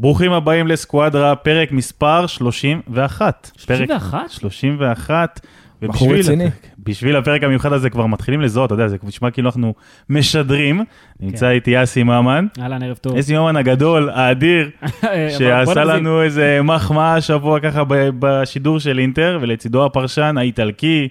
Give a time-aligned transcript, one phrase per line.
[0.00, 3.50] ברוכים הבאים לסקואדרה, פרק מספר 31.
[3.56, 4.12] 31?
[4.12, 5.40] פרק 31.
[5.82, 6.44] בחור רציני.
[6.78, 9.74] בשביל הפרק המיוחד הזה כבר מתחילים לזהות, אתה יודע, זה נשמע כאילו אנחנו
[10.10, 10.84] משדרים.
[11.20, 13.16] נמצא איתי אסי ממן, אהלן, ערב טוב.
[13.16, 14.70] אסי ממן הגדול, האדיר,
[15.38, 15.84] שעשה.
[15.84, 17.82] לנו איזה מחמאה השבוע ככה
[18.18, 21.08] בשידור של אינטר, ולצידו הפרשן האיטלקי,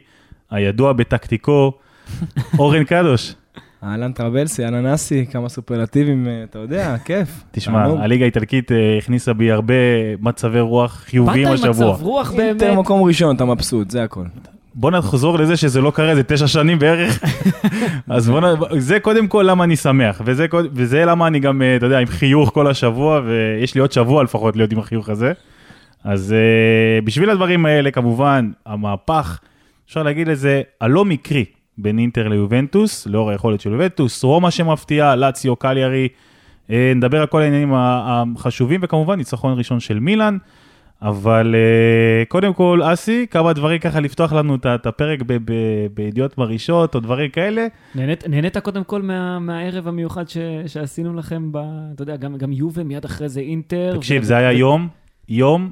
[0.52, 1.72] הידוע בטקטיקו,
[2.60, 3.34] אורן קדוש.
[3.84, 7.44] אהלן טרבלסי, אהלן אסי, כמה סופרלטיבים, אה, אתה יודע, כיף.
[7.52, 7.86] תשמע.
[8.00, 9.74] הליגה האיטלקית אה, הכניסה בי הרבה
[10.22, 11.94] מצבי רוח חיוביים באת עם השבוע.
[11.94, 12.78] מצב רוח אינטר באמת.
[12.78, 14.24] מקום ראשון, אתה מבסוט, זה הכל.
[14.76, 17.24] בוא נחזור לזה שזה לא קרה איזה תשע שנים בערך.
[18.10, 18.46] אז בוא נ...
[18.78, 22.08] זה קודם כל למה אני שמח, וזה, וזה למה אני גם, אה, אתה יודע, עם
[22.08, 25.34] חיוך כל השבוע, ויש לי עוד שבוע לפחות להיות עם החיוך הזה.
[26.04, 29.40] אז uh, בשביל הדברים האלה, כמובן, המהפך,
[29.88, 31.46] אפשר להגיד לזה, הלא מקרי
[31.78, 36.08] בין אינטר ליובנטוס, לאור היכולת של יובנטוס, רומא שמפתיעה, לאציו, קליארי,
[36.72, 40.38] אה, נדבר על כל העניינים החשובים, וכמובן ניצחון ראשון של מילאן.
[41.02, 45.20] אבל uh, קודם כל, אסי, כמה דברים ככה לפתוח לנו את הפרק
[45.94, 47.68] בידיעות מרעישות או דברים כאלה.
[47.96, 51.58] נהנית- נהנית קודם כל מה- מהערב המיוחד ש- שעשינו לכם, ב-
[51.96, 53.94] אתה יודע, גם גם יובה, מיד אחרי זה אינטר.
[53.98, 54.88] תקשיב, ו- זה היה יום,
[55.30, 55.70] יום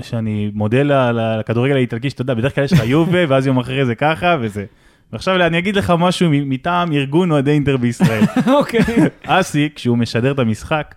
[0.00, 3.94] שאני מודה לכדורגל האיטלקי, שאתה יודע, בדרך כלל יש לך יובה, ואז יום אחרי זה
[3.94, 4.64] ככה וזה.
[5.12, 8.24] ועכשיו אני אגיד לך משהו מטעם ארגון אוהדי אינטר בישראל.
[8.58, 8.80] אוקיי.
[9.26, 10.94] אסי, כשהוא משדר את המשחק,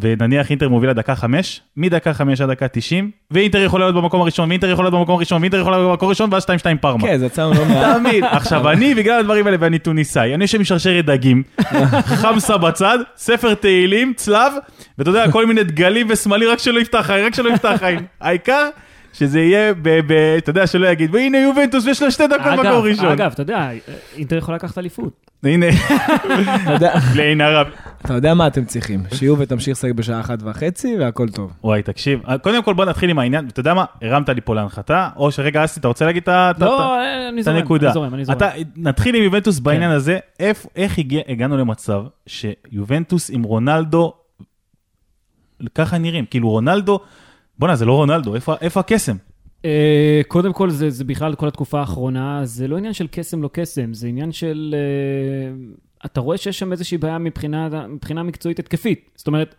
[0.00, 4.48] ונניח אינטר מובילה דקה חמש, מדקה חמש עד דקה תשעים, ואינטר יכולה להיות במקום הראשון,
[4.48, 6.48] ואינטר יכולה להיות במקום הראשון, ואינטר יכולה להיות במקום הראשון, ואז 2-2
[6.80, 7.02] פרמה.
[7.06, 7.96] כן, זה יצא לנו לא מעט.
[7.96, 8.24] תמיד.
[8.24, 11.42] עכשיו אני, בגלל הדברים האלה, ואני טוניסאי, אני יושב עם שרשרת דגים,
[12.22, 14.52] חמסה בצד, ספר תהילים, צלב,
[14.98, 18.00] ואתה יודע, כל מיני דגלים וסמלים, רק שלא יפתח עין, רק שלא יפתח עין.
[18.20, 18.68] העיקר
[19.14, 22.66] שזה יהיה, ב- ב- אתה יודע, שלא יגיד, והנה יובנטוס, ויש לה שתי דקות מקום
[22.66, 23.06] ראשון.
[23.06, 23.70] אגב, אתה יודע,
[24.16, 25.30] אינטר יכולה לקחת אליפות.
[25.44, 25.66] הנה,
[26.62, 27.66] אתה יודע- לעין הרב.
[28.04, 31.52] אתה יודע מה אתם צריכים, שיהיו ותמשיך לשחק בשעה אחת וחצי והכל טוב.
[31.64, 35.08] וואי, תקשיב, קודם כל בוא נתחיל עם העניין, אתה יודע מה, הרמת לי פה להנחתה,
[35.16, 37.86] או שרגע, אסי, אתה רוצה להגיד את לא, אה, אני את זורם, הנקודה.
[37.86, 38.38] אני זורם, אני זורם.
[38.38, 39.96] אתה, נתחיל עם יובנטוס בעניין כן.
[39.96, 40.98] הזה, איפ, איך
[41.28, 44.12] הגענו למצב שיובנטוס עם רונלדו,
[45.74, 47.00] ככה נראים, כאילו רונלדו,
[47.58, 49.16] בואנה זה לא רונלדו, איפה, איפה הקסם?
[49.64, 53.50] אה, קודם כל, זה, זה בכלל כל התקופה האחרונה, זה לא עניין של קסם לא
[53.52, 54.74] קסם, זה עניין של...
[54.78, 55.74] אה,
[56.06, 59.10] אתה רואה שיש שם איזושהי בעיה מבחינה, מבחינה מקצועית התקפית.
[59.16, 59.54] זאת אומרת,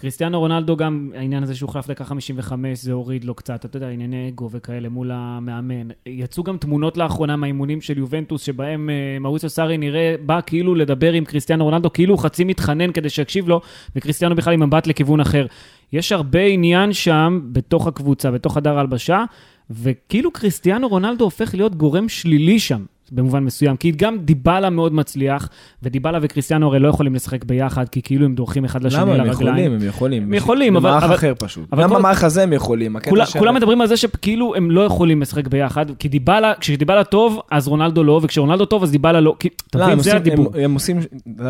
[0.00, 3.88] קריסטיאנו רונלדו גם, העניין הזה שהוא חלף דקה 55, זה הוריד לו קצת, אתה יודע,
[3.88, 5.88] ענייני אגו וכאלה מול המאמן.
[6.06, 11.12] יצאו גם תמונות לאחרונה מהאימונים של יובנטוס, שבהם אה, מאוריציו סארי נראה, בא כאילו לדבר
[11.12, 13.60] עם קריסטיאנו רונלדו, כאילו הוא חצי מתחנן כדי שיקשיב לו,
[13.96, 15.46] וקריסטיאנו בכלל עם מבט לכיוון אחר.
[15.92, 19.24] יש הרבה עניין שם, בתוך הקבוצה, בתוך חדר ההלבשה,
[19.70, 25.48] וכאילו קריסטיאנו רונלדו הופך להיות גורם שלילי שם, במובן מסוים, כי גם דיבלה מאוד מצליח,
[25.82, 29.16] ודיבלה וקריסטיאנו הרי לא יכולים לשחק ביחד, כי כאילו הם דורכים אחד לשני למה?
[29.16, 29.26] לרגליים.
[29.26, 30.22] הם יכולים, הם יכולים.
[30.22, 31.74] הם יכולים, אבל- במערך אחר פשוט.
[31.74, 32.96] גם במערך הזה הם יכולים.
[33.08, 37.04] כולה- של- כולם מדברים על זה שכאילו הם לא יכולים לשחק ביחד, כי דיבלה, כשדיבלה
[37.04, 39.36] טוב, אז רונלדו לא, וכשרונלדו טוב, אז דיבלה לא.
[39.38, 40.52] כי- אתה לא, זה הדיבור.
[40.58, 40.98] הם עושים,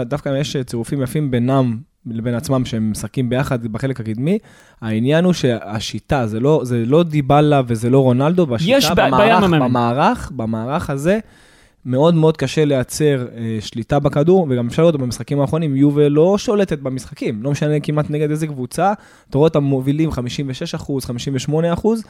[0.07, 1.77] דווקא יש צירופים יפים בינם
[2.11, 4.39] לבין עצמם שהם משחקים ביחד בחלק הקדמי.
[4.81, 8.47] העניין הוא שהשיטה, זה לא, זה לא דיבלה וזה לא רונלדו,
[8.95, 9.69] בעיה במערך, המאמן.
[9.69, 11.19] במערך, במערך הזה,
[11.85, 16.79] מאוד מאוד קשה לייצר אה, שליטה בכדור, וגם אפשר לראות במשחקים האחרונים, יובל לא שולטת
[16.79, 18.93] במשחקים, לא משנה כמעט נגד איזה קבוצה,
[19.31, 22.05] אתה רואה אותם מובילים 56 אחוז, 58 אחוז,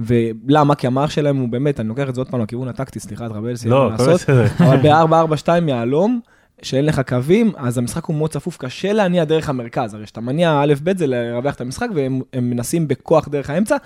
[0.00, 0.74] ולמה?
[0.74, 3.68] כי המערך שלהם הוא באמת, אני לוקח את זה עוד פעם לכיוון הטקטי, סליחה, רבלסי,
[3.68, 4.20] לא, לעשות.
[4.60, 6.20] אבל ב-4-4-2 יהלום,
[6.62, 9.94] שאין לך קווים, אז המשחק הוא מאוד צפוף, קשה להניע דרך המרכז.
[9.94, 13.76] הרי כשאתה מניע א'-ב' זה לרווח את המשחק, והם הם מנסים בכוח דרך האמצע,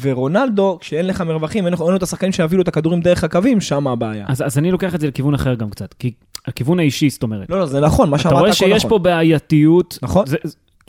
[0.00, 4.26] ורונלדו, כשאין לך מרווחים, אין לו את השחקנים שיובילו את הכדורים דרך הקווים, שם הבעיה.
[4.28, 6.12] אז אז אני לוקח את זה לכיוון אחר גם קצת, כי
[6.46, 7.50] הכיוון האישי, זאת אומרת.
[7.50, 8.90] לא, לא, זה נכון, מה אתה שאמרת רואה הכל שיש נכון.
[8.90, 9.98] פה בעייתיות.
[10.02, 10.26] נכון.
[10.26, 10.36] זה-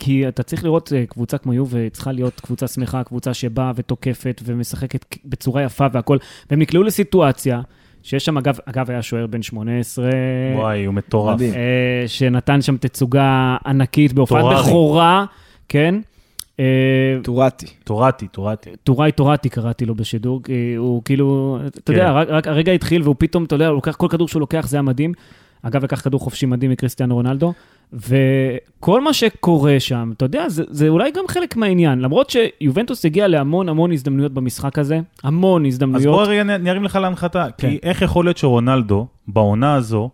[0.00, 4.42] כי אתה צריך לראות אה, קבוצה כמו יובה, צריכה להיות קבוצה שמחה, קבוצה שבאה ותוקפת
[4.44, 6.18] ומשחקת בצורה יפה והכל,
[6.50, 7.60] והם נקלעו לסיטואציה
[8.02, 10.10] שיש שם, אגב, אגב היה שוער בן 18,
[10.56, 11.34] וואי, הוא מטורף.
[11.34, 11.54] מדהים.
[11.54, 14.44] אה, שנתן שם תצוגה ענקית בהופעת.
[14.44, 15.24] בכורה,
[15.68, 15.94] כן?
[16.60, 16.64] אה,
[17.22, 17.66] טורטי.
[17.84, 18.70] טורטי, טורטי.
[18.84, 21.92] טוראי טורטי קראתי לו בשידור, כי הוא כאילו, אתה כן.
[21.92, 24.66] יודע, רק, רק הרגע התחיל והוא פתאום, אתה יודע, הוא לוקח כל כדור שהוא לוקח,
[24.68, 25.12] זה היה מדהים.
[25.62, 27.52] אגב, לקח כדור חופשי מדהים מקריסטיאנו רונלדו,
[27.92, 33.28] וכל מה שקורה שם, אתה יודע, זה, זה אולי גם חלק מהעניין, למרות שיובנטוס הגיע
[33.28, 36.14] להמון המון הזדמנויות במשחק הזה, המון אז הזדמנויות.
[36.14, 37.70] בוא רגע נרים לך להנחתה, כן.
[37.70, 40.10] כי איך יכול להיות שרונלדו, בעונה הזו,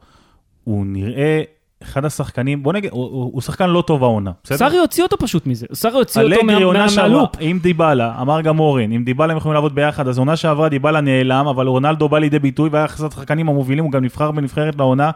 [0.64, 1.42] הוא נראה
[1.84, 4.58] אחד השחקנים, בוא נגיד, הוא- הוא הוא שחקן לא טוב העונה, בסדר?
[4.58, 7.30] סארי הוציא אותו פשוט מזה, סארי הוציא אותו אלגרי מה- עונה מה- שעברה, מהלופ.
[7.40, 11.00] עם דיבלה, אמר גם אורן, עם דיבלה הם יכולים לעבוד ביחד, אז עונה שעברה דיבלה
[11.00, 15.10] נעלם, אבל רונלדו בא לידי ביטוי והיה אחד השחקנים המובילים, הוא גם נבחר בנבחרת לעונה,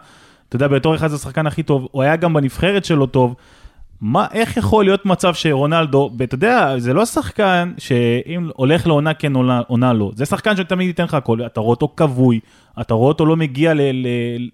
[0.48, 3.34] אתה יודע, בתור אחד השחקן הכי טוב, הוא היה גם בנבחרת שלו טוב.
[4.00, 9.34] מה, איך יכול להיות מצב שרונלדו, ואתה יודע, זה לא שחקן שאם הולך לעונה כן,
[9.34, 10.10] עונה, עונה לא.
[10.14, 12.40] זה שחקן שתמיד ייתן לך הכל, אתה רואה אותו כבוי,
[12.80, 14.06] אתה רואה אותו לא מגיע ל, ל,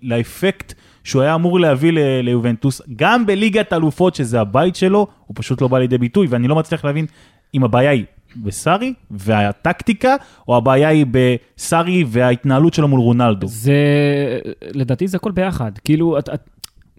[0.02, 0.72] לאפקט
[1.04, 5.68] שהוא היה אמור להביא ל- ליובנטוס, גם בליגת אלופות, שזה הבית שלו, הוא פשוט לא
[5.68, 7.06] בא לידי ביטוי, ואני לא מצליח להבין
[7.54, 8.04] אם הבעיה היא
[8.36, 10.16] בסארי והטקטיקה,
[10.48, 13.46] או הבעיה היא בסארי וההתנהלות שלו מול רונלדו.
[13.48, 13.74] זה,
[14.74, 15.72] לדעתי זה הכל ביחד.
[15.84, 16.50] כאילו, את, את,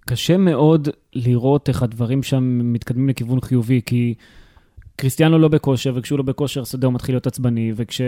[0.06, 4.14] קשה מאוד לראות איך הדברים שם מתקדמים לכיוון חיובי, כי
[4.96, 8.02] קריסטיאנו לא בכושר, וכשהוא לא בכושר, הוא מתחיל להיות עצבני, וכש...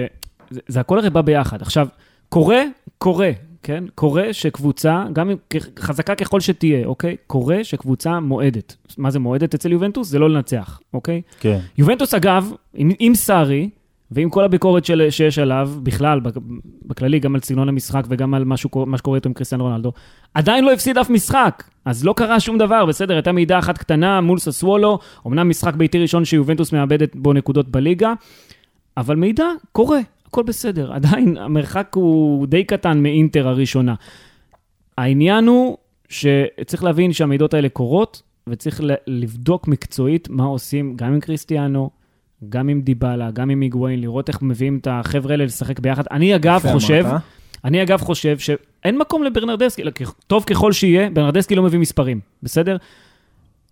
[0.49, 1.61] זה, זה הכל הרי בא ביחד.
[1.61, 1.87] עכשיו,
[2.29, 2.63] קורה,
[2.97, 3.31] קורה,
[3.67, 3.83] כן?
[3.95, 5.37] קורה שקבוצה, גם אם
[5.79, 7.15] חזקה ככל שתהיה, אוקיי?
[7.27, 8.75] קורה שקבוצה מועדת.
[8.97, 10.07] מה זה מועדת אצל יובנטוס?
[10.07, 11.21] זה לא לנצח, אוקיי?
[11.39, 11.59] כן.
[11.77, 13.69] יובנטוס, אגב, עם, עם סארי,
[14.11, 16.19] ועם כל הביקורת של, שיש עליו, בכלל,
[16.85, 19.91] בכללי, גם על סגנון המשחק וגם על מה, שהוא, מה שקורה איתו עם קריסטיאן רונלדו,
[20.33, 21.63] עדיין לא הפסיד אף משחק.
[21.85, 25.99] אז לא קרה שום דבר, בסדר, הייתה מידע אחת קטנה מול ססוולו, אמנם משחק ביתי
[25.99, 28.13] ראשון שיובנטוס מאבדת בו נקודות בליגה,
[28.97, 30.93] אבל מידע קורה, הכל בסדר.
[30.93, 33.95] עדיין המרחק הוא די קטן מאינטר הראשונה.
[34.97, 35.77] העניין הוא
[36.09, 41.89] שצריך להבין שהמידות האלה קורות, וצריך לבדוק מקצועית מה עושים גם עם קריסטיאנו,
[42.49, 46.03] גם עם דיבלה, גם עם היגואין, לראות איך מביאים את החבר'ה האלה לשחק ביחד.
[46.11, 47.21] אני אגב חושב, אמרת.
[47.65, 49.81] אני אגב חושב שאין מקום לברנרדסקי,
[50.27, 52.77] טוב ככל שיהיה, ברנרדסקי לא מביא מספרים, בסד?ר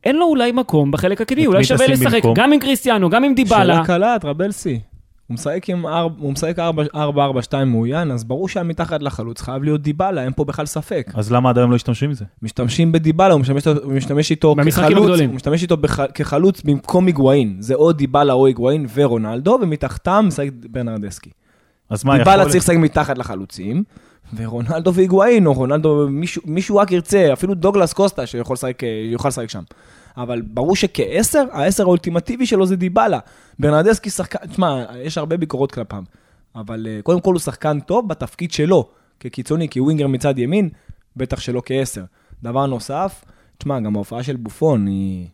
[0.03, 2.33] אין לו אולי מקום בחלק הקדמי, אולי שווה לשחק במקום?
[2.37, 3.73] גם עם קריסטיאנו, גם עם דיבלה.
[3.73, 4.79] שאלה קלה, טרבלסי.
[5.27, 10.65] הוא משחק עם 4-4-2 מאוין, אז ברור שהמתחת לחלוץ חייב להיות דיבלה, אין פה בכלל
[10.65, 11.11] ספק.
[11.13, 12.25] אז למה עד היום לא השתמשו עם זה?
[12.41, 17.55] משתמשים בדיבלה, הוא משתמש, הוא משתמש איתו כחלוץ, הוא משתמש איתו בח, כחלוץ במקום היגואין.
[17.59, 21.29] זה או דיבלה או היגואין ורונלדו, ומתחתם משחק ברנרדסקי.
[21.89, 22.33] אז מה, יכול...
[22.33, 23.83] דיבלה צריך לשחק מתחת לחלוצים,
[24.35, 28.83] ורונלדו והיגואין, או רונלדו, מישהו, מישהו רק ירצה, אפילו דוגלס קוסטה שיוכל לשחק,
[29.25, 29.61] לשחק שם.
[30.17, 33.19] אבל ברור שכעשר, העשר האולטימטיבי שלו זה דיבלה.
[33.59, 36.03] ברנדסקי שחקן, תשמע, יש הרבה ביקורות כלפיו,
[36.55, 38.89] אבל uh, קודם כל הוא שחקן טוב בתפקיד שלו,
[39.19, 40.69] כקיצוני, כווינגר מצד ימין,
[41.15, 42.03] בטח שלא כעשר.
[42.43, 43.25] דבר נוסף,
[43.57, 45.27] תשמע, גם ההופעה של בופון היא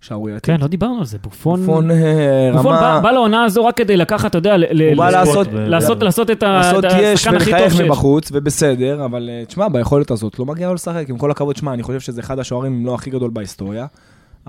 [0.00, 0.44] שערורייתית.
[0.44, 1.60] כן, לא דיברנו על זה, בופון...
[1.60, 2.56] בופון אה, רמה...
[2.56, 6.30] בופון בא, בא לעונה הזו רק כדי לקחת, אתה יודע, הוא בא לעשות, לעשות, לעשות
[6.30, 7.26] את השחקן הכי טוב שיש.
[7.26, 11.18] לעשות יש ולחייך מבחוץ, ובסדר, אבל אה, תשמע, ביכולת הזאת לא מגיע לו לשחק, עם
[11.18, 13.86] כל הכבוד, תשמע, אני חושב שזה אחד השוערים, אם לא הכי גדול בהיסטוריה.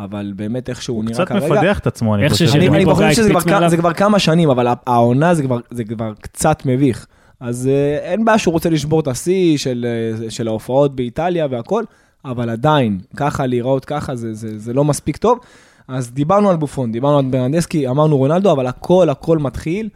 [0.03, 1.39] אבל באמת איך שהוא נראה כרגע.
[1.39, 2.55] הוא קצת מפדח את עצמו, אני חושב.
[2.55, 6.13] אני, אני חושב שזה כבר, זה כבר כמה שנים, אבל העונה זה כבר, זה כבר
[6.21, 7.07] קצת מביך.
[7.39, 9.85] אז אה, אין בעיה שהוא רוצה לשבור את השיא של,
[10.23, 11.83] אה, של ההופעות באיטליה והכל,
[12.25, 15.39] אבל עדיין, ככה להיראות ככה זה, זה, זה לא מספיק טוב.
[15.87, 19.89] אז דיברנו על בופון, דיברנו על ברנדסקי, אמרנו רונלדו, אבל הכל הכל מתחיל,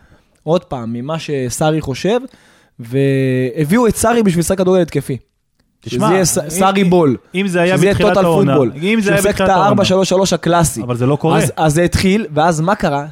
[0.44, 2.20] עוד פעם, ממה שסארי חושב,
[2.80, 5.18] והביאו את סארי בשביל שחק כדורגל התקפי.
[5.86, 7.18] תשמע, שזה יהיה סארי בול.
[7.36, 9.86] אם זה היה בתחילת העונה, אם זה היה בתחילת העונה.
[9.86, 10.82] שזה יהיה את ה-4-3-3 הקלאסי.
[10.82, 11.38] אבל זה לא קורה.
[11.38, 13.06] אז, אז זה התחיל, ואז מה קרה?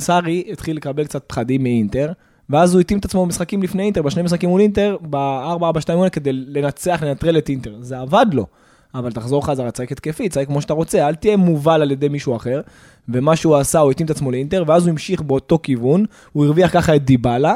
[0.00, 2.12] סארי התחיל לקבל קצת פחדים מאינטר,
[2.50, 7.02] ואז הוא התאים את עצמו במשחקים לפני אינטר, בשני משחקים מול אינטר, ב-4-4-2 כדי לנצח,
[7.02, 7.74] לנטרל את אינטר.
[7.80, 8.46] זה עבד לו.
[8.94, 12.36] אבל תחזור חזרה, תשחק התקפי, תשחק כמו שאתה רוצה, אל תהיה מובל על ידי מישהו
[12.36, 12.60] אחר.
[13.08, 16.72] ומה שהוא עשה, הוא התאים את עצמו לאינטר, ואז הוא המשיך באותו כיוון, הוא הרוויח
[16.72, 17.54] ככה את דיבלה,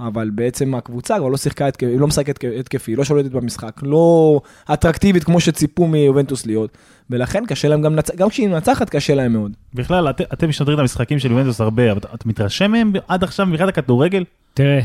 [0.00, 4.40] אבל בעצם הקבוצה כבר לא שיחקה, היא לא משחקת התקפי, לא שולטת במשחק, לא
[4.72, 6.78] אטרקטיבית כמו שציפו מיובנטוס להיות,
[7.10, 9.52] ולכן קשה להם גם לנצח, גם כשהיא מנצחת קשה להם מאוד.
[9.74, 13.46] בכלל, את, אתם משדרים את המשחקים של יובנטוס הרבה, אבל אתה מתרשם מהם עד עכשיו
[13.46, 14.24] מבחינת הכדורגל?
[14.54, 14.80] תראה,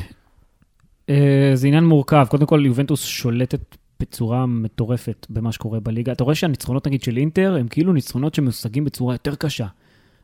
[1.09, 6.11] אה, זה עניין מורכב, קודם כל יובנטוס שולטת בצורה מטורפת במה שקורה בליגה.
[6.11, 9.65] אתה רואה שהניצחונות נגיד של אינטר הם כאילו ניצחונות שמושגים בצורה יותר קשה.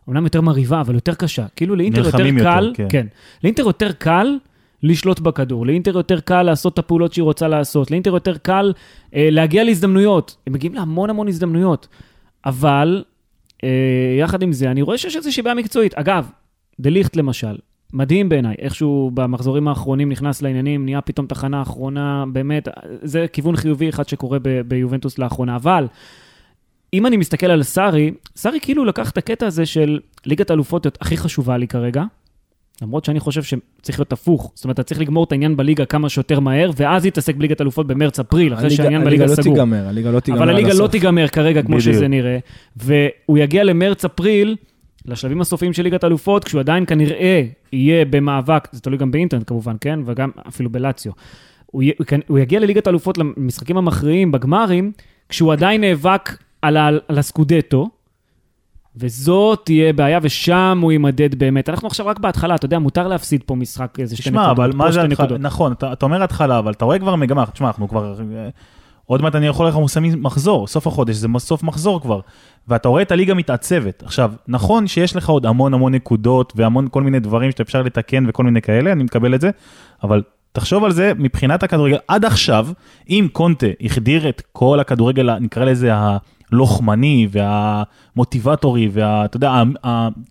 [0.07, 1.45] אומנם יותר מרהיבה, אבל יותר קשה.
[1.55, 2.87] כאילו לאינטר יותר קל, יותר, כן.
[2.89, 3.07] כן.
[3.43, 4.37] לאינטר יותר קל
[4.83, 5.65] לשלוט בכדור.
[5.65, 7.91] לאינטר יותר קל לעשות את הפעולות שהיא רוצה לעשות.
[7.91, 8.73] לאינטר יותר קל
[9.15, 10.35] אה, להגיע להזדמנויות.
[10.47, 11.87] הם מגיעים להמון המון הזדמנויות.
[12.45, 13.03] אבל,
[13.63, 13.69] אה,
[14.19, 15.93] יחד עם זה, אני רואה שיש איזושהי בעיה מקצועית.
[15.93, 16.29] אגב,
[16.79, 17.55] דליכט למשל,
[17.93, 22.67] מדהים בעיניי, איכשהו במחזורים האחרונים נכנס לעניינים, נהיה פתאום תחנה אחרונה, באמת,
[23.01, 25.55] זה כיוון חיובי אחד שקורה ב- ביובנטוס לאחרונה.
[25.55, 25.87] אבל,
[26.93, 31.17] אם אני מסתכל על סארי, סארי כאילו לקח את הקטע הזה של ליגת האלופות הכי
[31.17, 32.03] חשובה לי כרגע,
[32.81, 34.51] למרות שאני חושב שצריך להיות הפוך.
[34.55, 37.87] זאת אומרת, אתה צריך לגמור את העניין בליגה כמה שיותר מהר, ואז יתעסק בליגת אלופות
[37.87, 39.53] במרץ-אפריל, אחרי שהעניין בליגה לא סגור.
[39.53, 42.37] תיגמר, הליגה לא תיגמר אבל הליגה לא תיגמר כרגע, כמו שזה נראה.
[42.77, 44.55] והוא יגיע למרץ-אפריל,
[45.05, 47.43] לשלבים הסופיים של ליגת אלופות, כשהוא עדיין כנראה
[47.73, 49.99] יהיה במאבק, זה תלוי גם באינטרנט כמובן, כן?
[50.05, 51.11] וגם אפילו בלציו.
[51.65, 51.83] הוא,
[52.27, 54.91] הוא יגיע לליגת אלופות, למשחקים המכריעים, בגמרים,
[55.29, 57.89] כשהוא עדיין נאבק על, על הסקודטו,
[58.99, 61.69] וזאת תהיה בעיה, ושם הוא יימדד באמת.
[61.69, 64.43] אנחנו עכשיו רק בהתחלה, אתה יודע, מותר להפסיד פה משחק איזה שתי נקודות.
[64.43, 65.37] תשמע, אבל מה זה התחלה?
[65.37, 68.15] נכון, אתה, אתה אומר התחלה, אבל אתה רואה כבר מגמה, תשמע, אנחנו כבר...
[69.05, 72.19] עוד מעט אני יכול לך מושמים מחזור, סוף החודש זה סוף מחזור כבר.
[72.67, 74.03] ואתה רואה את הליגה מתעצבת.
[74.03, 78.25] עכשיו, נכון שיש לך עוד המון המון נקודות והמון כל מיני דברים שאתה אפשר לתקן
[78.27, 79.49] וכל מיני כאלה, אני מקבל את זה,
[80.03, 82.67] אבל תחשוב על זה מבחינת הכדורגל, עד עכשיו,
[83.09, 85.91] אם קונטה החדיר את כל הכדורגל, נקרא לזה
[86.51, 89.63] הלוחמני והמוטיבטורי, ואתה יודע,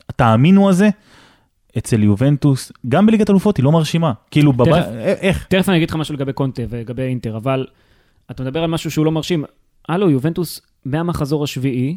[0.09, 0.89] התאמינו הזה,
[1.79, 4.13] אצל יובנטוס, גם בליגת אלופות היא לא מרשימה.
[4.31, 4.85] כאילו, בבית,
[5.21, 5.47] איך?
[5.49, 7.67] תכף אני אגיד לך משהו לגבי קונטה ולגבי אינטר, אבל
[8.31, 9.45] אתה מדבר על משהו שהוא לא מרשים.
[9.89, 11.97] הלו, יובנטוס מהמחזור השביעי,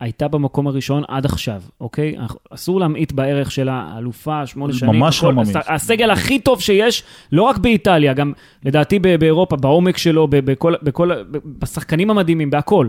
[0.00, 2.16] הייתה במקום הראשון עד עכשיו, אוקיי?
[2.50, 4.94] אסור להמעיט בערך של האלופה, שמונה שנים.
[4.94, 5.48] ממש לא ממש.
[5.68, 8.32] הסגל הכי טוב שיש, לא רק באיטליה, גם
[8.64, 11.10] לדעתי באירופה, בעומק שלו, בכל, בכל,
[11.58, 12.88] בשחקנים המדהימים, בהכל.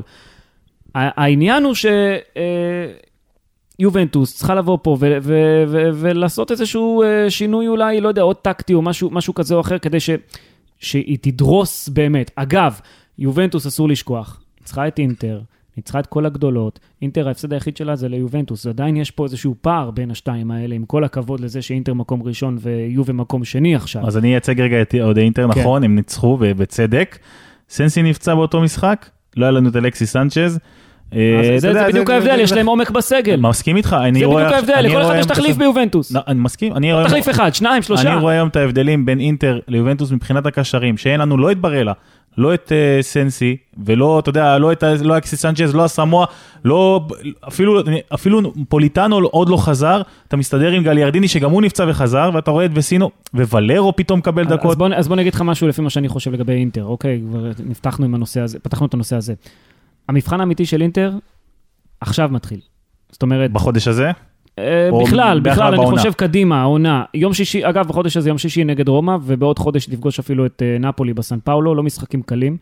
[0.96, 1.74] העניין הוא
[3.80, 4.98] שיובנטוס אה, צריכה לבוא פה
[5.94, 9.78] ולעשות איזשהו אה, שינוי אולי, לא יודע, עוד טקטי או משהו, משהו כזה או אחר,
[9.78, 10.10] כדי ש,
[10.80, 12.32] שהיא תדרוס באמת.
[12.36, 12.80] אגב,
[13.20, 15.42] יובנטוס אסור לשכוח, צריכה את אינטר.
[15.78, 19.92] ניצחה את כל הגדולות, אינטר ההפסד היחיד שלה זה ליובנטוס, עדיין יש פה איזשהו פער
[19.92, 24.08] בין השתיים האלה, עם כל הכבוד לזה שאינטר מקום ראשון ויובה מקום שני עכשיו.
[24.08, 25.60] אז אני אייצג רגע את אוהדי אינטר, כן.
[25.60, 27.20] נכון, הם ניצחו ובצדק.
[27.70, 30.60] סנסי נפצע באותו משחק, לא היה לנו את אלכסיס סנצ'ז.
[31.14, 33.36] אה, זה בדיוק ההבדל, יש להם עומק בסגל.
[33.36, 34.44] מסכים איתך, אני רואה...
[34.44, 36.12] זה בדיוק ההבדל, לכל אחד יש תחליף ביובנטוס.
[36.12, 37.06] לא, אני מסכים, אני רואה...
[37.06, 38.14] תחליף אחד, שניים, שלושה.
[38.14, 41.94] אני רואה היום את ההבדלים בין אינטר ליובנטוס מבחינת הקשרים, שאין לנו לא את ברלה,
[42.38, 46.26] לא את uh, סנסי, ולא, אתה יודע, לא את לא אקסיס סנצ'ז, לא אסמואה,
[46.66, 47.08] לא,
[47.48, 47.82] אפילו,
[48.14, 52.66] אפילו פוליטנו עוד לא חזר, אתה מסתדר עם גליארדיני שגם הוא נפצע וחזר, ואתה רואה
[52.66, 54.72] את וסינו, וולרו פתאום מקבל דקות.
[54.72, 57.22] אז בוא, אז בוא נגיד לך משהו לפי מה שאני חושב לגבי אינטר, אוקיי?
[57.30, 59.34] כבר נפתחנו עם הנושא הזה, פתחנו את הנושא הזה.
[60.10, 61.12] המבחן האמיתי של אינטר,
[62.02, 62.60] עכשיו מתחיל.
[63.12, 63.52] זאת אומרת...
[63.52, 64.12] בחודש הזה?
[64.60, 67.04] אה, בכלל, בכלל, אני חושב קדימה, העונה.
[67.14, 70.78] יום שישי, אגב, בחודש הזה יום שישי נגד רומא, ובעוד חודש תפגוש אפילו את אה,
[70.80, 72.58] נפולי בסן פאולו, לא משחקים קלים.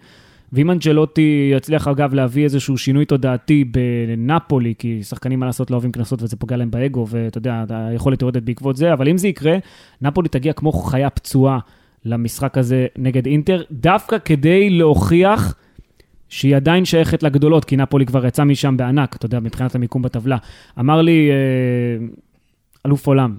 [0.54, 5.92] ואם אנג'לוטי יצליח, אגב, להביא איזשהו שינוי תודעתי בנפולי, כי שחקנים, מה לעשות, לא אוהבים
[5.92, 9.58] קנסות וזה פוגע להם באגו, ואתה יודע, היכולת יורדת בעקבות זה, אבל אם זה יקרה,
[10.02, 11.60] נפולי תגיע כמו חיה פצועה
[12.06, 15.56] למשחק הזה נגד אינטר, דווקא כדי להוכיח
[16.34, 20.38] שהיא עדיין שייכת לגדולות, כי נפולי כבר יצא משם בענק, אתה יודע, מבחינת המיקום בטבלה.
[20.80, 22.06] אמר לי אה,
[22.86, 23.36] אלוף עולם,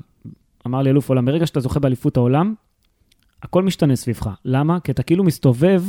[0.67, 2.55] אמר לי אלוף עולם, ברגע שאתה זוכה באליפות העולם,
[3.43, 4.31] הכל משתנה סביבך.
[4.45, 4.81] למה?
[4.81, 5.83] כי אתה כאילו מסתובב,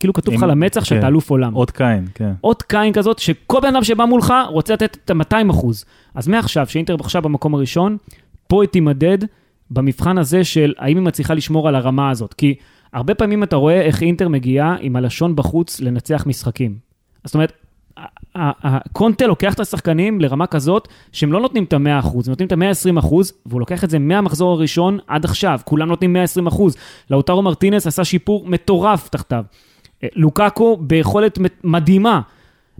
[0.00, 0.84] כאילו כתוב לך למצח כן.
[0.84, 1.56] שאתה אלוף עולם.
[1.56, 2.32] אות קין, כן.
[2.44, 5.84] אות קין כזאת, שכל בן אדם שבא מולך רוצה לתת את ה-200 אחוז.
[6.14, 7.96] אז מעכשיו, שאינטר עכשיו במקום הראשון,
[8.46, 9.18] פה היא תימדד
[9.70, 12.34] במבחן הזה של האם היא מצליחה לשמור על הרמה הזאת.
[12.34, 12.54] כי
[12.92, 16.76] הרבה פעמים אתה רואה איך אינטר מגיעה עם הלשון בחוץ לנצח משחקים.
[17.24, 17.52] זאת אומרת,
[18.34, 23.14] הקונטה לוקח את השחקנים לרמה כזאת שהם לא נותנים את ה-100%, הם נותנים את ה-120%,
[23.46, 26.16] והוא לוקח את זה מהמחזור הראשון עד עכשיו, כולם נותנים
[26.48, 26.60] 120%.
[27.10, 29.44] לאוטרו מרטינס עשה שיפור מטורף תחתיו.
[30.02, 32.20] אה, לוקאקו ביכולת מדהימה.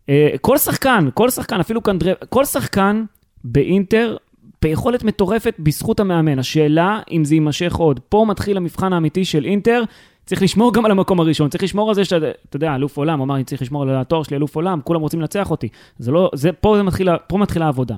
[0.09, 3.05] אה, כל שחקן, כל שחקן, אפילו קנדרב, כל שחקן
[3.45, 4.17] באינטר
[4.63, 6.39] ביכולת מטורפת בזכות המאמן.
[6.39, 8.01] השאלה אם זה יימשך עוד.
[8.09, 9.83] פה מתחיל המבחן האמיתי של אינטר.
[10.27, 13.21] צריך לשמור גם על המקום הראשון, צריך לשמור על זה שאתה, אתה יודע, אלוף עולם,
[13.21, 15.69] אמר, אני צריך לשמור על התואר שלי, אלוף עולם, כולם רוצים לנצח אותי.
[15.99, 17.97] זה לא, זה, פה, זה מתחיל, פה מתחילה העבודה.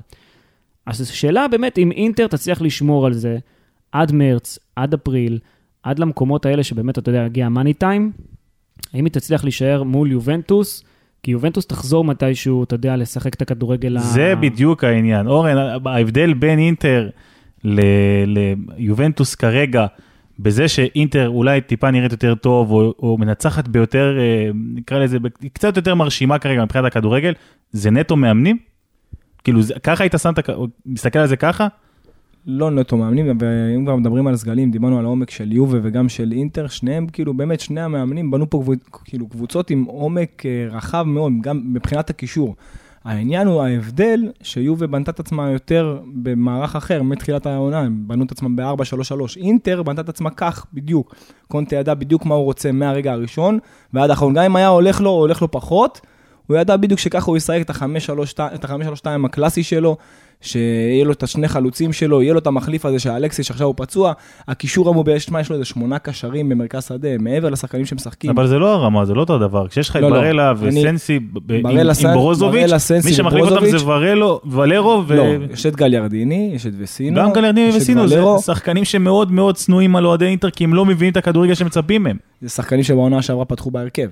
[0.85, 3.37] אז השאלה באמת, אם אינטר תצליח לשמור על זה
[3.91, 5.39] עד מרץ, עד אפריל,
[5.83, 8.11] עד למקומות האלה שבאמת, אתה יודע, יגיע המאני טיים,
[8.93, 10.83] האם היא תצליח להישאר מול יובנטוס,
[11.25, 13.99] כי יובנטוס תחזור מתישהו, אתה יודע, לשחק את הכדורגל ה...
[13.99, 15.27] זה בדיוק העניין.
[15.27, 17.09] אורן, ההבדל בין אינטר
[17.63, 19.85] ליובנטוס כרגע,
[20.39, 25.17] בזה שאינטר אולי טיפה נראית יותר טוב, או, או מנצחת ביותר, אה, נקרא לזה,
[25.53, 27.33] קצת יותר מרשימה כרגע מבחינת הכדורגל,
[27.71, 28.57] זה נטו מאמנים?
[29.43, 30.31] כאילו, ככה היית שם,
[30.85, 31.67] מסתכל על זה ככה?
[32.47, 36.31] לא נטו מאמנים, ואם כבר מדברים על סגלים, דיברנו על העומק של יובה וגם של
[36.31, 38.63] אינטר, שניהם, כאילו, באמת, שני המאמנים בנו פה
[39.03, 42.55] כאילו, קבוצות עם עומק אה, רחב מאוד, גם מבחינת הקישור.
[43.05, 48.31] העניין הוא ההבדל שיובה בנתה את עצמה יותר במערך אחר מתחילת העונה, הם בנו את
[48.31, 49.37] עצמם ב-4-3-3.
[49.37, 51.15] אינטר בנתה את עצמה כך בדיוק.
[51.47, 53.59] קונטה ידע בדיוק מה הוא רוצה מהרגע הראשון
[53.93, 54.33] ועד האחרון.
[54.33, 56.01] גם אם היה הולך לו, הולך לו פחות,
[56.47, 59.97] הוא ידע בדיוק שככה הוא ישחק את ה-5-3-2 הקלאסי שלו,
[60.41, 63.73] שיהיה לו את השני חלוצים שלו, יהיה לו את המחליף הזה של אלכסי שעכשיו הוא
[63.77, 64.13] פצוע,
[64.47, 68.31] הקישור המוביל, תשמע, יש לו איזה שמונה קשרים במרכז שדה, מעבר לשחקנים שמשחקים.
[68.31, 69.67] אבל זה לא הרמה, זה לא אותו דבר.
[69.67, 70.01] כשיש לך את.
[70.01, 71.19] ברלה וסנסי
[72.07, 72.71] עם ברוזוביץ',
[73.05, 75.15] מי שמחליף אותם זה ורלו, ולרו ו...
[75.15, 75.23] לא,
[75.53, 77.21] יש את גליארדיני, יש את וסינו.
[77.21, 81.11] גם גליארדיני וסינו, זה שחקנים שמאוד מאוד צנועים על אוהדי אינטר, כי הם לא מבינים
[81.11, 82.17] את הכדורגל שמצפים מהם.
[82.41, 84.07] זה שחקנים שבעונה שעברה פתחו בהרכב.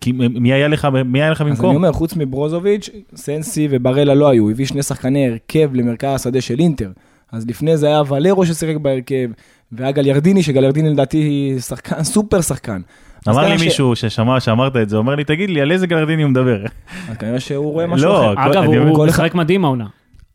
[0.00, 1.56] כי מי היה לך, מי היה לך במקום?
[1.56, 6.40] אז אני אומר, חוץ מברוזוביץ', סנסי וברלה לא היו, הביא שני שחקני הרכב למרכז השדה
[6.40, 6.90] של אינטר.
[7.32, 9.30] אז לפני זה היה ולרו ששיחק בהרכב,
[9.72, 12.80] והיה גליארדיני, שגליארדיני לדעתי שחקן, סופר שחקן.
[13.28, 16.30] אמר לי מישהו ששמע שאמרת את זה, אומר לי, תגיד לי, על איזה גלרדיני הוא
[16.30, 16.64] מדבר?
[17.10, 18.50] אז כנראה שהוא רואה משהו לא, אחר.
[18.50, 19.86] אגב, הוא משחק מדהים העונה.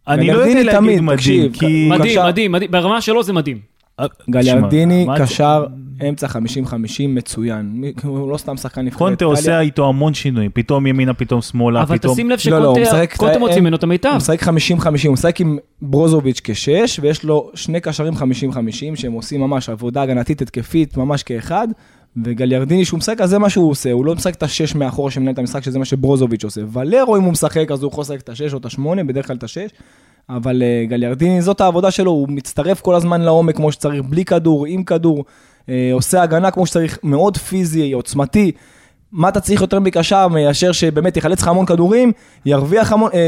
[0.07, 1.89] אני לא יודע להגיד מדהים, כי...
[1.89, 2.71] מדהים, מדהים.
[2.71, 3.59] ברמה שלו זה מדהים.
[3.99, 5.65] אה, גליארדיני קשר
[6.09, 6.37] אמצע 50-50
[7.07, 7.83] מצוין.
[8.03, 8.99] הוא לא סתם שחקן נבחרת.
[8.99, 9.25] קונטה.
[9.25, 12.13] עושה איתו המון שינויים, פתאום ימינה, פתאום שמאלה, אבל פתאום...
[12.13, 14.09] תשים לב לא, לא, שקונטה קונטה מוציא הם- ממנו את המיטב.
[14.09, 14.47] הוא משחק 50-50,
[15.05, 18.19] הוא משחק עם ברוזוביץ' כשש, ויש לו שני קשרים 50-50,
[18.95, 21.67] שהם עושים ממש עבודה הגנתית התקפית, ממש כאחד,
[22.23, 25.33] וגליארדיני שהוא משחק, אז זה מה שהוא עושה, הוא לא משחק את השש מאחורה שמנהל
[25.33, 26.61] את המשחק, שזה מה שברוזוביץ' עושה.
[26.73, 29.35] ולרו, אם הוא משחק, אז הוא יכול לשחק את השש או את השמונה, בדרך כלל
[29.35, 29.69] את השש.
[30.29, 34.65] אבל אה, גליארדיני, זאת העבודה שלו, הוא מצטרף כל הזמן לעומק כמו שצריך, בלי כדור,
[34.65, 35.23] עם כדור, אה,
[35.93, 38.51] עושה הגנה כמו שצריך, מאוד פיזי, עוצמתי.
[39.13, 42.11] מה אתה צריך יותר מקשר מאשר שבאמת יחלץ לך המון כדורים,
[42.45, 43.19] ירוויח המון, אה,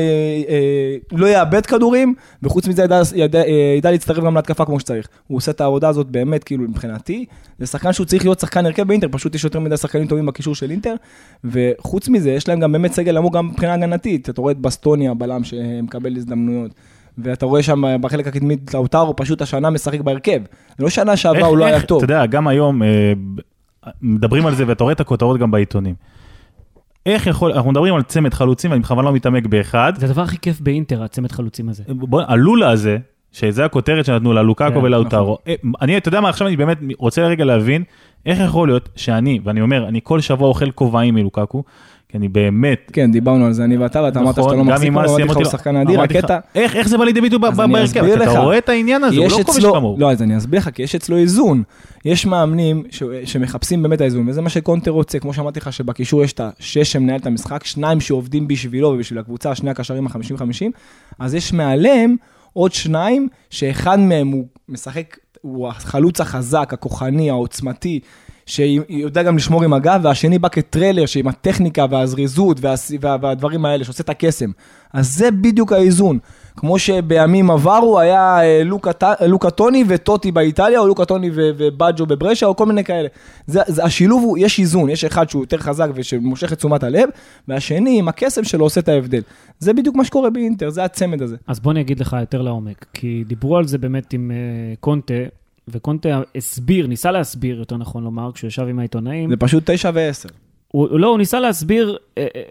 [0.49, 2.13] אה, לא יאבד כדורים,
[2.43, 5.07] וחוץ מזה ידע, ידע, אה, ידע להצטרף גם להתקפה כמו שצריך.
[5.27, 7.25] הוא עושה את העבודה הזאת באמת, כאילו, מבחינתי,
[7.59, 10.55] זה שחקן שהוא צריך להיות שחקן הרכב באינטר, פשוט יש יותר מדי שחקנים טובים בקישור
[10.55, 10.95] של אינטר,
[11.43, 15.11] וחוץ מזה, יש להם גם באמת סגל עמוק גם מבחינה הגנתית, אתה רואה את בסטוניה,
[15.11, 16.71] הבלם שמקבל הזדמנויות.
[17.17, 20.39] ואתה רואה שם בחלק הקדמי את לאוטרו, פשוט השנה משחק בהרכב.
[20.77, 22.03] זה לא שנה שעברה, איך- הוא לא היה טוב.
[22.03, 23.13] אתה יודע, גם היום אה,
[24.01, 25.95] מדברים על זה, ואתה רואה את הכותרות גם בעיתונים.
[27.05, 29.93] איך יכול, אנחנו מדברים על צמד חלוצים, ואני בכוונה לא מתעמק באחד.
[29.97, 31.83] זה הדבר הכי כיף באינטר, הצמד חלוצים הזה.
[31.87, 32.97] בוא, הלולה הזה,
[33.31, 35.37] שזה הכותרת שנתנו לה, לוקאקו כן, ולאוטרו.
[35.47, 37.83] אה, אני, אתה יודע מה, עכשיו אני באמת רוצה רגע להבין,
[38.25, 41.63] איך יכול להיות שאני, ואני אומר, אני כל שבוע אוכל כובעים מלוקאקו,
[42.09, 42.91] כי אני באמת...
[42.93, 45.23] כן, דיברנו על זה אני ואתה, ואתה אמרת שאתה נכון, לא מחזיק בו, אסי, אמרתי
[45.23, 46.39] לך הוא שחקן אדיר, הקטע...
[46.55, 47.61] איך זה בא לידי ביטוי בהרכב?
[48.31, 48.39] אתה.
[48.39, 49.95] רואה את העניין הזה, הוא לא כובש כמוהו.
[49.99, 51.63] לא, אז אני אסביר לך, כי יש אצלו איזון.
[52.05, 52.83] יש מאמנים
[53.25, 57.19] שמחפשים באמת האיזון, וזה מה שקונטר רוצה, כמו שאמרתי לך, שבקישור יש את השש שמנהל
[57.19, 60.65] את המשחק, שניים שעובדים בשבילו ובשביל הקבוצה, שני הקשרים ה-50-50,
[61.19, 62.15] אז יש מעליהם
[62.53, 67.99] עוד שניים, שאחד מהם הוא משחק, הוא החלוץ החזק, הכוחני, העוצמתי,
[68.45, 72.91] שיודע גם לשמור עם הגב, והשני בא כטריילר, שעם הטכניקה והזריזות והס...
[73.01, 73.17] וה...
[73.21, 74.51] והדברים האלה, שעושה את הקסם.
[74.93, 76.19] אז זה בדיוק האיזון.
[76.55, 78.91] כמו שבימים עברו היה אה, לוקה,
[79.27, 83.07] לוקה טוני וטוטי באיטליה, או לוקה טוני ו- ובאג'ו בברשה, או כל מיני כאלה.
[83.47, 87.09] זה, זה, השילוב הוא, יש איזון, יש אחד שהוא יותר חזק ושמושך את תשומת הלב,
[87.47, 89.21] והשני עם הקסם שלו עושה את ההבדל.
[89.59, 91.35] זה בדיוק מה שקורה באינטר, זה הצמד הזה.
[91.47, 95.13] אז בוא אני אגיד לך יותר לעומק, כי דיברו על זה באמת עם uh, קונטה,
[95.67, 100.29] וקונטה הסביר, ניסה להסביר, יותר נכון לומר, כשהוא ישב עם העיתונאים, זה פשוט תשע ועשר.
[100.67, 102.41] הוא, לא, הוא ניסה להסביר אה, אה,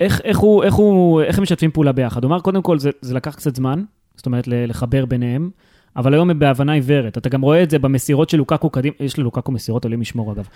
[0.00, 2.24] איך, איך, הוא, איך, הוא, איך הם משתפים פעולה ביחד.
[2.24, 3.82] הוא אמר, קודם כל, זה, זה לקח קצת זמן,
[4.16, 5.50] זאת אומרת, לחבר ביניהם,
[5.96, 7.18] אבל היום הם בהבנה עיוורת.
[7.18, 10.48] אתה גם רואה את זה במסירות של לוקקו קדימה, יש ללוקקו מסירות, עולים לשמור אגב.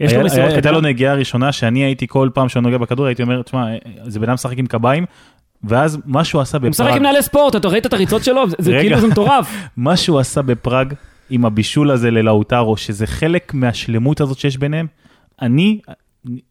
[0.00, 0.80] יש לו היה- מסירות היה- הייתה קדימה.
[0.82, 3.66] לו נגיעה ראשונה שאני הייתי כל פעם שהוא נוגע בכדור הייתי אומר תשמע
[4.06, 5.04] זה בן אדם משחק עם קביים
[5.64, 8.42] ואז מה שהוא עשה הוא משחק בפראג עם נעלי ספורט, אתה ראית את הריצות שלו?
[8.58, 8.72] זה.
[8.80, 9.54] כאילו זה מטורף.
[9.76, 10.94] מה שהוא עשה בפראג
[11.30, 14.86] עם הבישול הזה ללאוטרו שזה חלק מהשלמות הזאת שיש ביניהם
[15.42, 15.80] אני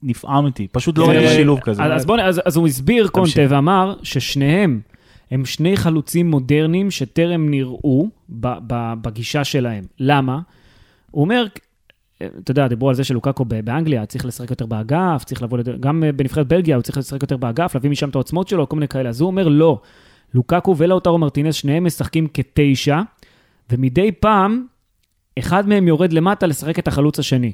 [0.04, 1.84] נפעמתי פשוט לא זה- ראיתי שילוב כזה.
[1.84, 3.42] אז, בוא, אז, אז הוא הסביר קונטה.
[3.50, 4.80] ואמר ששניהם
[5.32, 8.10] הם שני חלוצים מודרניים שטרם נראו
[9.02, 9.84] בגישה שלהם.
[10.00, 10.40] למה?
[11.12, 11.46] הוא אומר,
[12.18, 15.58] אתה יודע, דיברו על זה שלוקקו באנגליה צריך לשחק יותר באגף, צריך לבוא.
[15.80, 18.76] גם אה, בנבחרת בלגיה הוא צריך לשחק יותר באגף, להביא משם את העוצמות שלו, כל
[18.76, 19.10] מיני כאלה.
[19.10, 19.80] אז הוא אומר, לא,
[20.34, 23.02] לוקקו ולאוטרו מרטינס, שניהם משחקים כתשע,
[23.71, 24.65] ומדי פעם,
[25.39, 27.52] אחד מהם יורד למטה לשחק את החלוץ השני.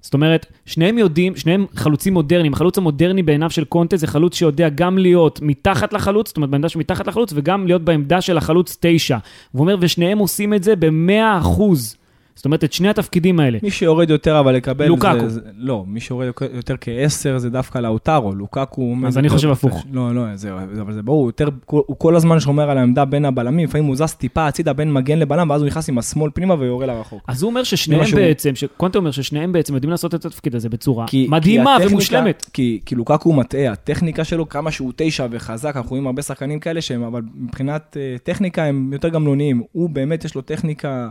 [0.00, 2.52] זאת אומרת, שניהם יודעים, שניהם חלוצים מודרניים.
[2.52, 6.68] החלוץ המודרני בעיניו של קונטה זה חלוץ שיודע גם להיות מתחת לחלוץ, זאת אומרת בעמדה
[6.68, 9.18] שמתחת לחלוץ, וגם להיות בעמדה של החלוץ תשע.
[9.54, 11.96] והוא אומר, ושניהם עושים את זה במאה אחוז.
[12.36, 13.58] זאת אומרת, את שני התפקידים האלה.
[13.62, 14.86] מי שיורד יותר אבל לקבל...
[14.86, 15.20] לוקאקו.
[15.20, 18.32] זה, זה, לא, מי שיורד יותר כעשר זה דווקא לאוטרו,
[18.76, 19.50] עומד אז אני חושב.
[19.50, 19.86] הפוך.
[19.92, 23.24] לא, לא, זה, אבל זה ברור, הוא, יותר, הוא כל הזמן שומר על העמדה בין
[23.24, 26.54] הבלמים, לפעמים הוא זז טיפה הצידה בין מגן לבלם, ואז הוא נכנס עם השמאל פנימה
[26.58, 27.22] ויורה לרחוק.
[27.28, 31.06] אז הוא אומר ששניהם בעצם, שקונטה אומר ששניהם בעצם יודעים לעשות את התפקיד הזה בצורה
[31.06, 32.50] כי- מדהימה כי הטכניקה- ומושלמת.
[32.52, 36.80] כי, כי לוקקו מטעה, הטכניקה שלו, כמה שהוא תשע וחזק, אנחנו רואים הרבה שחקנים כאלה
[36.80, 39.62] שהם, אבל מבחינת אה, טכניקה הם יותר גמלוניים.
[39.72, 41.08] הוא באמת, יש לו טכניקה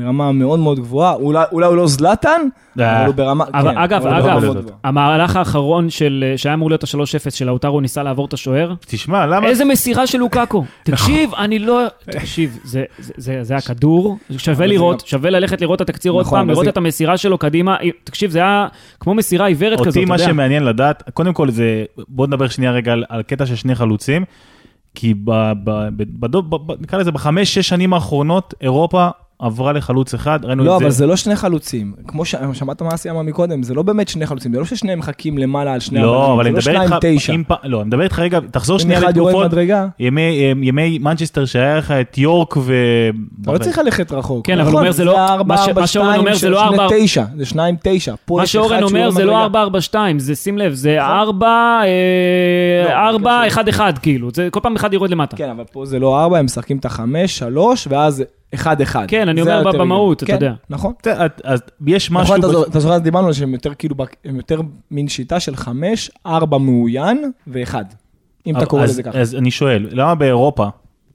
[0.00, 2.40] ברמה מאוד מאוד גבוהה, אולי, אולי הוא לא זלאטן,
[2.80, 2.96] אה.
[2.98, 4.54] אבל הוא ברמה, אבל כן, אגב, אגב.
[4.84, 9.46] המהלך האחרון של, שהיה אמור להיות ה-3-0 של לאוטרו ניסה לעבור את השוער, תשמע למה
[9.48, 10.64] איזה מסירה של לוקקו.
[10.84, 11.80] תקשיב, אני לא...
[12.04, 16.38] תקשיב, זה- זה- זה זה הכדור, שווה לראות, שווה ללכת לראות את התקציר עוד נכון,
[16.38, 17.76] פעם, לראות את המסירה שלו קדימה.
[18.04, 18.66] תקשיב, זה היה
[19.00, 20.18] כמו מסירה עיוורת כזאת, אותי מה.
[20.18, 24.24] שמעניין לדעת, קודם כל זה, בוא נדבר שנייה רגע על, על קטע של שני חלוצים,
[24.94, 25.30] כי ב,
[25.64, 26.36] ב, ב, ב,
[26.66, 29.08] ב, נקרא לזה בחמש, שש שנים האחרונות, אירופה
[29.40, 30.84] עברה לחלוץ אחד, ראינו לא, את זה.
[30.84, 31.92] אבל זה לא שני חלוצים.
[32.06, 35.38] כמו ששמעת מה אסי אמר מקודם, זה לא באמת שני חלוצים, זה לא ששניהם מחכים
[35.38, 37.32] למעלה על שני לא, אבל זה אני לא מדבר שניים איתך, תשע.
[37.34, 40.20] אם פ- לא, אני מדבר איתך רגע, תחזור שנייה לתקופות, מדרגה, ימי
[40.62, 42.72] ימי מנצ'סטר שהיה לך את יורק ו...
[43.42, 44.46] אתה לא צריך ללכת רחוק.
[44.46, 46.86] כן, אבל נכון, הוא אומר, זה לא- מה שאורן שתיים, אומר, זה לא ארבע-
[47.36, 48.14] זה שניים תשע.
[48.24, 49.42] פה מה יש אחד שאורן אומר זה לא מדרגה.
[49.42, 51.80] 442, זה שים לב, זה 4,
[52.86, 55.36] לא, 4, זה 1, 1, כאילו, זה כל פעם אחד יורד למטה.
[55.36, 59.04] כן, אבל פה זה לא ארבע, הם משחקים את החמש, שלוש, ואז אחד אחד.
[59.08, 60.22] כן, אני אומר במהות.
[60.22, 60.50] אתה יודע.
[60.68, 60.92] כן, נכון.
[61.44, 62.22] אז יש משהו...
[62.24, 64.60] נכון, אתה זוכר- אתה זוכר, אז דיברנו על שהם יותר כאילו, הם יותר
[64.90, 67.84] מין שיטה של חמש, ארבע מאוין ואחד.
[68.46, 69.18] אם אתה קורא לזה ככה.
[69.18, 70.66] אז אני שואל, למה באירופה,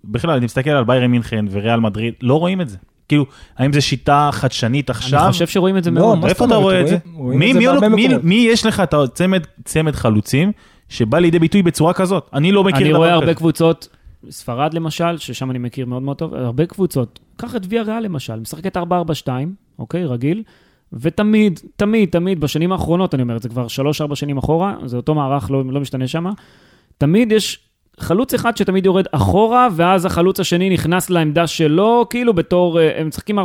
[0.06, 2.78] בכלל, אני מסתכל על ביירן מינכן וריאל מדריד, לא רואים את זה.
[3.08, 3.26] כאילו,
[3.58, 5.24] האם זו שיטה חדשנית עכשיו?
[5.24, 6.26] אני חושב שרואים את זה לא, מאוד.
[6.26, 6.56] איפה אתה?
[6.56, 6.98] רואה את זה?
[7.06, 8.24] רואים- רואים מי- את זה מי בהרבה מי- מקומות.
[8.24, 10.52] מי יש לך את הצמד צמד חלוצים
[10.90, 12.30] שבא לידי ביטוי בצורה כזאת?
[12.34, 13.16] אני לא מכיר אני דבר רואה כזה.
[13.20, 13.88] הרבה קבוצות,
[14.30, 17.20] ספרד למשל, ששם אני מכיר מאוד מאוד טוב, הרבה קבוצות.
[17.38, 18.82] קח את ויה ריאל למשל, משחקת 4-4-2,
[19.80, 20.44] אוקיי, רגיל,
[20.94, 23.68] ותמיד, תמיד, תמיד, בשנים האחרונות, אני אומר את זה כבר
[24.12, 26.26] 3-4 שנים אחורה, זה אותו מערך, לא, לא משתנה שם,
[26.98, 27.60] תמיד יש
[28.00, 33.08] חלוץ אחד שתמיד יורד אחורה, ואז החלוץ השני נכנס לעמדה שלו, כאילו בתור, אה, הם
[33.08, 33.44] משחקים 4-4-2,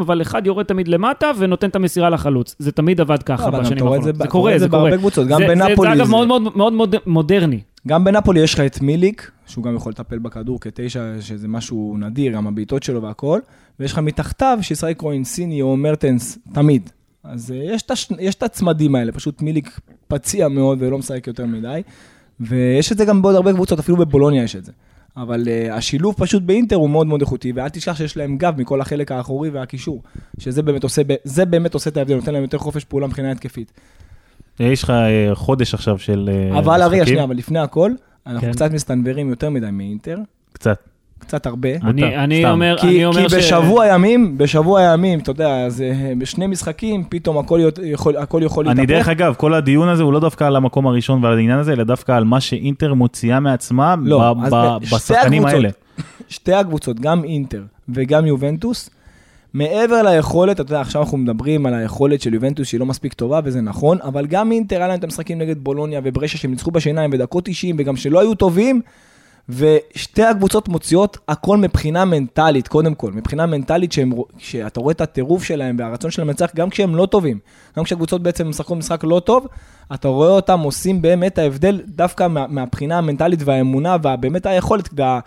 [0.00, 2.56] אבל אחד יורד תמיד למטה ונותן את המסירה לחלוץ.
[2.58, 4.04] זה תמיד עבד ככה לא, בשנים האחרונות.
[4.04, 4.98] זה זה קורה, רואה את זה זה קורה.
[4.98, 7.60] קבוצות, גם זה- זה- זה אגב זה- מאוד מאוד מאוד מאוד מודרני.
[7.88, 12.32] גם בנפולי יש לך את מיליק, שהוא גם יכול לטפל בכדור כתשע, שזה משהו נדיר,
[12.32, 13.40] גם הבעיטות שלו והכל,
[13.80, 16.90] ויש לך מתחתיו שישחק או אינסיני או מרטנס, תמיד.
[17.24, 21.26] אז אה, יש את הש- יש את הצמדים האלה, פשוט מיליק פציע מאוד ולא משחק
[21.26, 21.82] יותר מדי,
[22.40, 24.72] ויש את זה גם בעוד הרבה קבוצות, אפילו בבולוניה יש את זה.
[25.16, 28.80] אבל uh, השילוב פשוט באינטר הוא מאוד מאוד איכותי, ואל תשכח שיש להם גב מכל
[28.80, 30.02] החלק האחורי והקישור,
[30.38, 33.72] שזה באמת עושה, זה באמת עושה את ההבדל, נותן להם יותר חופש פעולה מבחינה התקפית.
[34.60, 37.06] יש לך אה, חודש עכשיו של אה, אבל רגע, משחקים.
[37.06, 37.92] שנייה, אבל לפני הכל,
[38.26, 38.52] אנחנו כן.
[38.52, 40.16] קצת מסתנוורים יותר מדי מאינטר,
[40.52, 40.76] קצת.
[41.18, 41.68] קצת הרבה.
[41.82, 42.50] אני, אני סתם.
[42.50, 47.38] אומר, כי, אני אומר כי בשבוע ימים, בשבוע ימים, אתה יודע, זה בשני משחקים, פתאום
[47.38, 48.96] הכל יכול, הכל יכול אני להתהפך.
[48.96, 51.84] דרך אגב, כל הדיון הזה הוא לא דווקא על המקום הראשון ועל העניין הזה, אלא
[51.84, 55.68] דווקא על מה שאינטר מוציאה מעצמה לא, ב- ב- שתי בשחקנים הקבוצות, האלה.
[56.28, 58.90] שתי הקבוצות, גם אינטר וגם יובנטוס,
[59.54, 63.40] מעבר ליכולת, אתה יודע, עכשיו אנחנו מדברים על היכולת של יובנטוס שהיא לא מספיק טובה,
[63.44, 67.10] וזה נכון, אבל גם אינטר היה להם את המשחקים נגד בולוניה וברשע שהם ניצחו בשיניים
[67.10, 68.80] בדקות 90, וגם שלא היו טובים,
[69.48, 75.44] ושתי הקבוצות מוציאות הכל מבחינה מנטלית, קודם כל, מבחינה מנטלית שהם, שאתה רואה את הטירוף
[75.44, 77.38] שלהם והרצון שלהם לנצח, גם כשהם לא טובים,
[77.76, 79.46] גם כשהקבוצות בעצם משחקות משחק לא טוב,
[79.94, 85.20] אתה רואה אותם עושים באמת ההבדל דווקא מה, מהבחינה המנטלית והאמונה, ובאמת היכולת וה,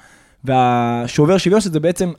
[0.44, 2.12] והשובר שוויון, שזה בעצם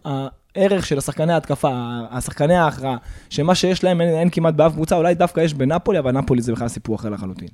[0.57, 1.71] הערך של השחקני ההתקפה,
[2.11, 2.97] השחקני ההכרעה,
[3.31, 6.53] שמה שיש להם אין, אין כמעט באף קבוצה, אולי דווקא יש בנפולי, אבל נפולי זה
[6.53, 7.49] בכלל סיפור אחר לחלוטין.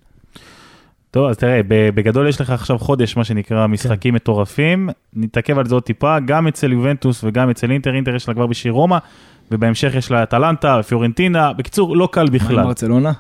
[1.10, 4.88] טוב, אז תראה, בגדול יש לך עכשיו חודש, מה שנקרא, משחקים מטורפים.
[5.14, 8.46] נתעכב על זה עוד טיפה, גם אצל יובנטוס וגם אצל אינטר, אינטר יש לה כבר
[8.46, 8.98] בשישי רומא,
[9.50, 12.64] ובהמשך יש לה אטלנטה, פיורנטינה, בקיצור, לא קל להם בכלל.
[12.64, 13.12] ברצלונה?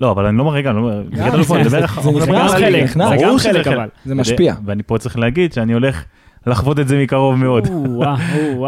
[0.00, 3.38] לא, אבל אני לא אומר, רגע, אני לא אומר, ליגת זה- אלופות, אני זה- גם
[3.38, 3.66] חלק, חלק.
[3.66, 3.88] אבל.
[4.04, 4.54] זה משפיע.
[4.64, 6.04] ואני פה צריך להגיד שאני הולך
[6.48, 7.66] לחוות את זה מקרוב מאוד.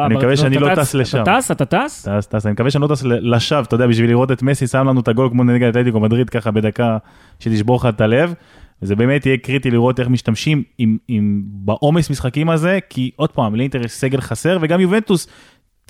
[0.06, 1.22] אני מקווה שאני לא טס- לשם.
[1.22, 1.50] אתה טס?
[1.50, 2.08] אתה טס?
[2.08, 4.88] טס, טס, אני מקווה שאני לא טס לשווא, אתה יודע, בשביל לראות את מסי שם
[4.88, 6.98] לנו את הגול כמו נגד אתלטיקו מדריד ככה בדקה
[7.40, 8.34] שתשבור לך את הלב.
[8.82, 13.54] וזה באמת יהיה קריטי לראות איך משתמשים עם, עם בעומס משחקים הזה, כי עוד פעם,
[13.54, 15.26] לאינטר יש סגל חסר, וגם יובנטוס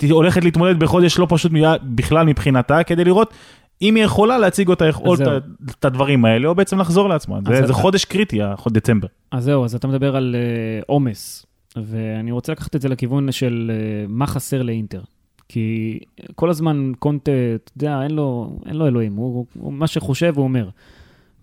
[0.09, 1.51] הולכת להתמודד בחודש לא פשוט
[1.83, 3.33] בכלל מבחינתה, כדי לראות
[3.81, 5.37] אם היא יכולה להציג אותה, או זהו.
[5.71, 7.39] את, הדברים האלה, או בעצם לחזור לעצמה.
[7.47, 8.39] זה, זה חודש קריטי,
[8.71, 9.07] דצמבר.
[9.31, 11.45] אז זהו, אז אתה מדבר על אה, עומס,
[11.77, 15.01] ואני רוצה לקחת את זה לכיוון של אה, מה חסר לאינטר.
[15.47, 15.99] כי
[16.35, 20.43] כל הזמן קונטה, אתה יודע, אין לו, אין לו אלוהים, הוא, הוא מה שחושב הוא
[20.43, 20.69] אומר.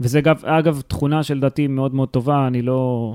[0.00, 3.12] וזה אגב, אגב תכונה שלדעתי מאוד מאוד טובה, אני לא,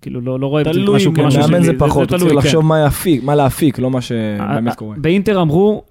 [0.00, 1.14] כאילו, לא, לא רואה תלוי משהו.
[1.14, 2.46] כמשהו מאמן זה שלי, פחות, הוא תלוי, צריך כן.
[2.48, 4.96] לחשוב מה יפיק, מה להפיק, לא מה שבאמת קורה.
[4.98, 5.87] באינטר אמרו, אה,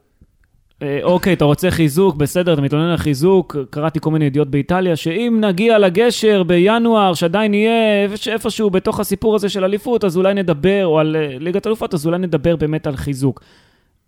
[1.04, 5.38] אוקיי, אתה רוצה חיזוק, בסדר, אתה מתלונן על חיזוק, קראתי כל מיני ידיעות באיטליה, שאם
[5.42, 11.00] נגיע לגשר בינואר, שעדיין איפש- איפשהו בתוך הסיפור הזה של אליפות, אז אולי נדבר, או
[11.00, 13.42] על אה, ליגת אלופות, אז אולי נדבר באמת על חיזוק.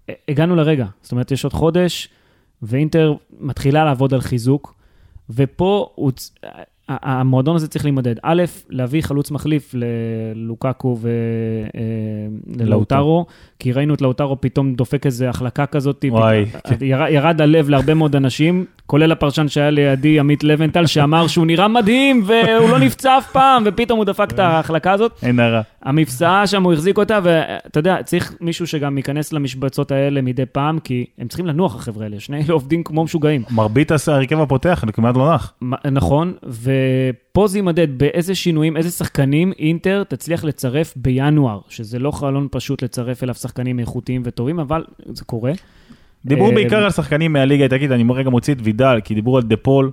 [0.10, 2.10] אה, הגענו לרגע, זאת אומרת, יש עוד חודש,
[2.62, 4.74] ואינטר מתחילה לעבוד על חיזוק,
[5.30, 6.12] ופה הוא,
[6.90, 8.16] המועדון הזה צריך להימדד.
[8.24, 10.98] א', להביא חלוץ מחליף ללוקקו
[12.58, 13.26] ולאוטרו,
[13.60, 16.46] כי ראינו את לאוטרו פתאום דופק איזה החלקה כזאת, וואי,
[16.82, 21.68] ירד, ירד הלב להרבה מאוד אנשים, כולל הפרשן שהיה לידי, עמית לבנטל, שאמר שהוא נראה
[21.68, 25.12] מדהים והוא לא נפצע אף פעם, ופתאום הוא דפק את ההחלקה הזאת.
[25.24, 25.62] אין הרע.
[25.84, 30.80] המפסעה שם, הוא החזיק אותה, ואתה יודע, צריך מישהו שגם ייכנס למשבצות האלה מדי פעם,
[30.80, 33.44] כי הם צריכים לנוח, החבר'ה האלה, שני אלה עובדים כמו משוגעים.
[33.52, 35.54] מרבית ההרכב הפותח, כמעט לא נח.
[35.92, 42.48] נכון, ופה זה יימדד באיזה שינויים, איזה שחקנים אינטר תצליח לצרף בינואר, שזה לא חלון
[42.52, 45.52] פשוט לצרף אליו שחקנים איכותיים וטובים, אבל זה קורה.
[46.26, 49.44] דיברו אה, בעיקר על שחקנים מהליגה, תגיד, אני רגע מוציא את וידל, כי דיברו על
[49.44, 49.92] דה פול,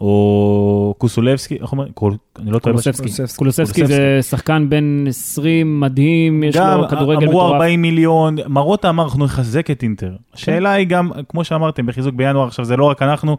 [0.00, 1.92] או קולוסבסקי, איך אומרים?
[1.92, 2.60] קול- אני לא טועה.
[2.60, 3.02] קולוסבסקי.
[3.02, 3.38] קולוסבסקי.
[3.38, 7.52] קולוסבסקי זה שחקן בן 20 מדהים, יש גם לו כדורגל אמרו מטורף.
[7.52, 10.12] 40 מיליון, מרוטה אמר אנחנו נחזק את אינטר.
[10.34, 13.36] השאלה היא גם, כמו שאמרתם, בחיזוק בינואר, עכשיו זה לא רק אנחנו,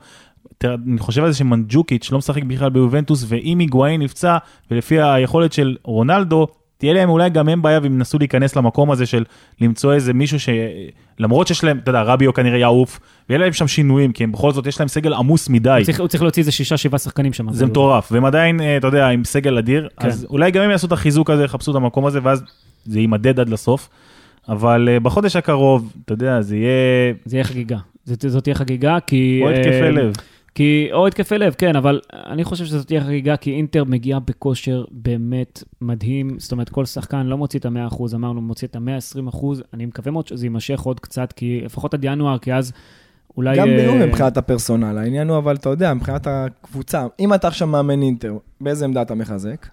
[0.64, 4.38] אני חושב על זה שמנג'וקיץ' לא משחק בכלל ביובנטוס, ואם היגואין נפצע,
[4.72, 9.06] ולפי היכולת של רונלדו, תהיה להם אולי גם הם בעיה והם ינסו להיכנס למקום הזה
[9.06, 9.24] של
[9.62, 10.50] למצוא איזה מישהו ש...
[11.20, 14.52] למרות שיש להם, אתה יודע, רביו כנראה יעוף, ויהיה להם שם שינויים, כי הם בכל
[14.52, 15.70] זאת יש להם סגל עמוס מדי.
[15.70, 17.54] הוא צריך- הוא צריך להוציא איזה שישה, שבעה שחקנים שם.
[17.54, 20.08] זה מטורף, והם עדיין, אה, אתה יודע, עם סגל אדיר, כן.
[20.08, 22.44] אז אולי גם הם יעשו את החיזוק הזה, יחפשו את המקום הזה, ואז
[22.86, 23.90] זה יימדד עד לסוף.
[24.50, 27.78] אבל אה, בחודש הקרוב, אתה יודע, זה יהיה זה יהיה חגיגה.
[28.06, 29.40] זאת זאת תהיה חגיגה, כי...
[29.44, 30.14] או התקפי לב.
[30.56, 34.86] כי, או התקפי לב, כן, אבל אני חושב שזאת תהיה חגיגה, כי אינטר מגיע בכושר
[34.92, 36.40] באמת מדהים.
[36.40, 39.46] זאת אומרת, כל שחקן לא מוציא את ה-100%, אמרנו, מוציא את ה-120%.
[39.74, 42.72] אני מקווה מאוד שזה יימשך עוד קצת, כי לפחות עד ינואר, כי אז
[43.38, 43.58] אולי...
[43.58, 47.68] גם אה, ביום מבחינת הפרסונל, העניין הוא אבל, אתה יודע, מבחינת הקבוצה, אם אתה עכשיו
[47.68, 49.68] מאמן אינטר, באיזה עמדה אתה מחזק?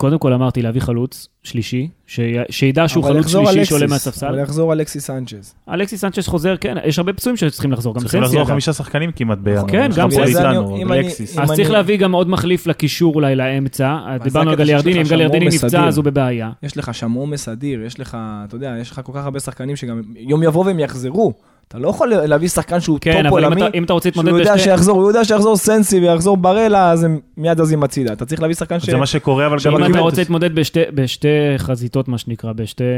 [0.00, 2.20] קודם כל אמרתי להביא חלוץ שלישי, ש...
[2.50, 4.38] שידע שהוא אבל חלוץ שלישי שעולה אבל מהספסל.
[4.38, 5.54] יחזור אלכסיס סנצ'ז.
[5.70, 8.44] אלכסיס סנצ'ז חוזר, כן, יש הרבה פצועים שצריכים לחזור, גם צריכים לחזור.
[8.44, 9.68] חמישה שחקנים כמעט בינואר.
[9.68, 10.38] כן, גם עכשיו סנסי.
[10.38, 11.38] איתנו, אם אני- אלקסיס.
[11.38, 13.96] אם אז צריך להביא גם עוד מחליף לקישור אולי לאמצע.
[14.22, 15.84] דיברנו על גליארדיני, אם גליארדיני נפצע.
[15.88, 16.50] אז הוא בבעיה.
[16.62, 18.16] יש לך שם עומס אדיר, יש לך,
[18.48, 21.32] אתה יודע, יש לך כל כך הרבה שחקנים שגם יום יבוא והם יחזרו.
[21.68, 24.24] אתה לא יכול להביא שחקן שהוא כן, טופ אם עולמי, אתה- אם אתה רוצה שהוא
[24.24, 24.64] להתמודד יודע בשתי...
[24.64, 28.12] שיחזור, הוא יודע שיחזור סנסי ויחזור ברלה, אז הם מיד זזים הצידה.
[28.12, 28.90] אתה צריך להביא שחקן ש...
[28.90, 29.98] זה מה שקורה, אבל גם אם אתה.
[30.00, 31.28] רוצה להתמודד בשתי, בשתי
[31.58, 32.88] חזיתות, מה שנקרא, בשתי, אה,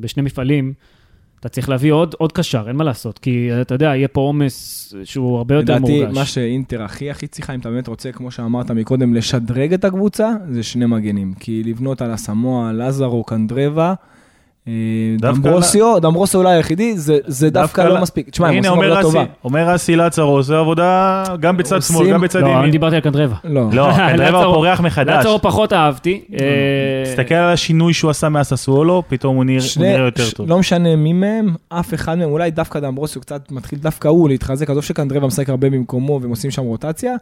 [0.00, 0.72] בשני מפעלים,
[1.40, 4.94] אתה צריך להביא עוד, עוד קשר, אין מה לעשות, כי אתה יודע, יהיה פה עומס
[5.04, 6.14] שהוא הרבה יותר לדעתי, מורגש.
[6.18, 10.30] מה שאינטר הכי הכי צריכה, אם אתה באמת רוצה, כמו שאמרת מקודם, לשדרג את הקבוצה,
[10.50, 11.34] זה שני מגנים.
[11.40, 13.94] כי לבנות על אסמואה, לזרו, קנדרבה,
[15.18, 18.30] דמברוסיו, דמברוסו אולי היחידי, זה- זה דווקא דווקא לא מספיק.
[18.30, 19.24] תשמע, הם עושים אומר עבודה טובה.
[19.44, 22.70] אומר אסי לצרו, עושה עבודה גם בצד שמאל, גם בצד לא, אני ימין.
[22.70, 23.36] דיברתי על קנדרבה.
[23.44, 23.68] לא.
[23.72, 25.20] לא, קנדרבה פורח מחדש.
[25.20, 26.20] לצרו פחות אהבתי.
[26.32, 26.38] אה,
[27.04, 29.58] תסתכל על השינוי שהוא עשה מהססואולו, פתאום הוא נראה
[29.98, 30.48] יותר ש- טוב.
[30.48, 34.70] לא משנה מי מהם, אף אחד מהם, אולי דווקא דמברוסיו קצת מתחיל דווקא הוא להתחזק,
[34.70, 37.14] עזוב שקנדרבה משחק הרבה במקומו והם עושים שם רוטציה,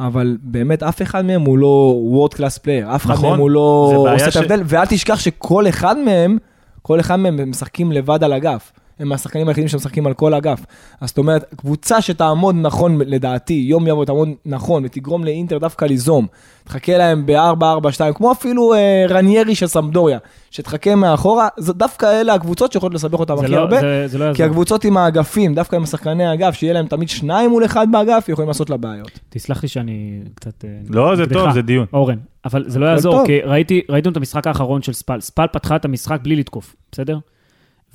[0.00, 3.50] אבל באמת אף אחד מהם הוא לא world class player, אף אחד נכון, מהם הוא
[3.50, 6.38] זה לא עושה את ש- ההבדל, ואל תשכח שכל אחד מהם,
[6.82, 8.72] כל אחד מהם הם משחקים לבד על אגף.
[9.00, 10.60] הם השחקנים היחידים שמשחקים על כל אגף.
[11.00, 16.26] אז זאת אומרת, קבוצה שתעמוד נכון, לדעתי, יום יבוא תעמוד נכון, ותגרום לאינטר דווקא ליזום,
[16.64, 20.18] תחכה להם ב-4-4-2, כמו אפילו אה, רניירי של סמדוריה,
[20.50, 23.80] שתחכה מאחורה, זה דווקא אלה הקבוצות שיכולות לסבך אותם הכי לא- הרבה.
[23.80, 24.42] זה- זה לא כי.
[24.44, 28.48] הקבוצות עם האגפים, דווקא עם השחקני האגף, שיהיה להם תמיד שניים מול אחד באגף, יכולים
[28.48, 29.18] לעשות לה בעיות.
[29.28, 30.64] תסלח לי שאני קצת...
[30.64, 31.26] אה, לא, זה.
[31.26, 31.86] טוב, זה דיון.
[31.92, 33.26] אורן, אבל זה לא יעזור.
[33.26, 35.20] כי ראיתי, ראיתם את המשחק האחרון של ספל.
[35.20, 37.18] ספל פתחה את המשחק בלי לתקוף, בסדר?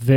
[0.03, 0.13] ו...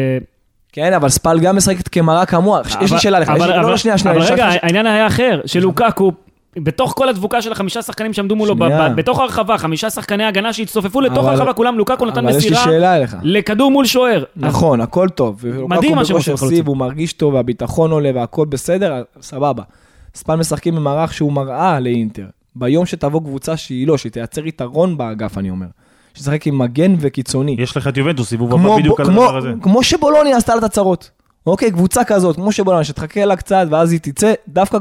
[0.79, 2.61] כן, אבל ספל גם משחקת כמראה כמוה.
[2.81, 4.17] יש לי שאלה לך, אבל- לי- לא, אבל- לא, שנייה, שנייה.
[4.17, 6.13] אבל רגע, העניין היה אחר, שלוקקו,
[6.59, 8.89] בתוך כל הדבוקה של החמישה שחקנים שעמדו מולו, ב- שנייה.
[8.89, 12.65] ב- בתוך הרחבה, חמישה שחקני הגנה שהצטופפו לתוך אבל- הרחבה, כולם לוקקו נתן מסירה.
[13.23, 14.25] לכדור מול שוער.
[14.37, 15.45] נכון, הכל טוב.
[15.69, 16.49] מדהים מה בכושר לחלוצים.
[16.57, 19.63] שיא, והוא מרגיש טוב, והביטחון עולה והכל בסדר, סבבה.
[20.15, 22.25] ספל משחקים במערך שהוא מראה לאינטר.
[22.57, 25.67] ביום שתבוא קבוצה שהיא לא, שתייצר יתרון באגף, אני אומר.
[26.19, 27.57] שתשחק עם מגן וקיצוני.
[27.59, 29.49] יש לך את יובנטוס, סיבוב הבא בדיוק על כמו, הדבר הזה.
[29.63, 31.11] כמו שבולוני עשתה לה את הצרות.
[31.47, 34.79] אוקיי, קבוצה כזאת, כמו שבולוני, שתחכה לה קצת ואז היא תצא, דווקא,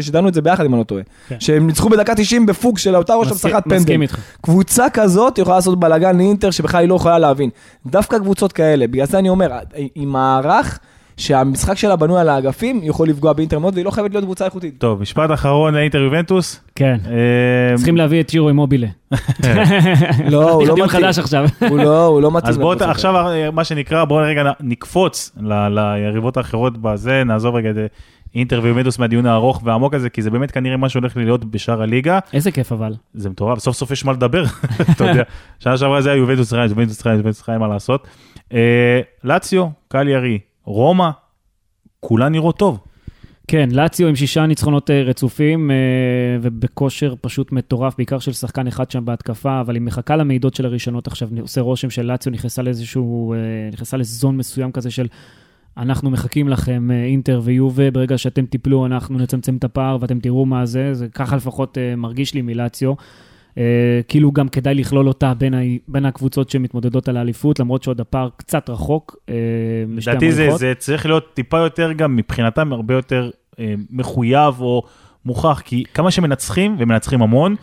[0.00, 1.02] שדענו את זה ביחד אם אני לא טועה.
[1.28, 1.36] כן.
[1.40, 3.76] שהם ניצחו בדקה 90 בפוג של אותה ראש המשחקת פנדל.
[3.76, 4.18] מסכים איתך.
[4.40, 7.50] קבוצה כזאת יכולה לעשות בלאגן לאינטר שבכלל היא לא יכולה להבין.
[7.86, 9.50] דווקא קבוצות כאלה, בגלל זה אני אומר,
[9.94, 10.78] עם מערך
[11.16, 14.74] שהמשחק שלה בנוי על האגפים, יכול לפגוע באינטר מאוד, והיא לא חייבת להיות קבוצה איכותית.
[14.78, 16.60] טוב, משפט אחרון לאינטר יובנטוס.
[16.74, 16.96] כן.
[17.06, 18.86] אה, צריכים להביא את צ'ירו אימובילה.
[20.30, 20.88] לא, הוא לא מתאים.
[20.88, 21.44] חדש עכשיו.
[21.68, 22.50] הוא לא, הוא לא מתאים.
[22.50, 27.70] אז בואו עכשיו אה, מה שנקרא בואו רגע נקפוץ ל- ליריבות האחרות בזה נעזוב רגע
[27.70, 27.86] את אה,
[28.34, 32.18] אינטר ויומדוס מהדיון הארוך והעמוק הזה כי זה באמת כנראה מה שהולך להיות בשאר הליגה
[32.32, 32.92] איזה כיף אבל.
[33.14, 34.44] זה מטורף סוף סוף יש מה לדבר
[34.92, 35.22] אתה יודע
[35.58, 38.06] שנה שעברה זה היה יובנטוס רייס יובנטוס רייס יובנטוס רייס מה לעשות.
[39.24, 41.10] לאציו קליארי רומא
[42.00, 42.78] כולן נראות טוב
[43.48, 45.76] כן, לאציו עם שישה ניצחונות אה, רצופים אה,
[46.42, 51.06] ובכושר פשוט מטורף, בעיקר של שחקן אחד שם בהתקפה, אבל היא מחכה למעידות של הראשונות
[51.06, 53.38] עכשיו, עושה רושם שלאציו נכנסה לאיזשהו, אה,
[53.72, 55.06] נכנסה לזון מסוים כזה של
[55.76, 60.66] אנחנו מחכים לכם, אינטר ויובה, ברגע שאתם תיפלו, אנחנו נצמצם את הפער ואתם תראו מה
[60.66, 62.92] זה, זה ככה לפחות מרגיש לי מלציו.
[63.58, 63.62] אה,
[64.08, 65.58] כאילו גם כדאי לכלול אותה בין, ה...
[65.88, 69.34] בין הקבוצות שמתמודדות על האליפות, למרות שעוד הפער קצת רחוק אה,
[69.96, 70.60] לשתי לדעתי זה, המערכות.
[70.60, 74.82] זה צריך להיות טיפה יותר גם מבחינתם הרבה יותר אה, מחויב או
[75.24, 77.54] מוכח, כי כמה שמנצחים, ומנצחים המון,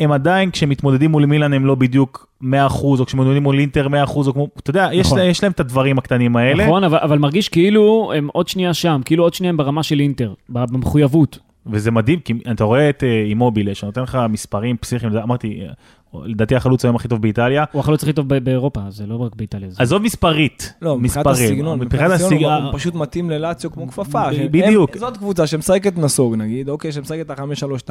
[0.00, 2.46] הם עדיין כשהם מתמודדים מול מילאן הם לא בדיוק 100%
[2.82, 5.18] או כשמתמודדים מול אינטר 100% או כמו, אתה יודע, יש, נכון.
[5.18, 6.66] לה- יש להם את הדברים הקטנים האלה.
[6.66, 10.00] נכון, אבל, אבל מרגיש כאילו הם עוד שנייה שם, כאילו עוד שנייה הם ברמה של
[10.00, 11.38] אינטר, במחויבות.
[11.70, 15.60] וזה מדהים, כי אתה רואה את אה, אימובילה, שנותן לך מספרים פסיכיים, אמרתי,
[16.24, 17.64] לדעתי החלוץ היום הכי טוב באיטליה.
[17.72, 19.70] הוא החלוץ הכי טוב ב- באירופה, זה לא רק באיטליה.
[19.70, 19.82] זה...
[19.82, 21.26] עזוב מספרית, לא, מבחינת.
[21.26, 24.30] הסגנון, מבחינת הסגנון הוא- פשוט מתאים ללאציו כמו כפפה.
[24.30, 24.90] ב- שהם- בדיוק.
[24.92, 27.42] הם- זאת קבוצה שמשחקת נסוג נגיד, אוקיי, שמשחקת את ה-5-3-2,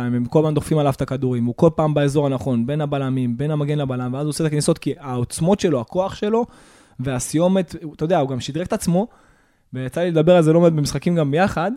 [0.02, 3.52] הם כל הזמן דוחפים עליו את הכדורים, הוא כל פעם באזור הנכון, בין הבלמים, בין
[3.52, 6.46] המגן לבלם, ואז הוא עושה את הכניסות, כי העוצמות שלו, הכוח שלו,
[7.00, 9.08] והסיומת, אתה יודע, הוא גם שדרג את עצמו,
[9.74, 11.72] ויצא לי לדבר על זה לא מעט במשחקים גם ביחד,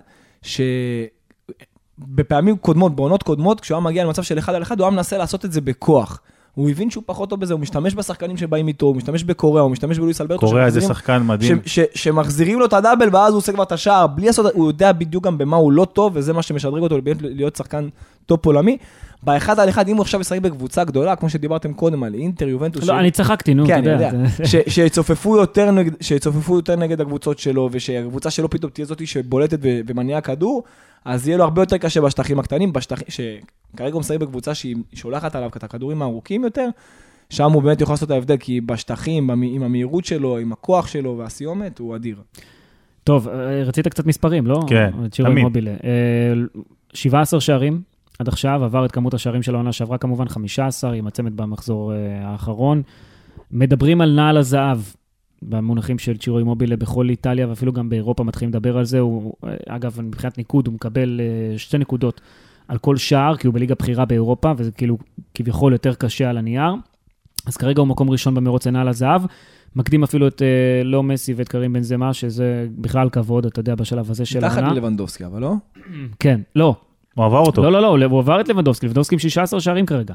[2.01, 5.19] שבפעמים קודמות, בעונות קודמות, כשהוא היה מגיע למצב של אחד על אחד, הוא היה מנסה
[5.19, 6.21] לעשות את זה בכוח.
[6.55, 9.71] הוא הבין שהוא פחות טוב בזה, הוא משתמש בשחקנים שבאים איתו, הוא משתמש בקוריאה, הוא
[9.71, 10.47] משתמש בלואיס אלברטו.
[10.47, 11.61] קוריאה זה שחקן מדהים.
[11.67, 14.67] ש, ש, שמחזירים לו את הדאבל ואז הוא עושה כבר את השער, בלי לעשות, הוא
[14.67, 17.89] יודע בדיוק גם במה הוא לא טוב, וזה מה שמשדרג אותו להיות, להיות שחקן
[18.27, 18.77] טופ עולמי.
[19.23, 22.85] באחד על אחד, אם הוא עכשיו ישחק בקבוצה גדולה, כמו שדיברתם קודם על אינטר, יובנטוס,
[22.85, 24.11] לא, אני צחקתי, נו, אתה כן, אני יודע.
[24.45, 29.59] ש- שיצופפו יותר, נגד, שיצופפו יותר נגד הקבוצות שלו, ושהקבוצה שלו פתאום תהיה זאתי שבולטת
[29.63, 30.63] ו- ומניעה כדור,
[31.09, 35.35] אז יהיה לו הרבה יותר קשה בשטחים הקטנים, בשטחים, שכרגע הוא משחק בקבוצה שהיא שולחת
[35.35, 36.69] עליו את הכדורים הארוכים יותר,
[37.31, 41.19] שם הוא באמת יכול לעשות את ההבדל, כי בשטחים, עם המהירות שלו, עם הכוח שלו
[41.19, 42.17] והסיומת, הוא אדיר.
[43.05, 44.61] טוב, אה, רצית קצת מספרים, לא?
[44.67, 45.37] כן, תמיד.
[45.37, 45.71] אימובילה.
[45.71, 46.33] אה,
[46.95, 47.83] 17 שערים
[48.19, 51.93] עד עכשיו, עבר את כמות השערים של העונה שעברה כמובן, 15, עם הצמד במחזור
[52.23, 52.83] האחרון.
[53.51, 54.79] מדברים על נעל הזהב,
[55.43, 58.99] במונחים של צ'ירו אימובילה בכל איטליה, ואפילו גם באירופה מתחילים לדבר על זה.
[58.99, 59.33] הוא,
[59.69, 62.21] אגב, מבחינת ניקוד, הוא מקבל אה, שתי נקודות
[62.69, 64.99] על כל שער, כי הוא בליגה בכירה באירופה, וזה כאילו
[65.35, 66.73] כביכול יותר קשה על הנייר.
[67.47, 69.23] אז כרגע הוא מקום ראשון במרוץ לנעל הזהב.
[69.77, 73.75] מקדים אפילו את אה, לא מסי ואת קרים בן זמה, שזה בכלל כבוד, אתה יודע,
[73.75, 74.75] בשלב הזה של מתחת העונה.
[74.75, 75.55] ללבנדובסקי, אבל לא?
[76.19, 76.75] כן, לא,
[77.15, 77.63] הוא עבר אותו.
[77.63, 80.15] לא, לא, לא, הוא עבר את לבנדובסקי, לבנדובסקי עם 16 שערים כרגע.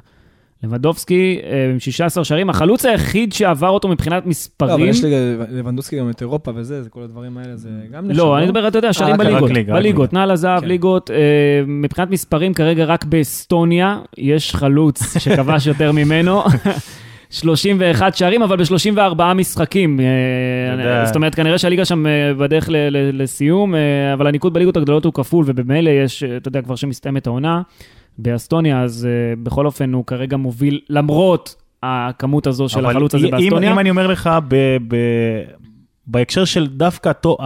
[0.63, 5.03] לבנדובסקי אה, עם 16 שערים, החלוץ היחיד שעבר אותו מבחינת לא, אבל מספרים, יש
[5.49, 8.19] ללבנדובסקי גם את אירופה וזה, זה כל הדברים האלה, זה גם נחשב.
[8.19, 10.67] לא, אני מדבר, אתה יודע, שערים רק בליגות, בליגות, נעל הזהב, כן.
[10.67, 11.15] ליגות, אה,
[11.67, 16.41] מבחינת מספרים כרגע רק באסטוניה, יש חלוץ שכבש יותר ממנו.
[17.33, 19.99] 31 שערים, אבל ב-34 משחקים.
[19.99, 21.05] אה.
[21.05, 23.79] זאת אומרת, כנראה שהליגה שם אה, בדרך ל- ל- לסיום, אה,
[24.13, 27.61] אבל הניקוד בליגות הגדולות הוא כפול, ובמילא יש, אה, אתה יודע, כבר שמסתיימת העונה
[28.17, 29.11] באסטוניה, אז אה,
[29.43, 33.71] בכל אופן הוא כרגע מוביל, למרות הכמות הזו של החלוץ הזה אם- באסטוניה.
[33.71, 34.55] אם אני אומר לך, ב,
[34.87, 34.95] ב,
[36.07, 37.37] בהקשר של דווקא הטו-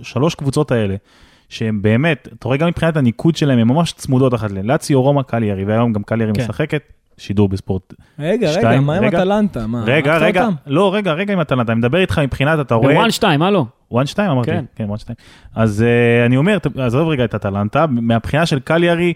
[0.00, 0.94] השלוש קבוצות האלה,
[1.48, 4.58] שהן באמת, אתה רואה גם מבחינת הניקוד שלהם, הן ממש צמודות אחת ל...
[4.62, 6.42] לאציו, רומא, קליירי, והיום גם קליירי כן.
[6.42, 6.82] משחקת,
[7.18, 7.94] שידור בספורט.
[8.18, 9.18] רגע, רגע, שתיים, מה עם רגע.
[9.18, 9.66] אטלנטה?
[9.86, 10.54] רגע, רגע, אותם?
[10.66, 12.94] לא, רגע, רגע עם אטלנטה, אני מדבר איתך מבחינת, אתה רואה...
[12.94, 13.64] בוואן 2, מה לא?
[13.90, 14.64] one שתיים אמרתי, כן.
[14.76, 15.16] כן, one שתיים.
[15.54, 19.12] אז אה, אני אומר, עזוב רגע את אטלנטה, מהבחינה של קליארי,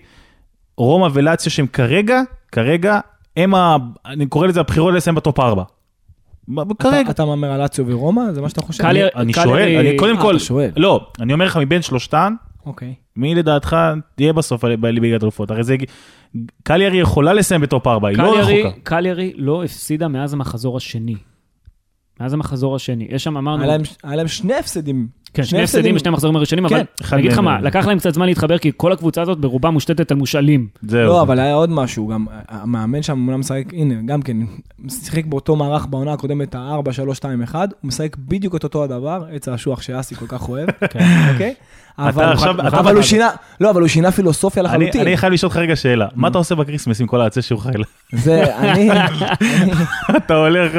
[0.77, 2.21] רומא ולאציו שהם כרגע,
[2.53, 3.01] כרגע,
[3.37, 3.77] הם ה...
[4.07, 5.63] אני קורא לזה הבחירות לסיים בטופ 4.
[6.53, 7.11] אתה- כרגע.
[7.11, 8.33] אתה מהמר על לאציו ורומא?
[8.33, 8.85] זה מה שאתה חושב?
[8.85, 10.71] קליאר- אני קליארי- שואל, אני קודם אה, כל, אתה שואל.
[10.77, 12.35] לא, אני אומר לך מבין שלושתן,
[12.67, 12.95] אוקיי.
[13.17, 13.77] מי לדעתך
[14.15, 15.51] תהיה בסוף בליגת אלופות?
[15.51, 15.77] הרי זה,
[16.63, 18.71] קליארי יכולה לסיים בטופ 4, היא לא רחוקה.
[18.83, 21.15] קליירי לא הפסידה מאז המחזור השני.
[22.21, 23.07] מאז המחזור השני.
[23.11, 25.07] יש שם, אמרנו, היה להם- היה להם שני הפסדים.
[25.35, 26.85] כן, שני הפסדים בשני מחזורים הראשונים, אבל כן.
[27.03, 29.71] אחד אני אגיד לך מה, לקח להם קצת זמן להתחבר, כי כל הקבוצה הזאת ברובה
[29.71, 30.67] מושתתת על מושאלים.
[30.83, 31.07] זהו.
[31.07, 34.37] לא, אבל היה עוד משהו, גם המאמן שם אמנם משחק, הנה, גם כן,
[34.89, 39.25] שיחק באותו מערך בעונה הקודמת, ה-4, 3, 2, 1, הוא משחק בדיוק את אותו הדבר,
[39.33, 40.69] עץ האשוח שאסי כל כך אוהב,
[41.33, 41.55] אוקיי?
[41.99, 42.25] אבל
[42.73, 43.29] אבל הוא שינה,
[43.61, 45.01] לא, אבל הוא שינה פילוסופיה אני לחלוטין.
[45.01, 47.83] אני חייב לשאול אותך רגע שאלה, מה אתה עושה בקריסמס עם כל עץ האשוח הזה?
[48.13, 48.91] זה, אני...
[50.17, 50.73] אתה הולך,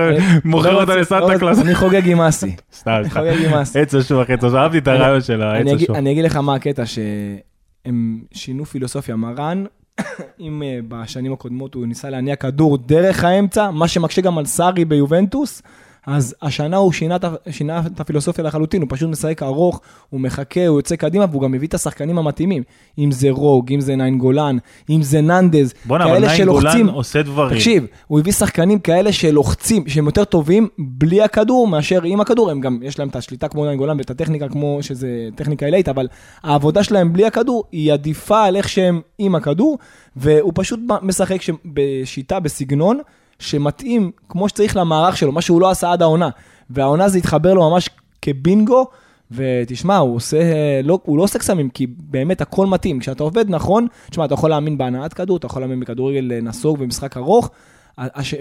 [0.45, 1.59] מוכר לא אותה לסנטה לא- קלאס.
[1.59, 2.55] אני חוגג עם אסי.
[2.73, 3.01] סתם.
[3.09, 3.79] חוגג עם אסי.
[3.79, 5.97] עץ אשוח, עץ אשוח, אהבתי את הרעיון של העץ אשוח.
[5.97, 9.15] אני אגיד לך מה הקטע, שהם שינו פילוסופיה.
[9.15, 9.63] מרן,
[10.39, 14.85] אם אה, בשנים הקודמות הוא ניסה להניע כדור דרך האמצע, מה שמקשה גם על סארי
[14.85, 15.61] ביובנטוס,
[16.07, 17.17] אז השנה הוא שינה,
[17.49, 21.51] שינה את הפילוסופיה לחלוטין, הוא פשוט משחק ארוך, הוא מחכה, הוא יוצא קדימה, והוא גם
[21.51, 22.63] מביא את השחקנים המתאימים.
[22.97, 24.57] אם זה רוג, אם זה ניין גולן,
[24.89, 26.85] אם זה ננדז, בואנה, אבל כאלה ניין שלוחצים.
[26.85, 27.57] גולן עושה דברים.
[27.57, 32.61] תקשיב, הוא הביא שחקנים כאלה שלוחצים, שהם יותר טובים בלי הכדור מאשר עם הכדור, הם
[32.61, 36.07] גם, יש להם את השליטה כמו דיין גולן ואת הטכניקה כמו שזה טכניקה עילאית, אבל
[36.43, 39.77] העבודה שלהם בלי הכדור היא עדיפה על איך שהם עם הכדור,
[40.15, 42.99] והוא פשוט משחק בשיטה, בסגנון,
[43.39, 46.29] שמתאים כמו שצריך למערך שלו, מה שהוא לא עשה עד העונה.
[46.69, 47.89] והעונה זה התחבר לו ממש
[48.21, 48.85] כבינגו,
[49.31, 50.37] ותשמע, הוא עושה,
[50.83, 52.99] לא, הוא לא עושה קסמים, כי באמת הכל מתאים.
[52.99, 57.17] כשאתה עובד נכון, תשמע, אתה יכול להאמין בהנעת כדור, אתה יכול להאמין בכדורגל נסוג ומשחק
[57.17, 57.49] ארוך,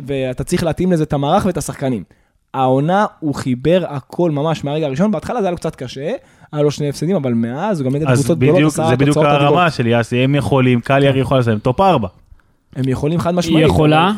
[0.06, 2.02] ואתה צריך להתאים לזה את המערך ואת השחקנים.
[2.54, 6.12] העונה, הוא חיבר הכל ממש מהרגע הראשון, בהתחלה זה היה לו קצת קשה,
[6.52, 9.08] היה לו שני הפסדים, אבל מאז הוא גם נגד קבוצות גדולות בדיוק, עשה זה בדיוק
[9.08, 9.52] תוצאות אדירות.
[9.54, 12.08] הרמה של יאסי, הם יכולים, קליאר יכול לסיים טופ 4.
[12.76, 13.66] הם יכולים חד היא משמעית.
[13.66, 14.16] יכולה, אבל-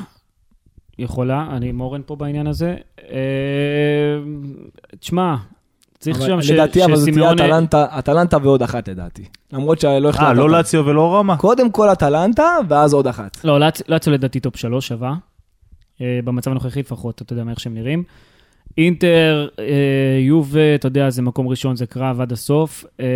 [0.98, 2.76] יכולה, אני עם אורן פה בעניין הזה.
[3.10, 3.16] אה,
[5.00, 5.36] תשמע,
[5.98, 7.32] צריך שם ש- לדעתי, אבל זה תהיה.
[7.32, 9.24] אטלנטה, אטלנטה ועוד אחת לדעתי.
[9.52, 10.36] למרות שלא אה, החלטת.
[10.36, 11.36] לא לאציו ולא רומא?
[11.36, 13.38] קודם כל אטלנטה, ואז עוד אחת.
[13.44, 15.14] לא, לאצ- לאציו לדעתי טופ שלוש שווה.
[16.00, 18.02] אה, במצב הנוכחי לפחות, אתה יודע מאיך שהם נראים.
[18.78, 19.64] אינטר, אה,
[20.20, 22.84] יובה, אתה יודע, זה מקום ראשון, זה קרב עד הסוף.
[23.00, 23.06] אה,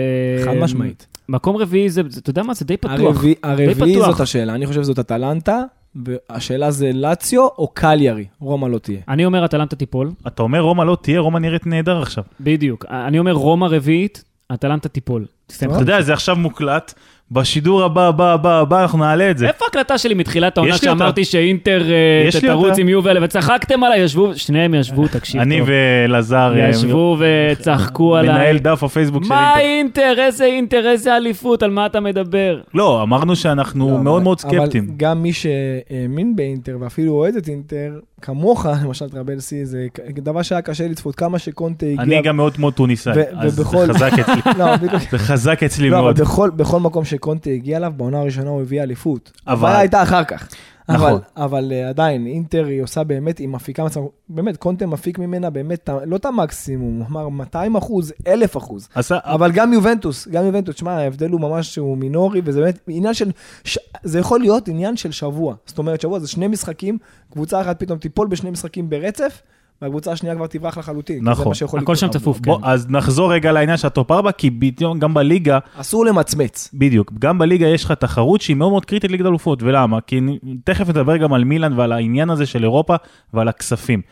[0.45, 1.07] חד משמעית.
[1.29, 3.25] מקום רביעי, זה, אתה יודע מה, זה די פתוח.
[3.43, 4.01] הרביעי-.
[4.01, 5.63] זאת השאלה, אני חושב שזאת אטלנטה,
[5.95, 9.01] והשאלה זה לאציו או קליארי, רומא לא תהיה.
[9.09, 12.25] אני אומר, אטלנטה תיפול, אתה אומר רומא לא תהיה, רומא נראית נהדר עכשיו.
[12.41, 12.85] בדיוק.
[12.91, 14.25] אני אומר, רומא רביעית,
[14.55, 15.27] אטלנטה תיפול.
[15.57, 16.95] אתה יודע, זה עכשיו מוקלט,
[17.33, 19.47] בשידור הבא, הבא, הבא, הבא, אנחנו נעלה את זה.
[19.49, 20.77] איפה ההקלטה שלי מתחילת העונה.
[20.77, 22.79] שאמרתי שאינטר אה, יש לי תרוץ.
[22.79, 25.69] עם יובל, וצחקתם עליי, ישבו, שניהם ישבו, תקשיב אני טוב.
[25.71, 27.17] ואלעזר, אה, ישבו
[27.53, 28.35] וצחקו עליי.
[28.35, 30.03] מנהל דף הפייסבוק של מה אינטר.
[30.03, 30.23] אינטר?
[30.23, 30.89] איזה אינטר?
[30.89, 31.63] איזה אליפות?
[31.63, 32.61] על מה אתה מדבר?
[32.75, 34.85] לא, אמרנו שאנחנו לא, מאוד מאוד סקפטיים.
[34.85, 40.63] אבל גם מי שהאמין באינטר ואפילו אוהד את אינטר, כמוך, למשל טרבלסי, זה דבר שהיה
[40.63, 42.03] קשה לצפות, כמה שקונטה הגיע.
[42.03, 44.53] אני גם מאוד מאוד טוניסאי, אז זה ובכל- חזק אצלי.
[44.59, 44.67] לא.
[45.11, 46.21] זה חזק אצלי לא, אבל מאוד.
[46.21, 49.33] בכל, בכל מקום שקונטה הגיע אליו, בעונה הראשונה הוא הביא אליפות.
[49.47, 50.49] אבל- הבעיה הייתה אחר כך.
[50.89, 51.13] נכון.
[51.13, 55.51] אבל, אבל uh, עדיין, אינטר היא עושה באמת, היא מפיקה מצב, באמת, קונטה מפיק ממנה
[55.51, 58.89] באמת, לא את המקסימום, אמר 200 אחוז, 1,000 אחוז.
[58.95, 63.15] עשה- אבל גם יובנטוס, גם יובנטוס, שמע, ההבדל הוא ממש, הוא מינורי, וזה באמת עניין
[63.15, 63.31] של,
[63.65, 63.79] ש...
[64.03, 65.55] זה יכול להיות עניין של שבוע.
[65.67, 66.99] זאת אומרת, שבוע זה שני משחקים,
[67.33, 69.43] קבוצה אחת פתאום תיפול בשני משחקים ברצף,
[69.83, 71.19] והקבוצה השנייה כבר תברח לחלוטין.
[71.23, 71.53] נכון.
[71.79, 72.23] הכל שם לקרות.
[72.23, 72.43] צפוף, כן.
[72.43, 76.71] בוא, אז נחזור רגע לעניין של ה top 4, כי בדיוק גם בליגה, אסור למצמץ.
[76.75, 80.01] בדיוק, גם בליגה יש לך תחרות שהיא מאוד מאוד קריטית ליגת אלופות, ולמה?
[80.01, 80.21] כי
[80.65, 82.95] תכף נדבר גם על מילאן ועל העניין הזה של אירופה
[83.35, 84.03] ועל הכספים.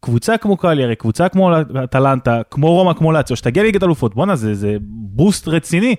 [0.00, 1.50] קבוצה כמו קליארי, קבוצה כמו
[1.84, 5.94] אטלנטה, כמו רומא, כמו לאציו, שתגיע לליגת אלופות, בואנה, זה, זה boost רציני.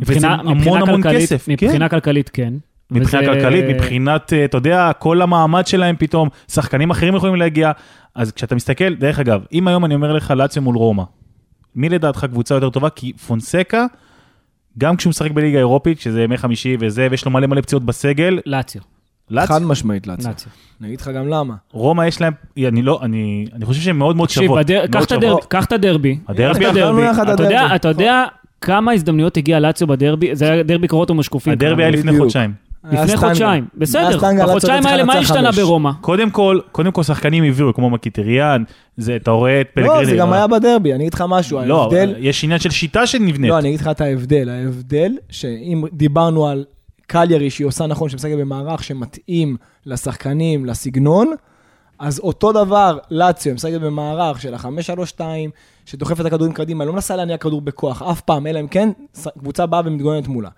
[0.00, 1.48] וזה מבחינה, המון מבחינה המון כלכלית, כסף.
[1.48, 2.00] מבחינה כן.
[2.00, 2.54] כלכלית כן.
[2.90, 7.72] מבחינה וזה- כלכלית, מבחינת, אה, אתה יודע, כל המעמד שלהם פתאום, שחקנים אחרים יכולים להגיע.
[8.14, 11.02] אז כשאתה מסתכל, דרך אגב, אם היום אני אומר לך לאציו מול רומא,
[11.76, 12.90] מי לדעתך קבוצה יותר טובה?
[12.90, 13.86] כי פונסקה,
[14.78, 18.38] גם כשהוא משחק בליגה האירופית, שזה ימי חמישי וזה, ויש לו מלא מלא פציעות בסגל,
[18.46, 18.82] לאציו.
[19.30, 20.28] לאציו, חד משמעית לאציו.
[20.30, 20.52] לאציו.
[20.80, 21.54] אני אגיד לך גם למה.
[21.72, 24.70] רומא יש להם, אני לא, אני, אני חושב שהם מאוד מאוד תקשיב, שוות.
[24.70, 25.72] מאוד קח את.
[25.72, 26.66] הדרבי, הדרבי.
[26.66, 27.74] הדרבי, אתה יודע-.
[27.74, 28.24] אתה יודע
[28.60, 30.34] כמה הזדמנויות הגיע לאציו בדרבי?
[30.34, 31.52] זה היה דרבי קורות ומשקופים.
[31.52, 32.18] הדרבי היה לפני.
[32.18, 32.69] חודשיים.
[32.84, 33.16] לפני.
[33.16, 33.66] חודשיים.
[33.74, 35.52] בסדר, בחודשיים האלה מה השתנה.
[35.52, 35.90] ברומא?
[36.00, 38.62] קודם כל, קודם כל שחקנים הביאו, כמו מקיטריאן,
[38.96, 39.98] זה, אתה רואה את פלגריני.
[39.98, 42.14] לא, זה גם היה בדרבי, אני אגיד לך משהו, לא, ההבדל...
[42.18, 43.50] יש עניין של שיטה שנבנית.
[43.50, 44.48] לא, אני אגיד לך את ההבדל.
[44.48, 46.64] ההבדל, שאם דיברנו על
[47.06, 49.56] קליירי, שהיא עושה נכון, שמשחקת במערך שמתאים
[49.86, 51.34] לשחקנים, לסגנון,
[51.98, 55.20] אז אותו דבר, לאציו, משחקת במערך של ה-5-3-2,
[55.86, 58.88] שדוחפת את הכדורים קדימה, לא מנסה להניע כדור בכוח, אף פעם, אלא אם כן,
[59.38, 60.48] קבוצה באה ומתגוננת מולה.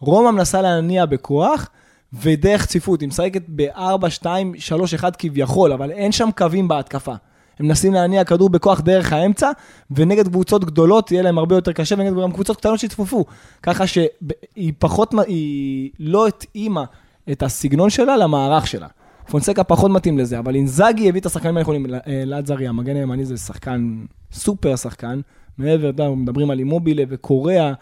[0.00, 1.68] רומא מנסה להניע בכוח,
[2.12, 7.14] ודרך צפיפות, היא משחקת ב-4-2-3-1 כביכול, אבל אין שם קווים בהתקפה.
[7.58, 9.50] הם מנסים להניע כדור בכוח דרך האמצע,
[9.90, 13.24] ונגד קבוצות גדולות יהיה להם הרבה יותר קשה, ונגד גם קבוצות קטנות שיצפפו.
[13.62, 16.84] ככה שהיא פחות, היא לא התאימה
[17.32, 18.86] את הסגנון שלה למערך שלה.
[19.30, 21.86] פונסקה פחות מתאים לזה, אבל אינזאגי הביא את השחקנים הנכונים.
[22.06, 25.20] לזארי, המגן הימני זה שחקן, סופר שחקן.
[25.58, 27.72] מעבר, מדברים על אימובילה וקוריאה,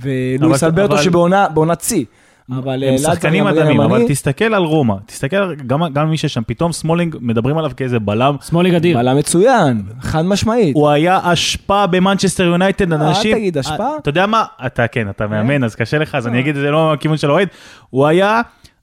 [0.00, 1.46] ולואיס אלברטו אבל- שבעונה
[1.82, 2.04] שיא.
[2.50, 7.16] אבל לזארי, שחקנים מדהימים, אבל תסתכל על רומא, תסתכל גם גם מי ששם, פתאום סמולינג
[7.20, 8.36] מדברים עליו כאיזה בלם.
[8.48, 8.98] שמאלי אדיר.
[8.98, 10.74] בלם מצוין, חד משמעית.
[10.76, 13.36] הוא היה אשפה במנצ'סטר יונייטד, אל אנשים...
[13.36, 13.88] תגיד אשפה.
[13.98, 14.44] אתה יודע מה?
[14.66, 17.30] אתה כן, אתה מאמן, אז קשה לך, אז אני אגיד את זה לא מהכיוון של
[17.30, 17.48] האוהד.
[17.90, 18.40] הוא היה,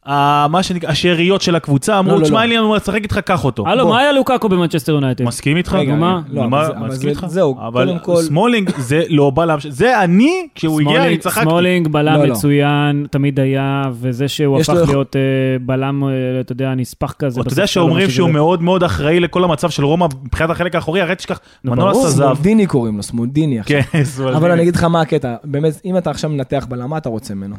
[0.08, 2.42] מה שנקרא, השאריות של הקבוצה, לא, אמרו, לא, תשמע, לא.
[2.42, 3.68] אין לי לנו מה לשחק איתך, קח אותו.
[3.68, 3.88] הלו.
[3.88, 5.24] מה היה לוקאקו במנצ'סטר יונייטד?
[5.26, 5.74] מסכים איתך?
[5.74, 6.22] רגע, מה?
[6.32, 6.44] לא,
[6.88, 7.26] מסכים איתך?
[7.28, 11.46] זהו, אבל קודם כל- סמולינג זה לא בלם, זה אני, כשהוא הגיע, אני צחקתי.
[11.46, 12.32] סמולינג בלם לא, לא.
[12.34, 15.22] מצוין, תמיד היה, וזה שהוא הפך להיות אה,
[15.62, 17.42] בלם, אה, אתה יודע, נספח כזה.
[17.42, 18.30] אתה יודע שאומרים שהוא.
[18.30, 22.24] מאוד מאוד אחראי לכל המצב של רומא מבחינת החלק האחורי, הרי תשכח, נו, מנולס עזב.
[22.24, 23.82] סמולדיני קוראים לו, סמולדיני עכשיו.
[23.92, 24.38] כן, סמולדיני.
[24.40, 27.34] אבל אני אגיד לך מה הקטע, באמת, אם אתה עכשיו מנתח בלם, מה אתה רוצה
[27.34, 27.56] ממנו?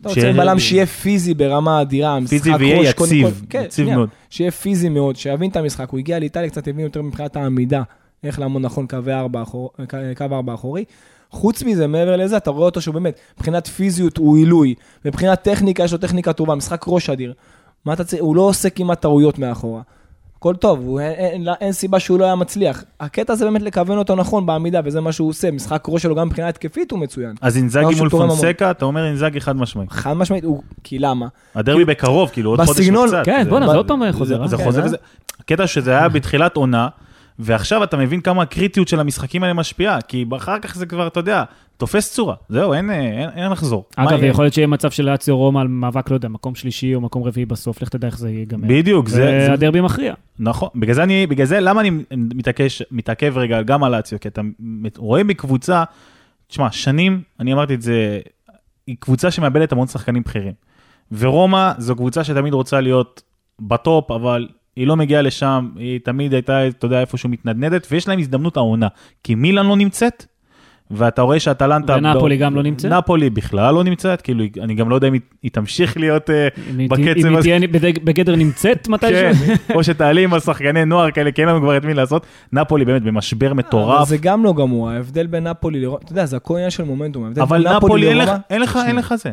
[0.00, 3.88] אתה רוצה בלם שיהיה פיזי ברמה אדירה, פיזי ויהיה יציב, כן, יציב.
[3.88, 4.08] מאוד.
[4.30, 5.90] שיהיה פיזי מאוד, שיבין את המשחק.
[5.90, 7.82] הוא הגיע לאיטליה, קצת הבין יותר מבחינת העמידה,
[8.24, 9.70] איך לעמוד נכון ארבע אחור-
[10.16, 10.84] קו ארבע אחורי.
[11.30, 14.74] חוץ מזה, מעבר לזה, אתה רואה אותו שהוא באמת, מבחינת פיזיות הוא עילוי,
[15.04, 17.32] מבחינת טכניקה, יש לו טכניקה טובה, משחק ראש אדיר.
[17.84, 19.82] מה אתה צריך, הוא לא עושה כמעט טעויות מאחורה.
[20.40, 22.84] הכל טוב, הוא, אין, אין, אין סיבה שהוא לא היה מצליח.
[23.00, 25.50] הקטע זה באמת לכוון אותו נכון בעמידה, וזה מה שהוא עושה.
[25.50, 27.34] משחק ראש שלו גם מבחינה התקפית הוא מצוין.
[27.40, 28.08] אז אינזאגי מול.
[28.08, 29.86] פונסקה, אתה אומר אינזאגי חד משמעי.
[29.90, 30.62] חד משמעית, הוא...
[30.84, 31.26] כי למה?
[31.54, 33.22] הדרבי בקרוב, כאילו עוד חודש וקצת.
[33.24, 34.42] כן, בואנה, זה עוד פעם חוזר.
[34.42, 34.48] אה?
[34.48, 34.86] זה כן, חוזר אה?
[34.86, 34.96] וזה...
[35.40, 36.88] הקטע שזה היה בתחילת עונה,
[37.40, 41.20] ועכשיו אתה מבין כמה הקריטיות של המשחקים האלה משפיעה, כי אחר כך זה כבר, אתה
[41.20, 41.44] יודע,
[41.76, 42.34] תופס צורה.
[42.48, 43.84] זהו, אין, אין, אין לחזור.
[43.96, 44.24] אגב?
[44.24, 47.22] יכול להיות שיהיה מצב של לאציו רומא על מאבק, לא יודע, מקום שלישי או מקום
[47.22, 48.68] רביעי בסוף, לך תדע איך זה ייגמר.
[48.68, 50.14] בדיוק, זה, זה, והדרבי מכריע.
[50.38, 54.20] נכון, בגלל זה אני, בגלל זה, למה אני מתעקש, מתעכב רגע גם על לאציו?
[54.20, 54.40] כי אתה
[54.96, 55.84] רואה מקבוצה,
[56.46, 58.20] תשמע, שנים, אני אמרתי את זה,
[58.86, 60.52] היא קבוצה שמאבדת המון שחקנים בכירים.
[61.12, 63.22] ורומא זו קבוצה שתמיד רוצה להיות
[63.60, 64.48] בטופ, אבל
[64.80, 68.88] היא לא מגיעה לשם, היא תמיד הייתה, אתה יודע, איפשהו מתנדנדת, ויש להם הזדמנות העונה.
[69.24, 70.26] כי מילאן לא נמצאת,
[70.90, 71.96] ואתה רואה שאטלנטה...
[71.96, 72.92] ונפולי גם לא נמצאת?
[72.92, 76.48] נפולי בכלל לא נמצאת, כאילו, אני גם לא יודע אם היא- היא תמשיך להיות אה,
[76.70, 77.42] אם היא- בקצב אם היא.
[77.42, 77.58] תהיה
[78.04, 79.34] בגדר נמצאת מתישהו?
[79.68, 82.26] כן, או שתעלי עם השחקני נוער כאלה, כי אין לנו כבר את מי לעשות.
[82.52, 86.36] נפולי באמת במשבר מטורף, זה גם לא גמור, ההבדל בין נפולי לרומא, אתה יודע, זה
[86.36, 87.32] הכל עניין של מומנטום.
[87.42, 89.32] אבל נפולי אין לך- זה,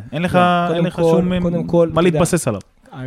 [0.78, 1.32] אין לך שום
[1.68, 2.62] כל, מה להתבסס עליו.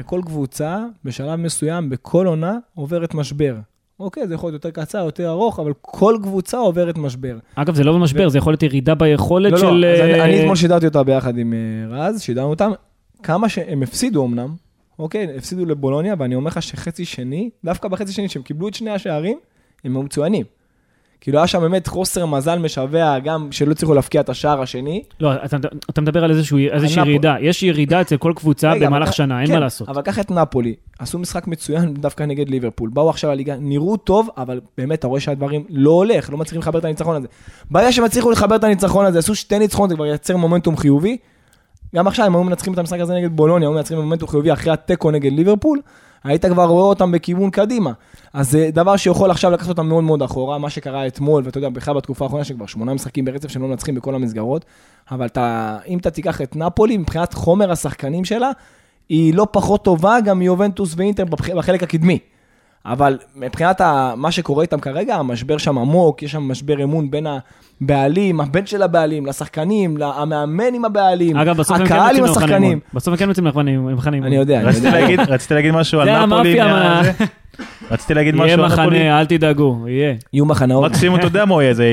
[0.06, 3.56] כל קבוצה בשלב מסוים, בכל עונה, עוברת משבר.
[4.00, 7.38] אוקיי, זה יכול להיות יותר קצר, יותר ארוך, אבל כל קבוצה עוברת משבר.
[7.54, 9.66] אגב, זה לא במשבר, זה יכול להיות ירידה ביכולת לא, של...
[9.66, 12.70] לא, אז אני, אה, אני אתמול שידרתי אותה ביחד עם אה, רז, שידרנו אותם,
[13.22, 14.54] כמה שהם הפסידו אמנם,
[14.98, 18.90] אוקיי, הפסידו לבולוניה, ואני אומר לך שחצי שני, דווקא בחצי שני שהם קיבלו את שני
[18.90, 19.38] השערים,
[19.84, 20.44] הם היו מצוינים.
[21.20, 25.02] כאילו היה שם באמת חוסר מזל משווע, גם שלא הצליחו להפקיע את השער השני.
[25.20, 25.56] לא, אתה,
[25.90, 26.68] אתה מדבר על איזושהי.
[26.96, 27.36] ירידה.
[27.40, 29.88] יש ירידה אצל כל קבוצה רגע, במהלך שנה, אין כן, מה לעשות.
[29.88, 32.90] אבל קח את נפולי, עשו משחק מצוין דווקא נגד ליברפול.
[32.92, 36.78] באו עכשיו לליגה, נראו טוב, אבל באמת, אתה רואה שהדברים לא הולך, לא מצליחים לחבר
[36.78, 37.26] את הניצחון הזה.
[37.70, 41.16] ברגע שהם הצליחו לחבר את הניצחון הזה, עשו שתי ניצחונות, זה כבר ייצר מומנטום חיובי.
[41.94, 44.72] גם עכשיו, הם היו מנצחים את המשחק הזה נגד בולוניה, היו מנצחים במומנטום חיובי אחרי
[44.72, 45.80] התיקו נגד ליברפול,
[46.24, 47.92] היית כבר רואה אותם בכיוון קדימה.
[48.32, 51.68] אז זה דבר שיכול עכשיו לקחת אותם מאוד מאוד אחורה, מה שקרה אתמול, ואתה יודע,
[51.68, 54.64] בכלל בתקופה האחרונה, שכבר שמונה משחקים ברצף שהם לא מנצחים בכל המסגרות,
[55.10, 58.50] אבל אתה, אם אתה תיקח את נפולי, מבחינת חומר השחקנים שלה,
[59.08, 62.18] היא לא פחות טובה גם מיובנטוס ואינטר בחלק הקדמי.
[62.86, 67.26] אבל מבחינת ה, מה שקורה איתם כרגע, המשבר שם עמוק, יש שם משבר אמון בין
[67.80, 72.80] הבעלים, הבן של הבעלים, לשחקנים, המאמן עם הבעלים, אגב, בסוף הם כן הקהל עם השחקנים.
[72.94, 74.26] בסוף הם כן יוצאים למחנה אימון.
[74.26, 75.00] אני יודע, אני רציתי יודע.
[75.00, 76.56] להגיד- רציתי להגיד משהו על נפולי.
[77.90, 78.98] רציתי להגיד יהיה משהו על נפולי.
[78.98, 80.14] מחנה, אל תדאגו, יהיה.
[80.32, 80.90] יהיו מחנאות.
[80.90, 81.84] מקסימום אתה יודע מה הוא יהיה, זה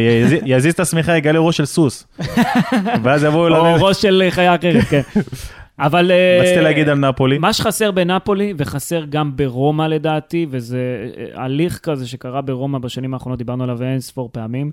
[0.46, 2.08] יזיז- את השמיכה, יגלה ראש של סוס.
[3.04, 3.86] ואז יבואו או.
[3.86, 5.02] ראש של חיה אחרת, כן.
[5.80, 6.12] אבל...
[6.12, 7.38] אה, רציתי להגיד על נפולי.
[7.38, 10.80] מה שחסר בנפולי, וחסר גם ברומא לדעתי, וזה
[11.18, 14.72] אה, הליך כזה שקרה ברומא בשנים האחרונות, דיברנו עליו אין ספור פעמים,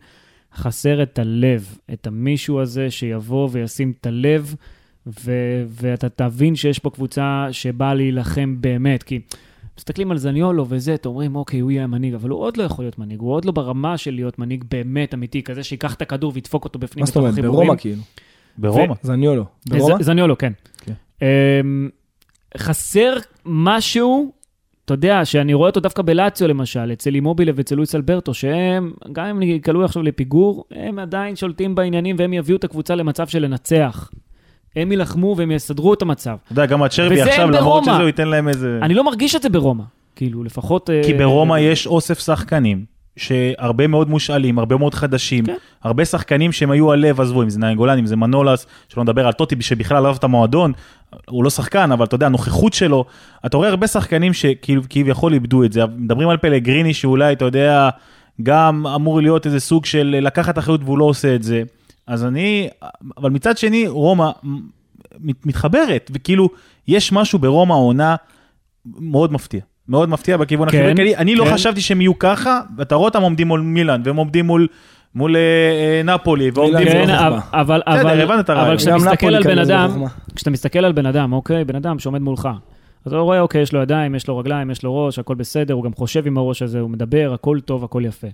[0.55, 4.55] חסר את הלב, את המישהו הזה שיבוא וישים את הלב,
[5.07, 9.21] ו- ואתה תבין שיש פה קבוצה שבאה להילחם באמת, כי
[9.79, 12.85] מסתכלים על זניולו וזה, אתם אומרים, אוקיי, הוא יהיה המנהיג, אבל הוא עוד לא יכול
[12.85, 16.33] להיות מנהיג, הוא עוד לא ברמה של להיות מנהיג באמת אמיתי, כזה שיקח את הכדור
[16.35, 17.35] וידפוק אותו בפנים מה זאת אומרת?
[17.35, 18.03] ברומא כאילו.
[18.59, 18.95] ברומא.
[19.03, 19.45] זניולו.
[19.69, 20.03] ברומא?
[20.03, 20.53] זניולו, כן.
[20.81, 20.93] כן.
[21.23, 21.89] אמ,
[22.57, 23.15] חסר
[23.47, 24.33] משהו,
[24.85, 29.27] אתה יודע, שאני רואה אותו דווקא בלאציו למשל, אצל אימובילה ואצל לואיס אלברטו, שהם, גם
[29.27, 34.11] אם נקלעו עכשיו לפיגור, הם עדיין שולטים בעניינים והם יביאו את הקבוצה למצב של לנצח.
[34.77, 36.37] הם יילחמו והם יסדרו את המצב.
[36.45, 37.85] אתה יודע, גם הצ'רבי עכשיו, למרות.
[37.85, 38.79] שזה, הוא ייתן להם איזה...
[38.83, 39.85] אני לא מרגיש את זה ברומא,
[40.17, 40.91] כאילו, לפחות...
[41.05, 42.85] כי אה, ברומא יש אוסף שחקנים,
[43.17, 45.55] שהרבה מאוד מושאלים, הרבה מאוד חדשים, כן.
[45.83, 49.33] הרבה שחקנים שהם היו הלב, עזבו, אם זה נאי אם זה מנולס, שלא נדבר על
[49.33, 50.73] טוטי שבכלל עזב את המועדון,
[51.29, 53.05] הוא לא שחקן, אבל אתה יודע, הנוכחות שלו,
[53.47, 57.89] אתה רואה הרבה שחקנים שכביכול איבדו את זה, מדברים על פלגריני שאולי, אתה יודע,
[58.43, 61.63] גם אמור להיות איזה סוג של לקחת אחריות והוא לא עושה את זה.
[62.07, 62.69] אז אני,
[63.17, 64.31] אבל מצד שני, רומא
[65.21, 66.49] מת- מתחברת, וכאילו,
[66.89, 68.17] יש משהו ברומא העונה
[68.85, 69.61] מאוד מפתיע.
[69.89, 71.55] מאוד מפתיע בכיוון כן, החיובי, כי אני לא כן.
[71.55, 74.67] חשבתי שהם יהיו ככה, ואתה רואה אותם עומדים מול מילאן, והם עומדים מול,
[75.15, 76.77] מול אה, אה, נפולי, ועומדים...
[76.87, 77.41] מול- כן, לא חוכמה.
[77.53, 78.69] אבל, בסדר, אבל, הבנת את הרעיון.
[78.69, 80.03] אבל כשאתה מסתכל על בן אדם.
[80.37, 82.49] כשאתה מסתכל על בן אדם, אוקיי, בן אדם שעומד מולך,
[83.05, 85.75] אז אתה רואה, אוקיי, יש לו ידיים, יש לו רגליים, יש לו ראש, הכל בסדר,
[85.75, 88.27] הוא גם חושב עם הראש הזה, הוא מדבר, הכל טוב, הכל יפה.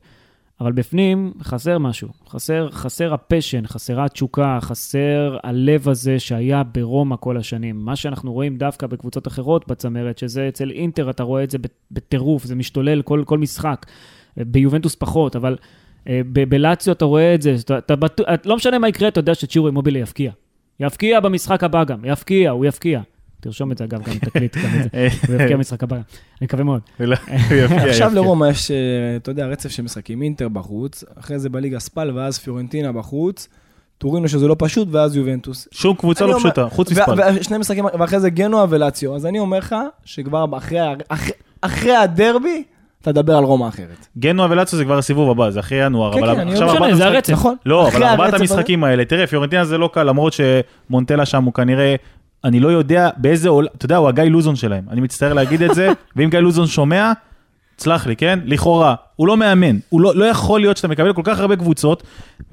[0.61, 7.17] אבל בפנים חסר משהו, חסר, חסר ה passion, חסרה התשוקה, חסר הלב הזה שהיה ברומא
[7.21, 7.77] כל השנים.
[7.85, 11.59] מה שאנחנו רואים דווקא בקבוצות אחרות בצמרת, שזה אצל אינטר, אתה רואה את זה
[11.91, 13.87] בטירוף, זה משתולל כל, כל משחק.
[14.37, 15.57] ביובנטוס פחות, אבל
[16.09, 19.21] אה, ב- בלאציו אתה רואה את זה, אתה, אתה בטוח, לא משנה מה יקרה, אתה
[19.21, 20.33] יודע שצ'ירו אימובילה יבקיע.
[20.81, 23.01] יבקיע במשחק הבא גם, יבקיע, הוא יבקיע.
[23.41, 24.89] תרשום את זה אגב, גם תקליט גם את זה.
[25.29, 26.03] הוא יבקיע במשחק הבא, אני
[26.43, 26.81] מקווה מאוד.
[27.01, 27.17] לא,
[27.89, 28.11] עכשיו.
[28.15, 28.77] לרומא יש, אה,
[29.17, 33.49] אתה יודע, רצף של משחקים, אינטר בחוץ, אחרי זה בליגה ספל, ואז פיורנטינה בחוץ,
[33.99, 35.69] טורינו שזה לא פשוט, ואז יובנטוס.
[35.73, 37.15] שום קבוצה לא אומר- פשוטה, חוץ מספל.
[37.35, 39.17] ושני משחקים, ואחרי זה גנוע ולאציו.
[39.17, 40.79] אז אני אומר לך, שכבר אחרי,
[41.09, 42.63] אחרי, אחרי הדרבי,
[43.03, 44.07] אתה תדבר על רומא אחרת.
[44.19, 46.15] גנוע ולאצו זה כבר הסיבוב הבא, זה אחרי ינואר.
[46.15, 47.33] כן, כן, אני לא משנה, זה הרצף.
[47.33, 47.57] נכון.
[47.67, 51.95] לא, אבל ארבעת המשחקים האלה, תראה, פיורנטינה זה לא קל, למרות שמונטלה שם הוא כנראה,
[52.45, 55.75] אני לא יודע באיזה עולם, אתה יודע, הוא הגיא לוזון שלהם, אני מצטער להגיד את
[55.75, 57.13] זה, ואם גיא לוזון שומע,
[57.79, 58.39] סלח לי, כן?
[58.45, 62.03] לכאורה, הוא לא מאמן, הוא לא, לא יכול להיות שאתה מקבל כל כך הרבה קבוצות,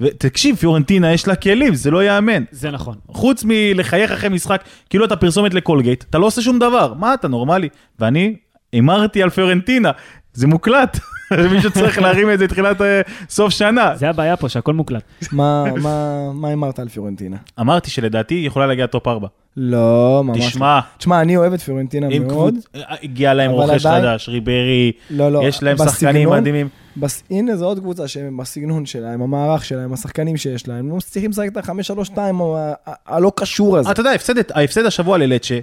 [0.00, 2.44] ותקשיב, פיורנטינה יש לה כלים, זה לא ייאמן.
[2.50, 2.96] זה נכון.
[3.08, 7.28] חוץ מלחייך אחרי משחק, כאילו אתה פרסומת לקולגייט, אתה לא עושה שום דבר, מה אתה
[7.28, 7.68] נורמלי?
[7.98, 8.36] ואני
[8.72, 9.90] הימרתי על פיורנטינה,
[10.38, 10.98] זה מוקלט,
[11.52, 13.92] מישהו צריך להרים את זה תחילת אה, סוף שנה.
[13.96, 15.02] זה הבעיה פה, שהכל מוקלט.
[15.32, 17.36] מה- מה- מה אמרת על פיורנטינה?
[17.60, 19.28] אמרתי שלדעתי היא יכולה להגיע top 4.
[19.56, 20.48] לא, ממש לא.
[20.50, 22.54] תשמע, תשמע, אני אוהב את פיורנטינה מאוד.
[22.54, 22.64] קבוצ...
[23.02, 25.40] הגיע להם רכש חדש, ריברי, לא, לא.
[25.44, 26.68] יש להם שחקנים בסגנון- מדהימים.
[26.96, 27.22] בס...
[27.30, 31.56] הנה, זו עוד קבוצה שבסגנון שלהם, המערך שלהם, השחקנים שיש להם, לא מצליחים לשחק את
[31.56, 33.90] ה-5-3-2 או ה- ה- הלא קשור הזה.
[33.90, 34.10] אתה יודע,
[34.54, 35.58] ההפסד השבוע ללצ'ה,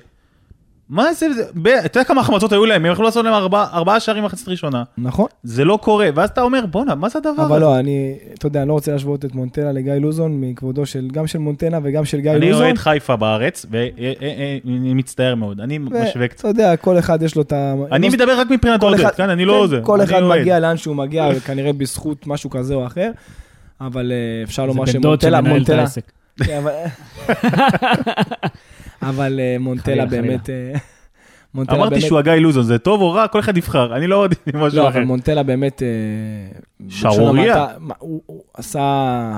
[0.90, 1.26] מה זה,
[1.86, 4.84] אתה יודע כמה החמצות היו להם, הם יכלו לעשות להם ארבע- ארבעה שערים מחצית ראשונה,
[4.98, 7.42] נכון, זה לא קורה, ואז אתה אומר, בואנה, מה זה הדבר הזה?
[7.42, 11.08] אבל לא, אני, אתה יודע, אני לא רוצה להשוות את מונטלה לגיא לוזון, מכבודו של,
[11.12, 12.66] גם של מונטלה וגם של גיא אני לוזון.
[12.66, 14.60] אוהד חיפה בארץ, ואני
[14.94, 16.40] מצטער מאוד, אני משווה קצת.
[16.40, 17.74] אתה יודע, כל אחד יש לו את ה...
[17.92, 19.80] אני מדבר רק מבחינת עודד, כן, אני כן, לא זה.
[19.84, 20.24] כל אני אחד.
[20.24, 23.12] מגיע לאן שהוא מגיע, כנראה בזכות משהו כזה או אחר,
[23.82, 26.12] אבל אה, אפשר זה לומר בן דוד שמונטלה, שמנהל את מונטלה, העסק.
[26.44, 26.64] כן,
[29.10, 30.74] אבל- אה, מונטלה באמת, אה,
[31.76, 34.80] אמרתי שהוא הגיא לוזון, זה טוב או רע, כל אחד יבחר, אני לא עוד משהו
[34.80, 34.98] לא, אחר.
[34.98, 35.88] אבל מונטלה באמת, אה,
[37.80, 38.22] מה, הוא
[38.54, 39.32] עשה,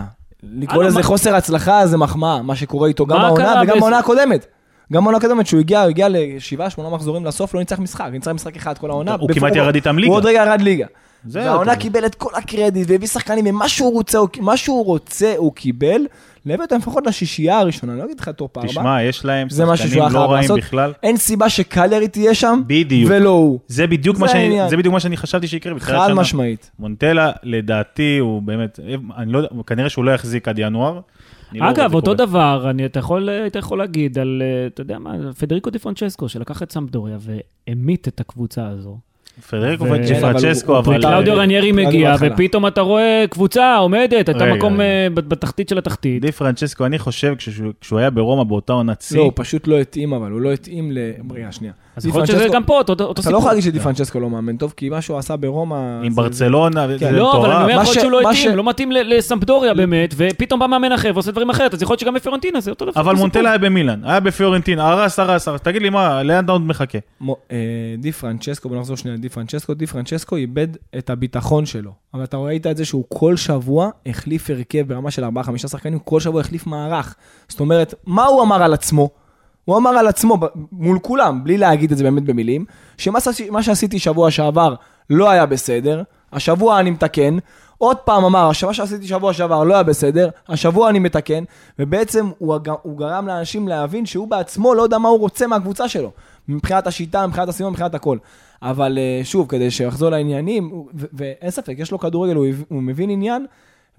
[0.43, 4.45] לקרוא לזה חוסר הצלחה זה מחמאה, מה שקורה איתו גם קרה וגם בעונה הקודמת.
[4.93, 8.31] גם בעונה הקודמת, שהוא הגיע, הוא הגיע לשבעה, שמונה מחזורים לסוף, לא ניצח משחק, ניצח
[8.31, 9.15] משחק אחד כל העונה.
[9.19, 10.07] הוא כמעט ירד איתם ליגה.
[10.07, 10.85] הוא עוד רגע ירד ליגה.
[11.25, 16.01] והעונה קיבל את כל הקרדיט והביא שחקנים, ומה שהוא רוצה, מה שהוא רוצה הוא קיבל,
[16.45, 18.69] להביא אותם לפחות לשישייה הראשונה, אני לא אגיד לך top ארבע.
[18.69, 20.57] תשמע, יש להם זה משהו שהוא שחקנים לא רעים לעשות.
[20.57, 20.93] בכלל.
[21.03, 23.11] אין סיבה שקליארי תהיה שם, בדיוק.
[23.15, 23.59] ולא הוא.
[23.67, 24.69] זה בדיוק מה זה שאני- העניין.
[24.69, 26.15] זה בדיוק מה שאני חשבתי שיקרה בתחילת חד שנה.
[26.21, 26.71] משמעית.
[26.79, 28.79] מונטלה, לדעתי, הוא באמת,
[29.17, 30.99] אני לא יודע, כנראה שהוא לא יחזיק עד ינואר.
[31.53, 32.15] לא אגב, זה אותו קורה.
[32.15, 36.29] דבר, אני, אתה, יכול, אתה יכול להגיד על, אה, אתה יודע מה, פדריקו די פרנצ'סקו,
[36.29, 38.97] שלקח את סמפדוריה והמית את הקבוצה הזו.
[39.49, 39.91] פדריקו כן,
[40.25, 40.33] אבל
[40.67, 41.01] הוא- אבל...
[41.01, 42.15] קלאודיו אה, רניירי מגיע.
[42.19, 44.81] ופתאום אתה רואה קבוצה עומדת, אתה רגע, מקום.
[44.81, 46.21] אה, בת- בתחתית של התחתית.
[46.21, 47.33] די פרנצ'סקו, אני חושב,
[47.81, 50.91] כשהוא היה ברומא באותה עונת שיא, לא, הוא פשוט לא התאים, אבל הוא לא התאים
[50.91, 50.97] ל...
[51.35, 51.73] רגע, שנייה.
[51.95, 53.33] אז יכול להיות שזה פרנצ'סקו- גם פה, אותו, אותו אתה סיפור.
[53.33, 55.75] לא יכול להגיד שדי פרנצ'סקו לא מאמן טוב, כי מה שהוא עשה ברומא...
[56.03, 57.15] עם ברצלונה, זה כן.
[57.15, 57.19] מטורף.
[57.33, 60.67] לא, אבל אני אומר, יכול להיות שהוא לא התאים, לא מתאים לסמפדוריה באמת, ופתאום בא
[60.67, 63.01] מאמן אחר ועושה דברים אחרת, אז יכול להיות שגם בפיורנטינה זה אותו דבר.
[63.01, 63.49] אבל אותו מונטלה סיפור.
[63.49, 66.97] היה במילאן, היה בפיורנטינה, הרס, הרס, הרס, תגיד לי מה, לאן אתה עוד מחכה?
[67.21, 67.35] מו-
[67.97, 70.67] די פרנצ'סקו, בוא נחזור שנייה לדי פרנצ'סקו, די פרנצ'סקו איבד
[70.97, 71.91] את הביטחון שלו.
[72.13, 76.19] אבל אתה ראית את זה שהוא כל שבוע החליף הרכב ברמה של 4-5 שחקנים, כל
[76.19, 77.15] שבוע החליף מערך.
[77.47, 79.09] זאת אומרת, מה הוא אמר על עצמו?
[79.65, 80.37] הוא אמר על עצמו
[80.71, 82.65] מול כולם, בלי להגיד את זה באמת במילים,
[82.97, 84.75] שמה שעשי- מה שעשיתי שבוע שעבר
[85.09, 86.03] לא היה בסדר,
[86.33, 87.37] השבוע אני מתקן,
[87.77, 91.43] עוד פעם אמר, מה שעשיתי שבוע שעבר לא היה בסדר, השבוע אני מתקן,
[91.79, 96.11] ובעצם הוא, הוא גרם לאנשים להבין שהוא בעצמו לא יודע מה הוא רוצה מהקבוצה שלו,
[96.47, 98.17] מבחינת השיטה, מבחינת הסגנון, מבחינת הכל.
[98.61, 103.45] אבל אה, שוב, כדי שיחזור לעניינים, ואין ספק, יש לו כדורגל, הוא, הוא מבין עניין,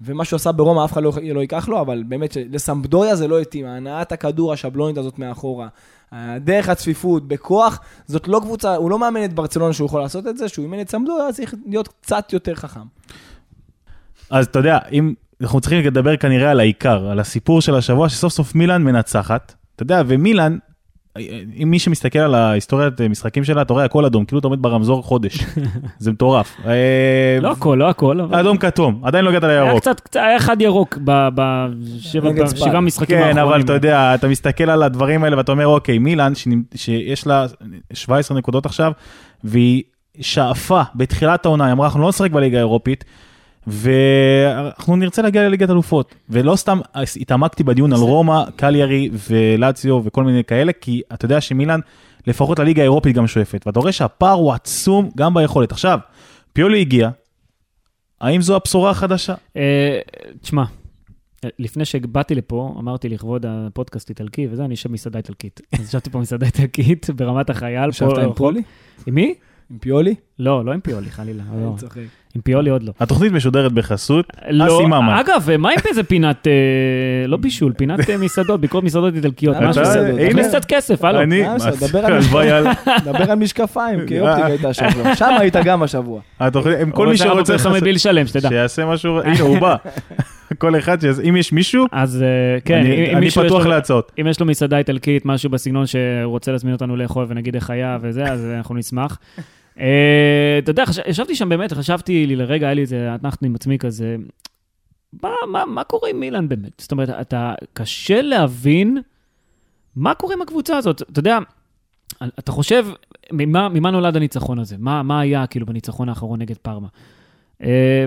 [0.01, 3.39] ומה שהוא עשה ברומא אף אחד לא, לא ייקח לו, אבל באמת לסמפדוריה זה לא
[3.39, 5.67] התאים, הנעת הכדור השבלונית הזאת מאחורה,
[6.39, 10.37] דרך הצפיפות, בכוח, זאת לא קבוצה, הוא לא מאמן את ברצלונה שהוא יכול לעשות את
[10.37, 12.79] זה, שהוא אימן את סמפדוריה, צריך להיות קצת יותר חכם.
[14.29, 18.33] אז אתה יודע, אם אנחנו צריכים לדבר כנראה על העיקר, על הסיפור של השבוע, שסוף
[18.33, 19.53] סוף מילאן מנצחת.
[19.75, 20.57] אתה יודע, ומילאן,
[21.63, 25.03] אם מי שמסתכל על ההיסטוריית משחקים שלה, אתה רואה הכל אדום, כאילו אתה עומד ברמזור
[25.03, 25.39] חודש.
[25.99, 26.57] זה מטורף.
[26.65, 28.21] אה, לא הכל, לא הכל.
[28.31, 29.81] אדום כתום, עדיין לא הגעת היה לירוק.
[29.81, 32.79] קצת, קצת, היה אחד ירוק בשבעה ספאל.
[32.79, 33.47] משחקים כן, האחרונים.
[33.47, 36.33] אבל אתה יודע, אתה מסתכל על הדברים האלה ואתה אומר, אוקיי, מילאן,
[36.75, 37.45] שיש לה
[37.93, 38.91] 17 נקודות עכשיו,
[39.43, 39.83] והיא
[40.21, 43.03] שאפה בתחילת העונה, היא אמרה, אנחנו לא נשחק בליגה האירופית,
[43.69, 46.15] ואנחנו נרצה להגיע לליגת אלופות.
[46.29, 46.79] ולא סתם
[47.21, 51.79] התעמקתי בדיון על רומא, קליירי ולציו וכל מיני כאלה, כי אתה יודע שמילאן,
[52.27, 55.71] לפחות לליגה האירופית גם שואפת, ואתה רואה שהפער הוא עצום גם ביכולת.
[55.71, 55.99] עכשיו,
[56.53, 57.09] פיולי הגיע,
[58.21, 59.33] האם זו הבשורה החדשה?
[59.57, 59.99] אה,
[60.41, 60.63] תשמע,
[61.59, 65.61] לפני שבאתי לפה, אמרתי לכבוד הפודקאסט איטלקי וזה, אני אשב במסעדה איטלקית.
[65.73, 67.89] אז ישבתי פה במסעדה איטלקית ברמת החייל.
[67.89, 68.61] ישבת עם פולי?
[69.05, 69.35] עם מי?
[69.71, 70.15] עם פיולי?
[70.39, 71.43] לא, לא עם פיולי, חלילה.
[71.61, 71.67] לא.
[71.69, 71.97] אני צוחק.
[72.35, 72.91] עם פיולי עוד לא.
[72.99, 75.15] התוכנית משודרת בחסות לא, אסי ממן.
[75.19, 76.51] אגב, מה עם איזה פינת, אה,
[77.27, 79.83] לא בישול, פינת אה, מסעדות, ביקורת מסעדות איטלקיות, משהו.
[79.83, 80.29] הנה.
[80.29, 81.21] תכניס קצת כסף, הלו.
[81.21, 81.43] אני,
[83.05, 85.15] דבר על- משקפיים, כי אופטיק היית השבוע.
[85.15, 86.21] שם היית גם השבוע.
[86.39, 88.49] התוכנית, עם כל מי רוצה שרוצה חסות- בלי לשלם, שתדע.
[88.49, 89.75] שיעשה משהו, הנה הוא בא.
[90.57, 92.27] כל אחד, שיעשה- אם יש מישהו, אז אה,
[92.65, 94.11] כן, אני- אם- אני מישהו יש פתוח לו- להצעות.
[94.21, 97.97] אם יש לו מסעדה איטלקית, משהו בסגנון שהוא רוצה להזמין אותנו לאכול ונגיד איך היה
[98.01, 99.19] וזה, אז אנחנו נשמח.
[99.79, 103.77] אה, אתה יודע, ישבתי שם באמת, חשבתי לי לרגע, היה לי איזה אתנחתא עם עצמי
[103.77, 104.15] כזה,
[105.67, 106.79] מה, קורה עם מילאן באמת?
[106.79, 108.97] זאת אומרת, אתה, קשה להבין
[109.95, 111.01] מה קורה עם הקבוצה הזאת.
[111.01, 111.37] אתה יודע,
[112.39, 112.85] אתה חושב,
[113.31, 114.75] ממה, נולד הניצחון הזה?
[114.79, 116.87] מה, מה היה כאילו בניצחון האחרון נגד פארמה?
[117.63, 118.05] אה,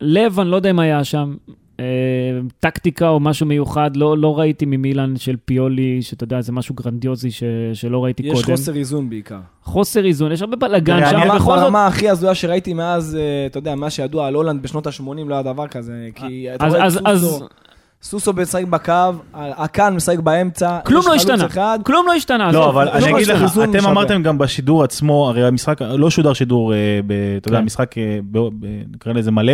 [0.00, 1.36] לב, אני לא יודע אם היה שם.
[1.80, 1.84] אה,
[2.60, 7.30] טקטיקה או משהו מיוחד, לא, לא ראיתי ממילן של פיולי, שאתה יודע, זה משהו גרנדיוזי
[7.30, 7.42] ש,
[7.74, 8.56] שלא ראיתי יש קודם.
[8.56, 9.38] חוסר איזון בעיקר.
[9.62, 11.64] חוסר איזון, יש הרבה בלאגן ברמה- שם, ובכל זאת...
[11.64, 15.34] ברמה הכי הזויה שראיתי מאז, אה, אתה יודע, מה שידוע על הולנד בשנות ה-80 לא
[15.34, 15.92] היה דבר כזה.
[16.14, 17.44] כי אתה אז, רואה את אז, אז סוסו,
[18.02, 18.92] סוסו משחק בקו,
[19.34, 21.78] הקאן משחק באמצע, כלום יש לא השתנה, אחד.
[21.86, 22.52] כלום לא השתנה.
[22.52, 22.68] לא.
[22.70, 23.86] אבל לא אני אגיד ממש לך, אתם.
[23.86, 26.78] אמרתם גם בשידור עצמו, הרי המשחק לא שודר שידור, אה,
[27.36, 27.64] אתה יודע, כן.
[27.64, 29.52] משחק, אה, ב- ב- נקרא לזה מלא,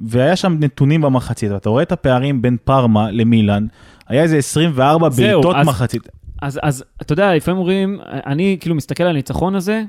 [0.00, 3.66] והיה שם נתונים במחצית, ואתה רואה את הפערים בין פארמה למילאן,
[4.08, 6.08] היה איזה 24 זהו, בעיטות אז- מחצית.
[6.42, 9.82] אז, אז אתה יודע, לפעמים אומרים, אני כאילו מסתכל על הניצחון הזה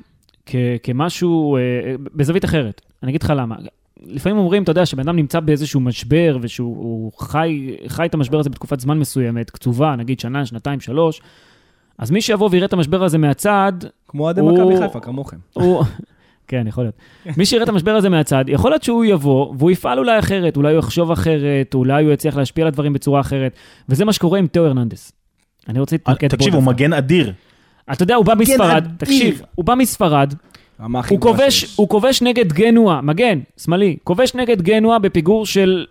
[0.45, 1.61] כ, כמשהו, אה,
[2.15, 2.81] בזווית אחרת.
[3.03, 3.55] אני אגיד לך למה.
[4.05, 8.39] לפעמים אומרים, אתה יודע, שבן אדם נמצא באיזשהו משבר, ושהוא הוא חי, חי את המשבר
[8.39, 11.21] הזה בתקופת זמן מסוימת, קצובה, נגיד שנה, שנתיים, שלוש,
[11.97, 13.73] אז מי שיבוא ויראה את המשבר הזה מהצד,
[14.07, 15.37] כמו אוהדי מכבי חיפה, כמוכם.
[15.53, 15.83] הוא...
[16.49, 16.95] כן, יכול להיות.
[17.37, 20.71] מי שיראה את המשבר הזה מהצד, יכול להיות שהוא יבוא, והוא יפעל אולי אחרת, אולי
[20.71, 23.53] הוא יחשוב אחרת, אולי הוא יצליח להשפיע על הדברים בצורה אחרת,
[23.89, 25.11] וזה מה שקורה עם תאו הרננדס.
[25.69, 26.63] אני רוצה להתמקד בו אה, תקשיב, הוא.
[26.63, 27.33] מגן אדיר.
[27.91, 28.87] אתה יודע, הוא בא מספרד.
[28.97, 30.33] תקשיב, הוא בא מספרד,
[31.75, 35.85] הוא כובש, נגד גנואה, מגן, שמאלי, כובש נגד גנואה בפיגור של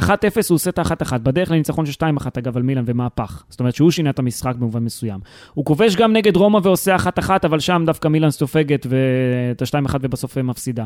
[0.00, 0.04] 1-0,
[0.48, 3.42] הוא עושה את ה-1-1, בדרך לניצחון של 2-1 אגב על מילאן ומהפך.
[3.48, 5.20] זאת אומרת שהוא שינה את המשחק במובן מסוים.
[5.54, 10.38] הוא כובש גם נגד רומא ועושה 1-1, אבל שם דווקא מילאן סופגת ואת ה-2-1 ובסוף
[10.38, 10.84] מפסידה.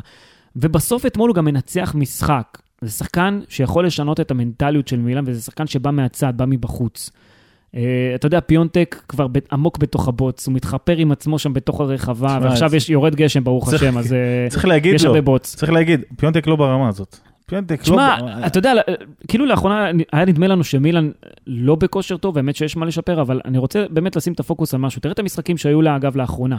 [0.57, 2.59] ובסוף אתמול הוא גם מנצח משחק.
[2.80, 7.11] זה שחקן שיכול לשנות את המנטליות של מילאן, וזה שחקן שבא מהצד, בא מבחוץ.
[7.11, 7.76] Uh,
[8.14, 12.39] אתה יודע, פיונטק כבר ב- עמוק בתוך הבוץ, הוא מתחפר עם עצמו שם בתוך הרחבה,
[12.43, 14.18] ועכשיו יש, יורד גשם, ברוך צריך- השם, אז אה,
[14.51, 15.55] צריך להגיד יש לו, הרבה בוץ.
[15.57, 17.18] צריך להגיד, פיונטק לא ברמה הזאת.
[17.47, 17.83] פיונטק לא...
[17.83, 18.73] תשמע, ב- אתה יודע,
[19.29, 21.11] כאילו לאחרונה היה נדמה לנו שמילן
[21.47, 24.81] לא בכושר טוב, באמת שיש מה לשפר, אבל אני רוצה באמת לשים את הפוקוס על
[24.81, 25.01] משהו.
[25.01, 26.59] תראה את המשחקים שהיו לה, אגב, לאחרונה.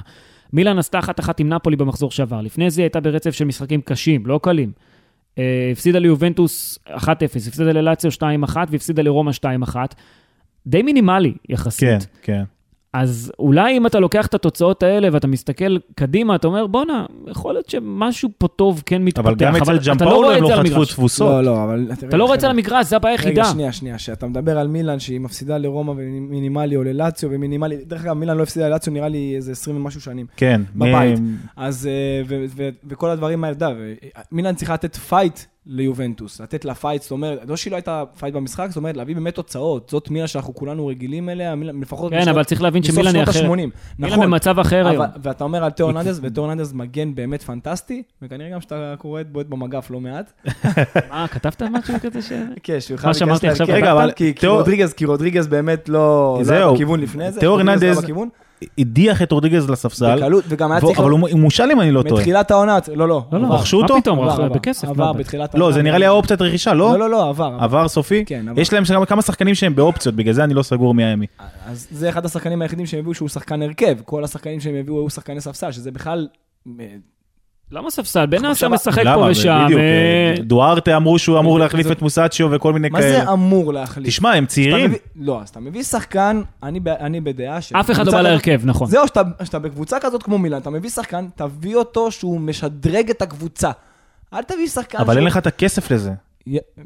[0.53, 2.41] מילן עשתה אחת-אחת עם נפולי במחזור שעבר.
[2.41, 4.71] לפני זה היא הייתה ברצף של משחקים קשים, לא קלים.
[5.37, 7.07] אה, הפסידה ליובנטוס 1-0,
[7.47, 8.21] הפסידה ללאציו 2-1
[8.69, 9.31] והפסידה לרומא
[9.67, 9.75] 2-1.
[10.67, 11.89] די מינימלי יחסית.
[11.89, 12.43] כן, כן.
[13.01, 17.53] אז אולי אם אתה לוקח את התוצאות האלה ואתה מסתכל קדימה, אתה אומר, בואנה, יכול
[17.53, 20.47] להיות שמשהו פה טוב כן מתפתח, אבל גם אצל אתה לא ג'מפאולו רואה הם את
[20.47, 20.85] זה לא על חטפו.
[20.85, 21.29] תפוסות.
[21.29, 21.87] לא, לא, אבל...
[21.93, 23.41] אתה לא רואה את זה על המגרש, זה הבעיה היחידה.
[23.41, 28.05] רגע, שנייה, שנייה, שאתה מדבר על מילאן שהיא מפסידה לרומא ומינימלי או ללאציו ומינימלי, דרך
[28.05, 30.25] אגב, מילאן לא הפסידה ללאציו נראה לי איזה 20 ומשהו שנים.
[30.37, 30.61] כן.
[30.75, 31.19] בבית.
[31.19, 33.55] מ- אז, אה, ו- ו- וכל הדברים האלה,
[34.31, 38.33] מילאן צריכה לתת fight ליובנטוס, לתת לה fight, זאת אומרת, לא שהיא לא הייתה fight
[38.33, 39.89] במשחק, זאת אומרת, להביא באמת תוצאות.
[39.89, 43.35] זאת מילאן שאנחנו כולנו רגילים אליה, לפחות כן, אבל צריך להבין שמילן היא אחרת.
[43.35, 43.49] ה-80.
[43.49, 45.05] מילן נכון, במצב אחר היום.
[45.23, 49.31] ואתה אומר על תאו הרננדז, ותאו הרננדז מגן באמת פנטסטי, וכנראה גם שאתה קורא את
[49.31, 50.31] בועט במגף לא מעט.
[51.09, 52.31] מה, כתבת משהו כזה ש...
[52.63, 53.83] כן, שהוא יכול מה להיכנס שאמרתי עכשיו, להרכב.
[53.83, 56.73] רגע, אבל כי, רודריגז, כי רודריגז באמת לא, לא זהו.
[56.73, 57.41] בכיוון לפני זה.
[57.41, 58.05] תאו רודריגז
[58.61, 60.99] לא הדיח את רודריגז לספסל, בקלות, וגם היה צריך...
[60.99, 62.21] אבל הוא הוא מושל אם אני לא טועה.
[62.21, 63.25] מתחילת העונה, לא, לא.
[63.31, 63.47] לא, לא.
[63.47, 64.01] רכשו מה אותו?
[64.01, 64.53] פתאום, עבר, רכשו.
[64.53, 64.87] בכסף.
[64.87, 65.13] עבר מה?
[65.13, 65.67] בתחילת העונה.
[65.67, 66.91] לא, זה נראה לי האופציית רכישה, לא?
[66.91, 67.57] לא, לא, לא, עבר.
[67.59, 67.87] עבר.
[67.87, 68.25] סופי?
[68.25, 68.61] כן, עבר.
[68.61, 71.25] יש להם כמה שחקנים שהם באופציות, בגלל זה אני לא סגור מי היה מי.
[71.65, 73.97] אז זה אחד השחקנים היחידים שהם הביאו שהוא שחקן הרכב.
[74.05, 76.27] כל השחקנים שהם הביאו היו שחקני ספסל, שזה בכלל...
[77.73, 78.25] אה, למה ספסל?
[78.25, 79.15] בן אסר מחשבה- משחק למה?
[79.15, 79.61] פה ושם.
[79.65, 83.25] בדיוק, אה, דוארטה אמרו שהוא אמור להחליף זה- את מוסאצ'יו וכל מיני מה כאלה.
[83.25, 84.07] זה אמור להחליף?
[84.07, 84.85] תשמע, הם צעירים.
[84.85, 87.73] מביא- לא, אז אתה מביא שחקן, אני ב- אני בדעה ש...
[87.73, 88.87] אף אחד לא בא להרכב, נכון.
[88.89, 93.21] זהו, שאתה, שאתה בקבוצה כזאת כמו מילאן, אתה מביא שחקן, תביא אותו שהוא משדרג את
[93.21, 93.71] הקבוצה.
[94.33, 96.11] אל תביא שחקן אבל אין לך את הכסף לזה.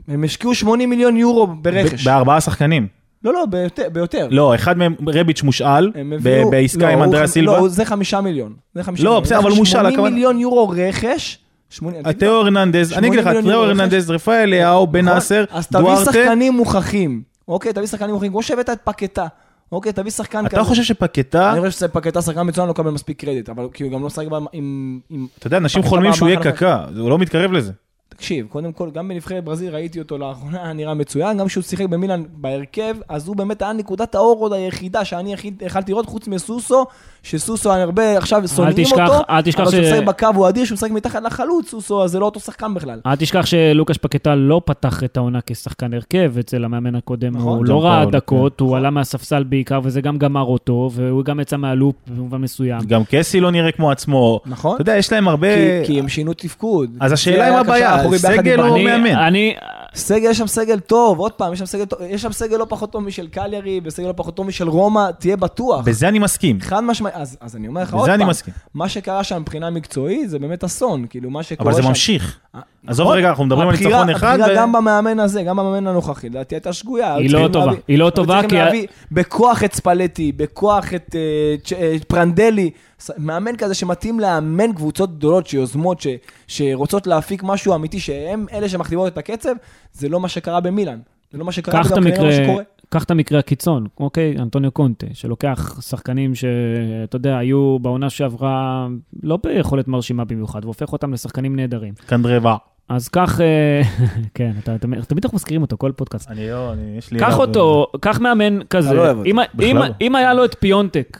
[0.08, 2.02] הם השקיעו 80 מיליון יורו ברכש.
[2.04, 2.88] ב- בארבעה שחקנים.
[3.24, 3.88] לא, לא, ביותר.
[3.94, 4.28] ביותר.
[4.32, 6.50] לא, אחד מהם רביץ' מושאל, הביאו...
[6.52, 7.58] בעסקה לא, עם הוא אנדריה סילבה.
[7.60, 8.54] לא, זה חמישה מיליון.
[8.76, 9.24] זה חמישה לא, מיליון.
[9.24, 11.38] בסדר, אבל הוא מושאל, 80 הכוונה- מיליון יורו רכש.
[11.70, 12.02] 80...
[12.06, 15.14] התאו הרננדז, אני אגיד לך, 80 תאו מיליון יורו הרננדז, רפאל אליהו, בן נכון?
[15.14, 16.12] נאסר, אז תביא דוארטה.
[16.14, 17.22] שחקנים מוכחים.
[17.48, 18.32] אוקיי, תביא שחקנים מוכחים.
[18.32, 19.26] כמו שהבאת את פקטה.
[19.72, 20.58] אוקיי, תביא שחקן כזה.
[20.58, 23.92] אתה חושב שפקטה, אני חושב שפקטה שחקן מצוין, לא מקבל מספיק קרדיט, אבל כי הוא
[23.92, 25.00] גם לא שחק עם...
[25.10, 27.72] עם- אתה יודע, אנשים פקטה חולמים שהוא יהיה קקה, הוא לא מתקרב לזה.
[28.10, 32.24] תקשיב, קודם כל, גם בנבחרת ברזיל ראיתי אותו לאחרונה, נראה מצוין, גם כשהוא שיחק במילאן
[32.34, 36.86] בהרכב, אז הוא באמת היה נקודת האור עוד היחידה שאני יכלתי לראות, חוץ מסוסו,
[37.24, 40.64] שסוסו, אני הרבה עכשיו שונאים אותו, אל תשכח אבל ש- כשהוא משחק בקו הוא אדיר,
[40.64, 43.00] כשהוא משחק מתחת לחלוץ, סוסו, אז זה לא אותו שחקן בכלל.
[43.06, 47.58] אל תשכח שלוקאש פקטה לא פתח את העונה כשחקן הרכב אצל המאמן הקודם, נכון.
[47.58, 51.58] הוא לא ראה דקות, הוא עלה מהספסל בעיקר, וזה גם גמר אותו, והוא גם יצא
[51.58, 52.82] מהלופ במובן מסוים.
[52.88, 54.40] גם קסי לא נראה כמו עצמו.
[54.46, 54.74] נכון?
[54.76, 55.48] אתה יודע, יש להם הרבה...
[55.82, 56.90] כי- כי הם שינו תפקוד.
[57.00, 59.16] אז זה השאלה קשר הבעיה, אחורי ביחד עם סגל או מאמן?
[59.16, 59.56] אני,
[59.96, 62.66] סגל, יש שם סגל טוב, עוד פעם, יש שם סגל טוב, יש שם סגל לא
[62.70, 65.86] פחות טוב משל קליירי, וסגל לא פחות טוב משל רומא, תהיה בטוח.
[65.86, 66.62] בזה אני מסכים.
[66.62, 68.54] חד משמעי, אז, אז אני אומר לך עוד פעם, מסכים.
[68.74, 71.84] מה שקרה שם מבחינה מקצועית זה באמת אסון, כאילו מה שקורה אבל שם...
[71.84, 72.40] זה ממשיך.
[72.88, 74.40] עזוב נכון, רגע, אנחנו מדברים על ניצחון אחד.
[74.40, 77.16] הבחירה גם במאמן הזה, גם במאמן הנוכחי, לדעתי הייתה שגויה.
[77.16, 77.72] היא לא צריכים טובה.
[77.88, 82.70] היא לא טובה צריכים כי ה- להביא בכוח את ספלטי, בכוח את אה, אה, פרנדלי,
[83.18, 86.02] מאמן כזה שמתאים לאמן קבוצות גדולות שיוזמות,
[86.48, 89.54] שרוצות להפיק משהו אמיתי, שהם אלה שמכתיבות את הקצב,
[89.94, 91.00] זה לא מה שקרה במילאן.
[91.32, 92.64] זה לא מה שקרה, את וגם כנראה מה שקורה.
[92.90, 98.88] קח את המקרה הקיצון, אוקיי, אנטוניו קונטה, שלוקח שחקנים שאתה יודע, היו בעונה שעברה
[99.24, 101.94] לא ביכולת מרשימה במיוחד, והופך אותם לשחקנים נהדרים.
[102.06, 102.56] קנדרבה.
[102.90, 103.82] אז קח, אה,
[104.34, 106.32] כן, אתה, אתה, תמיד אנחנו מזכירים אותו, כל פודקאסט.
[106.32, 107.20] אני לא, אני- יש לי...
[107.20, 108.94] קח אותו, קח מאמן כזה.
[108.94, 109.30] לא אוהב אותו.
[109.30, 109.86] אם, בכלל אם, לא.
[110.02, 111.20] אם היה לו את פיונטק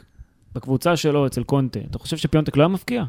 [0.56, 3.04] בקבוצה שלו אצל קונטה, אתה חושב שפיונטק לא היה מבקיע?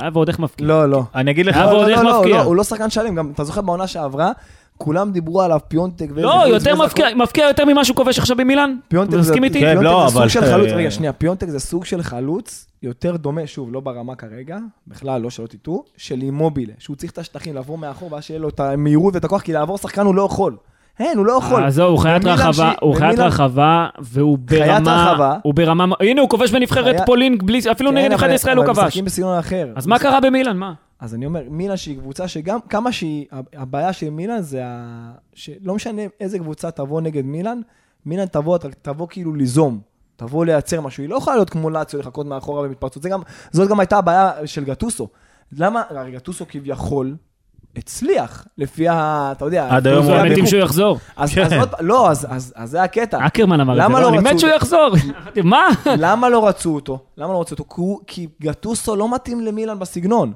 [0.00, 0.66] היה ועוד איך מבקיע.
[0.66, 1.02] לא, לא.
[1.14, 2.36] אני אגיד לך, היה לא, ועוד לא, איך לא, לא, מבקיע.
[2.36, 4.32] לא, הוא לא שחקן שלם, גם אתה זוכר בעונה שעברה,
[4.82, 7.16] כולם דיברו עליו פיונטק ואיזה לא, יותר מבקיע, הכל.
[7.16, 8.74] מבקיע יותר ממה שהוא כובש עכשיו במילאן?
[8.88, 9.34] פיונטק זה?
[9.34, 12.02] כן, פיונטק לא, זה אבל- סוג של חלוץ, אה, רגע, שנייה, פיונטק זה סוג של
[12.02, 14.58] חלוץ יותר דומה, שוב, לא ברמה כרגע,
[14.88, 18.48] בכלל לא שלא תטעו, של אימובילה, שהוא צריך את השטחים, לעבור מאחור, ואז שיהיה לו
[18.48, 20.56] את המהירות ואת הכוח, כי לעבור שחקן הוא לא יכול.
[21.00, 21.64] אין, הוא לא יכול.
[21.64, 25.36] עזוב, הוא חיית רחבה, הוא חיית רחבה, והוא חיית ברמה, רחבה.
[25.42, 27.38] הוא ברמה, הנה הוא כובש בנבחרת חיית- פולין,
[27.72, 28.84] אפילו כן, נגד אבל- נבחרת ישראל הוא אבל כבש.
[28.84, 29.68] משחקים בסגנון אחר.
[29.76, 30.72] אז מה קרה במילאן, מה?
[31.02, 33.26] אז אני אומר, מילאן שהיא קבוצה שגם, כמה שהיא,
[33.56, 35.12] הבעיה של מילאן זה ה...
[35.34, 37.60] שלא משנה איזה קבוצה תבוא נגד מילאן,
[38.06, 39.80] מילאן תבוא, תבוא כאילו ליזום,
[40.16, 43.20] תבוא לייצר משהו, היא לא יכולה להיות כמו לאציו, לחכות מאחורה ומתפרצות, גם,
[43.52, 45.08] זאת גם הייתה הבעיה של גטוסו.
[45.52, 47.16] למה, הרי גטוסו כביכול
[47.76, 49.28] הצליח, לפי ה...
[49.36, 50.46] אתה יודע, עד היום הוא מתים.
[50.46, 50.98] שהוא יחזור.
[51.16, 51.42] אז, כן.
[51.44, 53.26] אז עוד, פעם- לא, אז, אז, אז זה הקטע.
[53.26, 54.88] אקרמן אמר את זה, לא, אני מת שהוא יחזור.
[55.44, 55.68] מה?
[55.98, 56.98] למה לא רצו אותו?
[57.16, 57.64] למה לא רצו אותו?
[58.06, 60.32] כי, גטוסו לא מתאים למילאן בסגנון.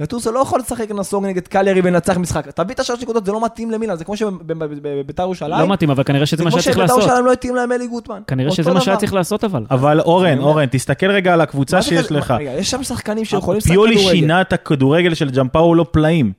[0.00, 2.46] גטוסו לא יכול לשחק נסוג נגד קליירי ולנצח משחק.
[2.50, 5.60] תביא את השלוש נקודות, זה לא מתאים למילאן, זה כמו שבביתר ירושלים.
[5.60, 7.08] לא מתאים, אבל כנראה שזה מה שהיה צריך כמו שביתר לעשות.
[7.08, 8.20] ירושלים לא התאים להם אלי גוטמן.
[8.26, 8.96] כנראה שזה מה שהיה.
[8.96, 9.64] צריך לעשות אבל.
[9.70, 12.30] אבל אורן, אורן, תסתכל רגע על הקבוצה זה שיש לך.
[12.30, 14.10] רגע, יש שם שחקנים שיכולים לשחק פיולי כדורגל.
[14.10, 16.32] שינה את הכדורגל של ג'מפאולו פלאים.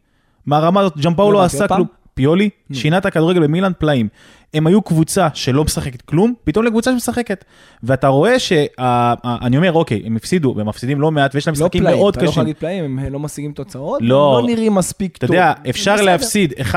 [0.45, 1.67] מהרמה הזאת, ג'מפאולו לא עשה?
[1.67, 2.00] כלום.
[2.13, 4.07] פיולי שינה את הכדורגל במילאן פלאים.
[4.53, 7.45] הם היו קבוצה שלא משחקת כלום, פתאום לקבוצה שמשחקת.
[7.83, 11.81] ואתה רואה שאני אומר, אוקיי, הם הפסידו, והם מפסידים לא מעט, ויש להם לא משחקים
[11.81, 12.43] פלאים, מאוד אתה לא יכול קשים.
[12.43, 14.41] להגיד פלאים, הם לא משיגים תוצאות, לא.
[14.41, 15.35] לא נראים מספיק אתה טוב.
[15.35, 16.05] יודע, אפשר בסדר.
[16.05, 16.75] להפסיד 1-0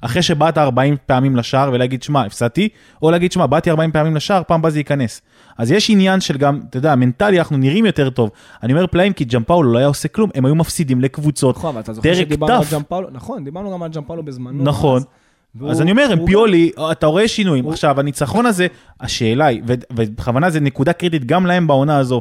[0.00, 2.68] אחרי שבאת 40 פעמים לשער ולהגיד, שמע, הפסדתי,
[3.02, 5.22] או להגיד, שמע, באתי 40 פעמים לשער, פעם הבאה זה ייכנס.
[5.58, 8.30] אז יש עניין של גם, אתה יודע, מנטלי אנחנו נראים יותר טוב.
[8.62, 11.56] אני אומר פלאים כי ג'מפאולו לא היה עושה כלום, הם היו מפסידים לקבוצות.
[11.56, 12.72] נכון, אבל אתה זוכר שדיברנו על טף.
[12.74, 14.64] ג'מפאולו, נכון, דיברנו גם על ג'מפאולו בזמנו.
[14.64, 15.02] נכון.
[15.54, 17.64] והוא- אז אני אומר, הם הוא- פיולי, אתה רואה שינויים.
[17.64, 18.66] הוא- עכשיו, הניצחון הזה,
[19.00, 22.20] השאלה היא, ובכוונה זה נקודה קריטית גם להם בעונה הזו,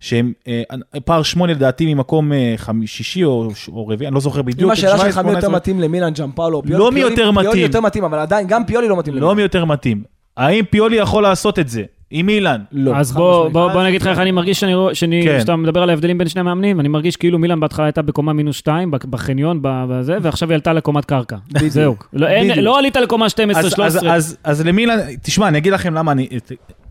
[0.00, 0.62] שהם אה,
[1.04, 4.62] פער שמונה לדעתי ממקום אה, חמישי או או רביעי, אני לא זוכר בדיוק.
[4.68, 7.10] אם השאלה 17, שלך מי יותר 18, מתאים למילאן, ג'מפאולו או פיולי, לא מי פיולי-
[7.10, 7.62] יותר פיולי מתאים.
[7.62, 10.02] יותר מתאים, אבל עדיין, גם פיולי לא מתאים לא מי יותר מתאים.
[10.36, 11.82] האם פיולי יכול לעשות את זה?
[12.10, 12.60] עם אילן?
[12.72, 12.96] לא.
[12.96, 13.48] אז בוא.
[13.48, 15.40] בוא, בוא נגיד לך איך אני מרגיש שאני, שאני, כן.
[15.40, 18.56] שאתה מדבר על ההבדלים בין שני המאמנים, אני מרגיש כאילו מילאן בהתחלה הייתה בקומה מינוס
[18.56, 21.36] 2, בחניון, ב- בזה, ועכשיו היא עלתה לקומת קרקע.
[21.52, 21.72] בדיוק.
[21.72, 21.96] זהו.
[22.12, 22.58] לא, אין.
[22.64, 24.14] לא עלית לקומה 12, אז, 13.
[24.14, 26.28] אז, אז, אז למילן, תשמע, אני אגיד לכם למה אני...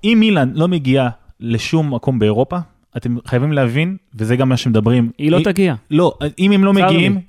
[0.04, 1.10] אם מילן לא מגיעה
[1.40, 2.58] לשום מקום באירופה,
[2.98, 5.10] אתם חייבים להבין, וזה גם מה שמדברים.
[5.18, 5.76] היא לא אם- תגיע.
[5.92, 7.20] לא, אם הם לא מגיעים, לי.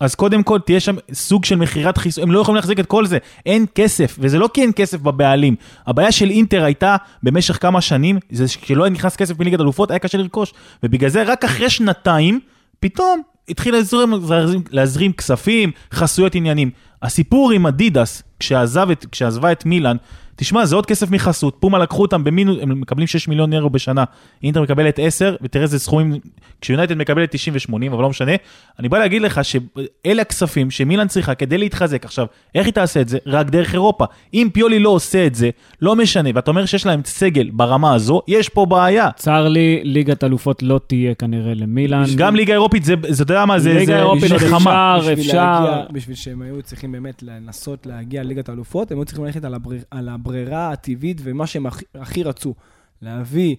[0.00, 3.06] אז קודם כל תהיה שם סוג של מכירת חיסון, הם לא יכולים להחזיק את כל
[3.06, 5.56] זה, אין כסף, וזה לא כי אין כסף בבעלים.
[5.86, 9.98] הבעיה של אינטר הייתה במשך כמה שנים, זה שלא היה נכנס כסף מליגת אלופות, היה
[9.98, 12.40] קשה לרכוש, ובגלל זה רק אחרי שנתיים,
[12.80, 16.70] פתאום התחיל להזרים, להזרים, להזרים כספים, חסויות עניינים.
[17.02, 19.96] הסיפור עם אדידס, כשעזב את, כשעזבה את מילאן,
[20.40, 24.04] תשמע, זה עוד כסף מחסות, פומה לקחו אותם במינוס, הם מקבלים 6 מיליון אירו בשנה,
[24.42, 26.18] אינטר מקבלת 10, ותראה איזה סכומים,
[26.60, 28.32] כשיונייטד מקבלת 90 ו-80, אבל לא משנה,
[28.78, 32.04] אני בא להגיד לך שאלה הכספים שמילאן צריכה כדי להתחזק.
[32.04, 33.18] עכשיו, איך היא תעשה את זה?
[33.26, 34.04] רק דרך אירופה.
[34.34, 35.50] אם פיולי לא עושה את זה,
[35.82, 39.08] לא משנה, ואתה אומר שיש להם סגל ברמה הזו, יש פה בעיה.
[39.16, 42.04] צר לי, ליגת אלופות לא תהיה כנראה למילאן.
[42.16, 44.98] גם ליגה אירופית, זה, זה, אתה יודע מה, זה, ליגה זה אירופית מלחמה.
[44.98, 45.82] אפשר, אפשר.
[45.92, 49.80] בשביל שהם היו צריכים באמת לנסות להגיע לליגת האלופות, הם היו צריכים ללכת על, הבריר,
[49.90, 52.54] על הברירה הטבעית ומה שהם הכי, הכי רצו,
[53.02, 53.56] להביא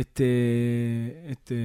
[0.00, 1.56] את, אה, את אה,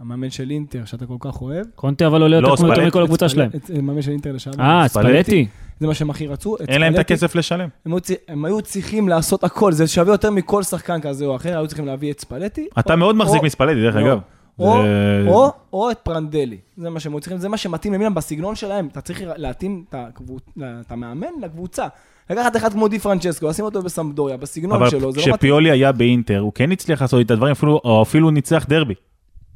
[0.00, 2.86] המאמן של אינטר, שאתה כל כך אוהב, קונטה אבל עולה לא, יותר יותר ספלטי.
[2.88, 3.50] מכל הקבוצה שלהם.
[3.56, 4.62] את המאמן של אינטר לשעבר.
[4.64, 5.08] אה, ספלטי.
[5.22, 5.46] ספלטי.
[5.80, 6.56] זה מה שהם הכי רצו.
[6.68, 7.14] אין להם את ספלטי.
[7.14, 7.68] הכסף לשלם.
[7.86, 11.36] הם היו, צי- הם היו צריכים לעשות הכל, זה שווה יותר מכל שחקן כזה או
[11.36, 12.66] אחר, היו צריכים להביא את ספלטי.
[12.78, 14.00] אתה או- מאוד מחזיק או- מספלטי, דרך לא.
[14.06, 14.18] אגב.
[14.58, 18.54] או, זה- או, או את פרנדלי, זה מה שהם צריכים, זה מה שמתאים למילן בסגנון
[18.54, 20.42] שלהם, אתה צריך להתאים את, הקבוצ...
[20.58, 21.86] את המאמן לקבוצה.
[22.30, 25.34] לקחת אחד כמו די פרנצ'סקו, לשים אותו בסמדוריה, בסגנון שלו, זה לא מתאים.
[25.34, 28.94] כשפיולי היה באינטר, הוא כן הצליח לעשות את הדברים, אפילו, או אפילו ניצח דרבי.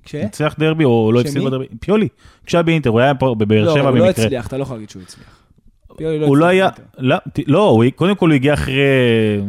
[0.05, 0.15] כש?
[0.15, 1.21] ניצח דרבי או לא?
[1.21, 1.67] הפסיד בדרבי.
[1.81, 2.09] פיולי,
[2.47, 4.25] כשהיה באינטר, הוא היה פה בבאר לא, שבע הוא לא במקרה.
[4.25, 5.27] הצליח, אתה לא יכול להגיד שהוא הצליח.
[5.97, 6.69] פיולי הוא לא היה.
[6.99, 9.41] לא, לא, הוא- קודם כל הוא הגיע אחרי אה,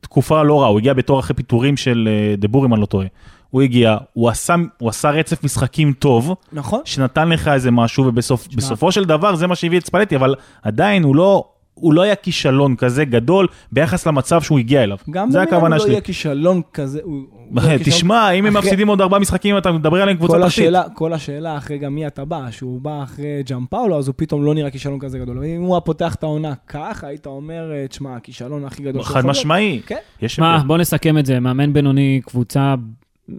[0.00, 3.06] תקופה לא רעה, הוא הגיע בתור אחרי פיטורים של אה, דבור, אם אני לא טועה.
[3.50, 6.80] הוא הגיע, הוא עשה, הוא עשה רצף משחקים טוב, נכון.
[6.84, 11.16] שנתן לך איזה משהו, ובסופו של דבר זה מה שהביא את ספלטי, אבל עדיין הוא
[11.16, 11.44] לא,
[11.74, 14.96] הוא לא היה כישלון כזה גדול ביחס למצב שהוא הגיע אליו.
[15.10, 15.90] גם זה הכוונה הוא לא שלי.
[15.90, 17.00] יהיה כישלון כזה.
[17.02, 17.22] הוא-
[17.56, 20.64] כישלון- תשמע, אם הם מפסידים עוד ארבעה משחקים, אתה מדבר עליהם קבוצה כל תחתית.
[20.94, 24.54] כל השאלה אחרי גם מי אתה בא, שהוא בא אחרי ג'אמפאולו, אז הוא פתאום לא
[24.54, 25.44] נראה כישלון כזה גדול.
[25.44, 29.26] אם הוא היה פותח את העונה כך, היית אומר, אה, תשמע, הכישלון הכי גדול חד
[29.26, 29.80] משמעי.
[29.86, 29.96] כן.
[30.22, 30.62] יש מה.
[30.66, 32.74] בוא נסכם את זה, מאמן בינוני, קבוצה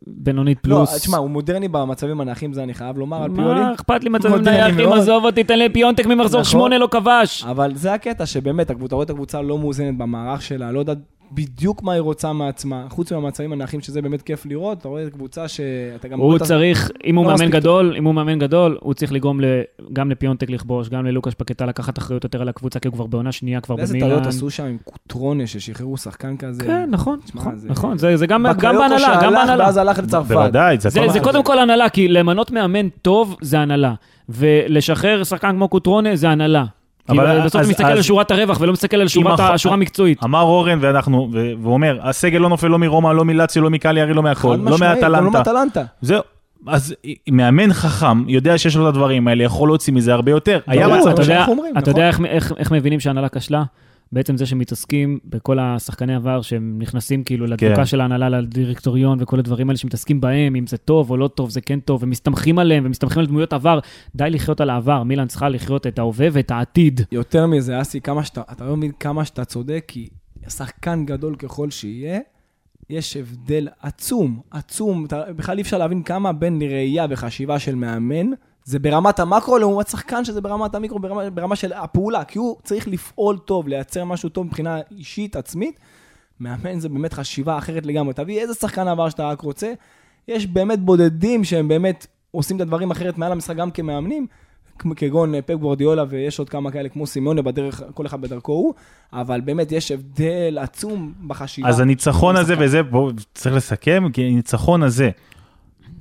[0.07, 0.95] בינונית לא, פלוס.
[1.01, 3.59] תשמע, הוא מודרני במצבים הנייחים, זה אני חייב לומר על פיולי.
[3.59, 4.91] מה אכפת לי מצבים נייחים.
[4.93, 6.51] עזוב אותי, תן לי פיונטק ממחזור נכון.
[6.51, 7.43] שמונה לא כבש.
[7.43, 10.97] אבל זה הקטע שבאמת, הקבוצה- אתה רואה את הקבוצה לא מאוזנת במערך שלה, לא יודעת
[11.33, 15.47] בדיוק מה היא רוצה מעצמה, חוץ מהמצבים הנייחים, שזה באמת כיף לראות, אתה רואה קבוצה
[15.47, 16.19] שאתה גם...
[16.19, 19.41] הוא צריך, אם הוא לא מאמן מספיק גדול, אם הוא מאמן גדול, הוא צריך לגרום
[19.41, 19.45] ל-
[19.93, 23.31] גם לפיונטק לכבוש, גם ללוקאש פקטה לקחת אחריות יותר על הקבוצה, כי הוא כבר בעונה
[23.31, 24.09] שנייה, כבר איזה במילאן.
[24.09, 26.63] טעויות עשו שם עם קוטרונה, ששחררו שחקן כזה.
[26.63, 29.63] כן, נכון, תשמע, נכון, זה- נכון, זה זה גם גם בהנהלה, גם שהלך בהנהלה.
[29.63, 30.27] ואז הלך לצרפת.
[30.31, 31.19] בוודאי, זה זה, הכל זה.
[31.19, 33.93] קודם כל הנהלה, כי למנות מאמן טוב זה הנהלה,
[34.29, 36.65] ולשחרר שחקן כמו קוטרונה זה הנהלה.
[37.07, 40.23] כי אבל בסוף אתה מסתכל אז- על שורת הרווח ולא מסתכל על שורת השורה המקצועית.
[40.23, 44.13] אמר אורן ואנחנו, ו- והוא אומר, הסגל לא נופל לא מרומא, לא מלאציו, לא מקליארי,
[44.13, 45.37] לא מהכל, לא לא מאטלנטה.
[45.37, 45.83] מאטלנטה.
[46.01, 46.21] זהו.
[46.67, 46.95] אז
[47.29, 50.59] מאמן חכם, יודע שיש לו את הדברים האלה, יכול להוציא מזה הרבה יותר.
[51.79, 52.25] אתה יודע- נכון.
[52.25, 53.63] איך- מבינים שההנהלה כשלה?
[54.11, 57.85] בעצם זה שמתעסקים בכל השחקני עבר שהם נכנסים כאילו לדבוקה כן.
[57.85, 61.61] של ההנהלה, לדירקטוריון וכל הדברים האלה שמתעסקים בהם, אם זה טוב או לא טוב, זה
[61.61, 63.79] כן טוב, ומסתמכים עליהם ומסתמכים על דמויות עבר.
[64.15, 67.01] די לחיות על העבר, מילאן צריכה לחיות את ההווה ואת העתיד.
[67.11, 70.09] יותר מזה, אסי, כמה שאתה, אתה לא מבין כמה שאתה צודק, כי
[70.49, 72.19] שחקן גדול ככל שיהיה,
[72.89, 75.05] יש הבדל עצום, עצום.
[75.05, 78.27] אתה, בכלל אי אפשר להבין כמה בין ראייה וחשיבה של מאמן,
[78.63, 82.87] זה ברמת המקרו לעומת שחקן שזה ברמת המיקרו, ברמה, ברמה של הפעולה, כי הוא צריך
[82.87, 85.79] לפעול טוב, לייצר משהו טוב מבחינה אישית, עצמית.
[86.39, 88.13] מאמן זה באמת חשיבה אחרת לגמרי.
[88.13, 89.73] תביא איזה שחקן עבר שאתה רק רוצה.
[90.27, 94.27] יש באמת בודדים שהם באמת עושים את הדברים אחרת מעל המשחק גם כמאמנים,
[94.95, 98.73] כגון אה, פפ גוורדיולה ויש עוד כמה כאלה כמו סימיונה בדרך, כל אחד בדרכו הוא,
[99.13, 101.69] אבל באמת יש הבדל עצום בחשיבה.
[101.69, 102.55] אז הניצחון הזה.
[102.59, 105.09] וזה, בואו, צריך לסכם, כי הניצחון הזה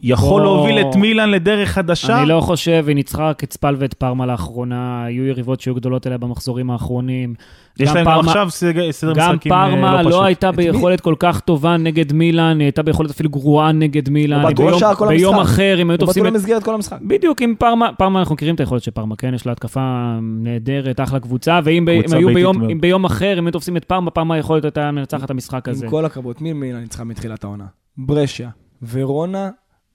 [0.02, 2.18] יכול בוא- להוביל את מילאן לדרך חדשה.
[2.20, 6.18] אני לא חושב, היא ניצחה את ספל ואת פרמה לאחרונה, היו יריבות שהיו גדולות אליה
[6.18, 7.34] במחזורים האחרונים.
[7.80, 10.24] יש גם להם גם פרמה- עכשיו סדר סדר גם משחקים אה, פרמה לא לא פשוט.
[10.24, 10.70] הייתה את מי?
[10.72, 14.42] ביכולת כל כך טובה נגד מילאן, היא הייתה ביכולת אפילו גרועה נגד מילאן.
[14.42, 15.52] לא בטוח ביום- שער כל ביום המשחק.
[15.54, 16.40] אחר, אם היו הם תופסים בטלו את...
[16.40, 16.98] למסגרת כל המשחק.
[17.02, 19.34] בדיוק, עם פרמה, פרמה אנחנו מכירים את היכולת של פרמה, כן?
[19.34, 19.80] יש לה התקפה
[20.22, 22.70] נהדרת, אחלה קבוצה, ואם קבוצה אם היו ביום.
[22.70, 25.84] אם ביום אחר, אם היו תופסים את פרמה, פרמה יכולת הייתה מנצחת את המשחק הזה.
[25.84, 27.64] עם כל הכבוד, מי מילאן ניצחה מתחילת העונה?
[27.98, 28.48] ברשיה,
[28.92, 29.50] ורונה,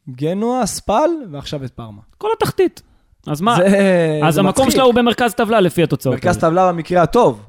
[0.09, 2.01] גנואה, ספל, ועכשיו את פרמה.
[2.17, 2.81] כל התחתית.
[3.27, 3.55] אז מה?
[3.55, 4.75] זה- אז זה המקום מצחיק.
[4.75, 6.15] שלה הוא במרכז טבלה לפי התוצאות.
[6.15, 6.37] מרכז.
[6.37, 7.41] טבלה במקרה הטוב.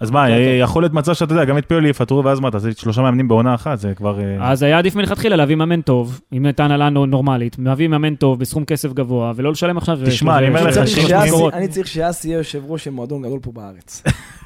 [0.00, 2.68] אז מה, כן, יכול להיות מצב שאתה יודע, גם את פיולי יפטרו, ואז מה, תעשה
[2.76, 4.20] שלושה מאמנים בעונה אחת, זה כבר...
[4.20, 8.14] אה, אז היה עדיף מלכתחילה להביא מאמן טוב, אם הייתה הנהלה נו- נורמלית, להביא מאמן
[8.14, 9.98] טוב בסכום כסף גבוה, ולא לשלם עכשיו...
[10.06, 10.76] תשמע, אני אומר לך
[11.52, 14.02] אני צריך שאסי יהיה יושב ראש של מועדון גדול פה בארץ.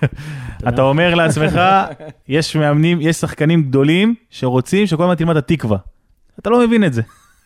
[0.68, 1.60] אתה אומר לעצמך,
[2.28, 5.78] יש מאמנים, יש שחקנים גדולים שרוצים שכל הזמן תלמד את התקווה.
[6.38, 7.02] אתה לא מבין את זה.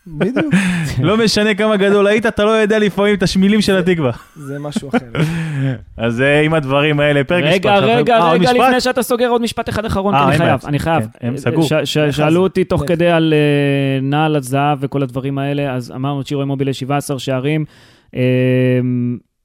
[0.07, 0.55] בדיוק,
[1.03, 4.13] לא משנה כמה גדול היית, אתה לא יודע לפעמים את השמילים של התקווה.
[4.37, 5.07] זה משהו אחר.
[5.97, 7.55] אז אה, עם הדברים האלה, פרק משפט.
[7.55, 7.79] רגע.
[7.79, 8.57] רגע, אה, רגע, משפט?
[8.57, 10.61] לפני שאתה סוגר עוד משפט אחד אחרון, אה, אני חייב.
[10.67, 11.03] אני חייב.
[11.21, 12.39] כן, הם לך שאלו זה.
[12.39, 12.89] אותי תוך לך.
[12.89, 13.35] כדי על
[14.03, 17.65] נעל הזהב וכל הדברים האלה, אז אמרנו צ'ירו מובילה 17 שערים.
[18.17, 18.21] אה,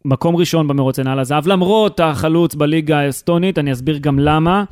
[0.06, 4.64] מקום ראשון במרוץ לנעל הזהב, למרות החלוץ בליגה האסטונית, אני אסביר גם למה.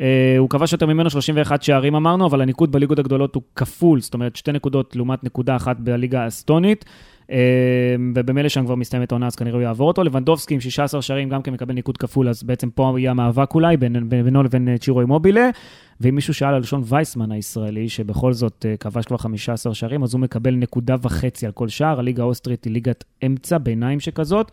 [0.00, 4.14] אה, הוא כבש יותר ממנו 31 שערים אמרנו, אבל הניקוד בליגות הגדולות הוא כפול, זאת
[4.14, 6.84] אומרת שתי נקודות לעומת נקודה אחת בליגה האסטונית.
[7.30, 7.36] אה,
[8.14, 10.04] ובמילא שם כבר מסתיימת העונה, אז כנראה הוא יעבור אותו.
[10.04, 13.76] לבנדובסקי עם 16 שערים גם כן מקבל ניקוד כפול, אז בעצם פה יהיה המאבק אולי
[13.76, 15.50] בינו לבין אה, צ'ירו אימובילה.
[16.00, 20.20] ואם מישהו שאל על שון וייסמן הישראלי, שבכל זאת כבש כבר 15 שערים, אז הוא
[20.20, 21.98] מקבל נקודה וחצי על כל שער.
[21.98, 24.52] הליגה האוסטרית היא ליגת אמצע, ביניים שכזאת.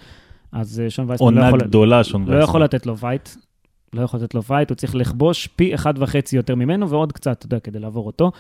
[0.52, 2.44] אז שון וייסמן לא עונה יכול, גדולה, שון לא וייסמן.
[2.44, 3.30] יכול לתת לו וייט.
[3.94, 7.38] לא יכול לתת לו וייט, הוא צריך לכבוש פי אחד וחצי יותר ממנו, ועוד קצת,
[7.38, 8.32] אתה יודע, כדי לעבור אותו.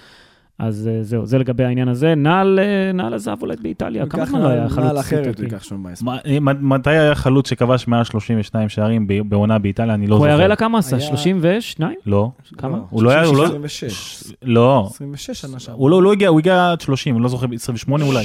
[0.59, 2.15] אז אה, זהו, זה לגבי העניין הזה.
[2.15, 5.37] נעל, אה, נעל עזב אולי באיטליה, כמה זמן לא היה חלוץ נעל אחרת?
[5.39, 6.11] הוא ייקח בייסמן.
[6.11, 9.93] מה- אה, מתי היה חלוץ שכבש מעל 32 שערים ב- בעונה באיטליה?
[9.93, 10.33] אני לא הוא זוכר.
[10.35, 10.95] יראה לה כמה עשה?
[10.97, 11.95] היה- 32?
[12.05, 12.29] לא.
[12.57, 12.77] כמה?
[12.89, 14.23] הוא לא היה- הוא לא- 26.
[14.43, 14.87] לא.
[14.89, 15.79] 26 שנה שעברה.
[15.79, 18.23] הוא לא, הוא לא הגיע, הוא הגיע עד 30, אני לא זוכר, 28 אולי.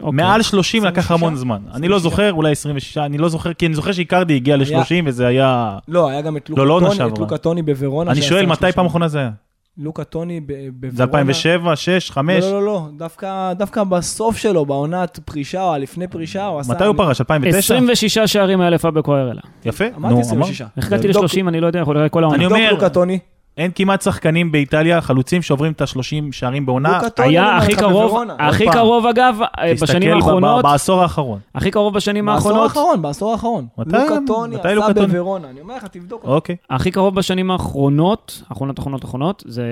[0.00, 0.12] אוקיי.
[0.12, 1.12] מעל 30 לקח 26?
[1.22, 1.58] המון זמן.
[1.74, 5.26] אני לא זוכר, אולי 26, אני לא זוכר, כי אני זוכר שאיקרדי הגיע ל-30 וזה
[5.26, 5.78] היה...
[5.88, 6.80] לא, היה גם את לא, לא
[7.18, 8.10] לוקה טוני, בוורונה.
[8.10, 8.72] אני שואל, מתי 30.
[8.72, 9.30] פעם אחרונה זה היה?
[9.78, 10.96] לוקה טוני בוורונה.
[10.96, 12.44] זה 2007, 6, 5?
[12.44, 16.72] לא, לא, לא, דווקא, דווקא בסוף שלו, בעונת פרישה או לפני פרישה, הוא עשה...
[16.74, 17.20] מתי הוא פרש?
[17.20, 17.74] 2009?
[17.76, 19.40] 26 שערים היה לפאב בקוארלה.
[19.64, 19.84] יפה.
[19.96, 20.62] אמרתי נו, 26.
[20.76, 22.36] איך הגעתי תבדוק- ל-30, אני לא יודע, יכול להיות כל העונה.
[22.36, 23.18] אני אומר- לוקה טוני.
[23.58, 26.00] אין כמעט שחקנים באיטליה, חלוצים שעוברים את ה-30
[26.32, 27.00] שערים בעונה.
[27.18, 28.18] היה הכי קרוב.
[28.38, 28.66] הכי.
[28.72, 31.38] קרוב אגב, אה, בשנים תסתכל האחרונות, ב- בעשור האחרון.
[31.54, 33.66] הכי קרוב בשנים בעשור האחרונות, האחרון, בעשור האחרון.
[33.78, 34.92] מתי- לוקה טוני מתי עשה?
[35.06, 36.34] בוורונה, אני אומר לך, תבדוק אותו.
[36.34, 36.56] אוקיי.
[36.70, 39.64] הכי קרוב בשנים האחרונות, אחרונות, אחרונות, אחרונות, זה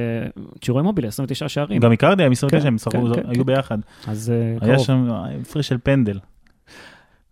[0.65, 1.81] צ'ירוי מוביל, 29 שערים.
[1.81, 3.47] גם איקרדי היה מסתכל כן, שהם שחקו- כן, היו כן.
[3.47, 3.79] ביחד.
[4.09, 4.87] אז אה, היה קרוב.
[4.87, 5.09] שם
[5.43, 6.19] הפרש של פנדל.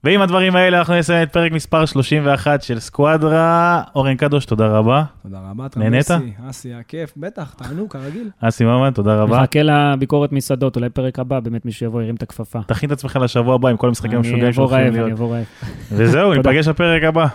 [0.05, 3.83] ועם הדברים האלה אנחנו נסיים את פרק מספר 31 של סקואדרה.
[3.95, 5.05] אורן קדוש, תודה רבה.
[5.23, 6.07] תודה רבה, נהנית?
[6.07, 6.33] טרמסי.
[6.51, 8.31] אסי, היה כיף, בטח, תענו, כרגיל.
[8.41, 9.39] אסי ממן, תודה רבה.
[9.39, 12.59] מחכה לביקורת מסעדות, אולי פרק הבא, באמת מישהו יבוא, ירים את הכפפה.
[12.67, 15.07] תכין את עצמך לשבוע הבא עם כל המשחקים אני המשוגעים אבוא שהולכים רעב, להיות.
[15.07, 15.45] אני אבוא רעב.
[15.93, 16.51] וזהו, תודה.
[16.51, 17.27] ניפגש בפרק הבא.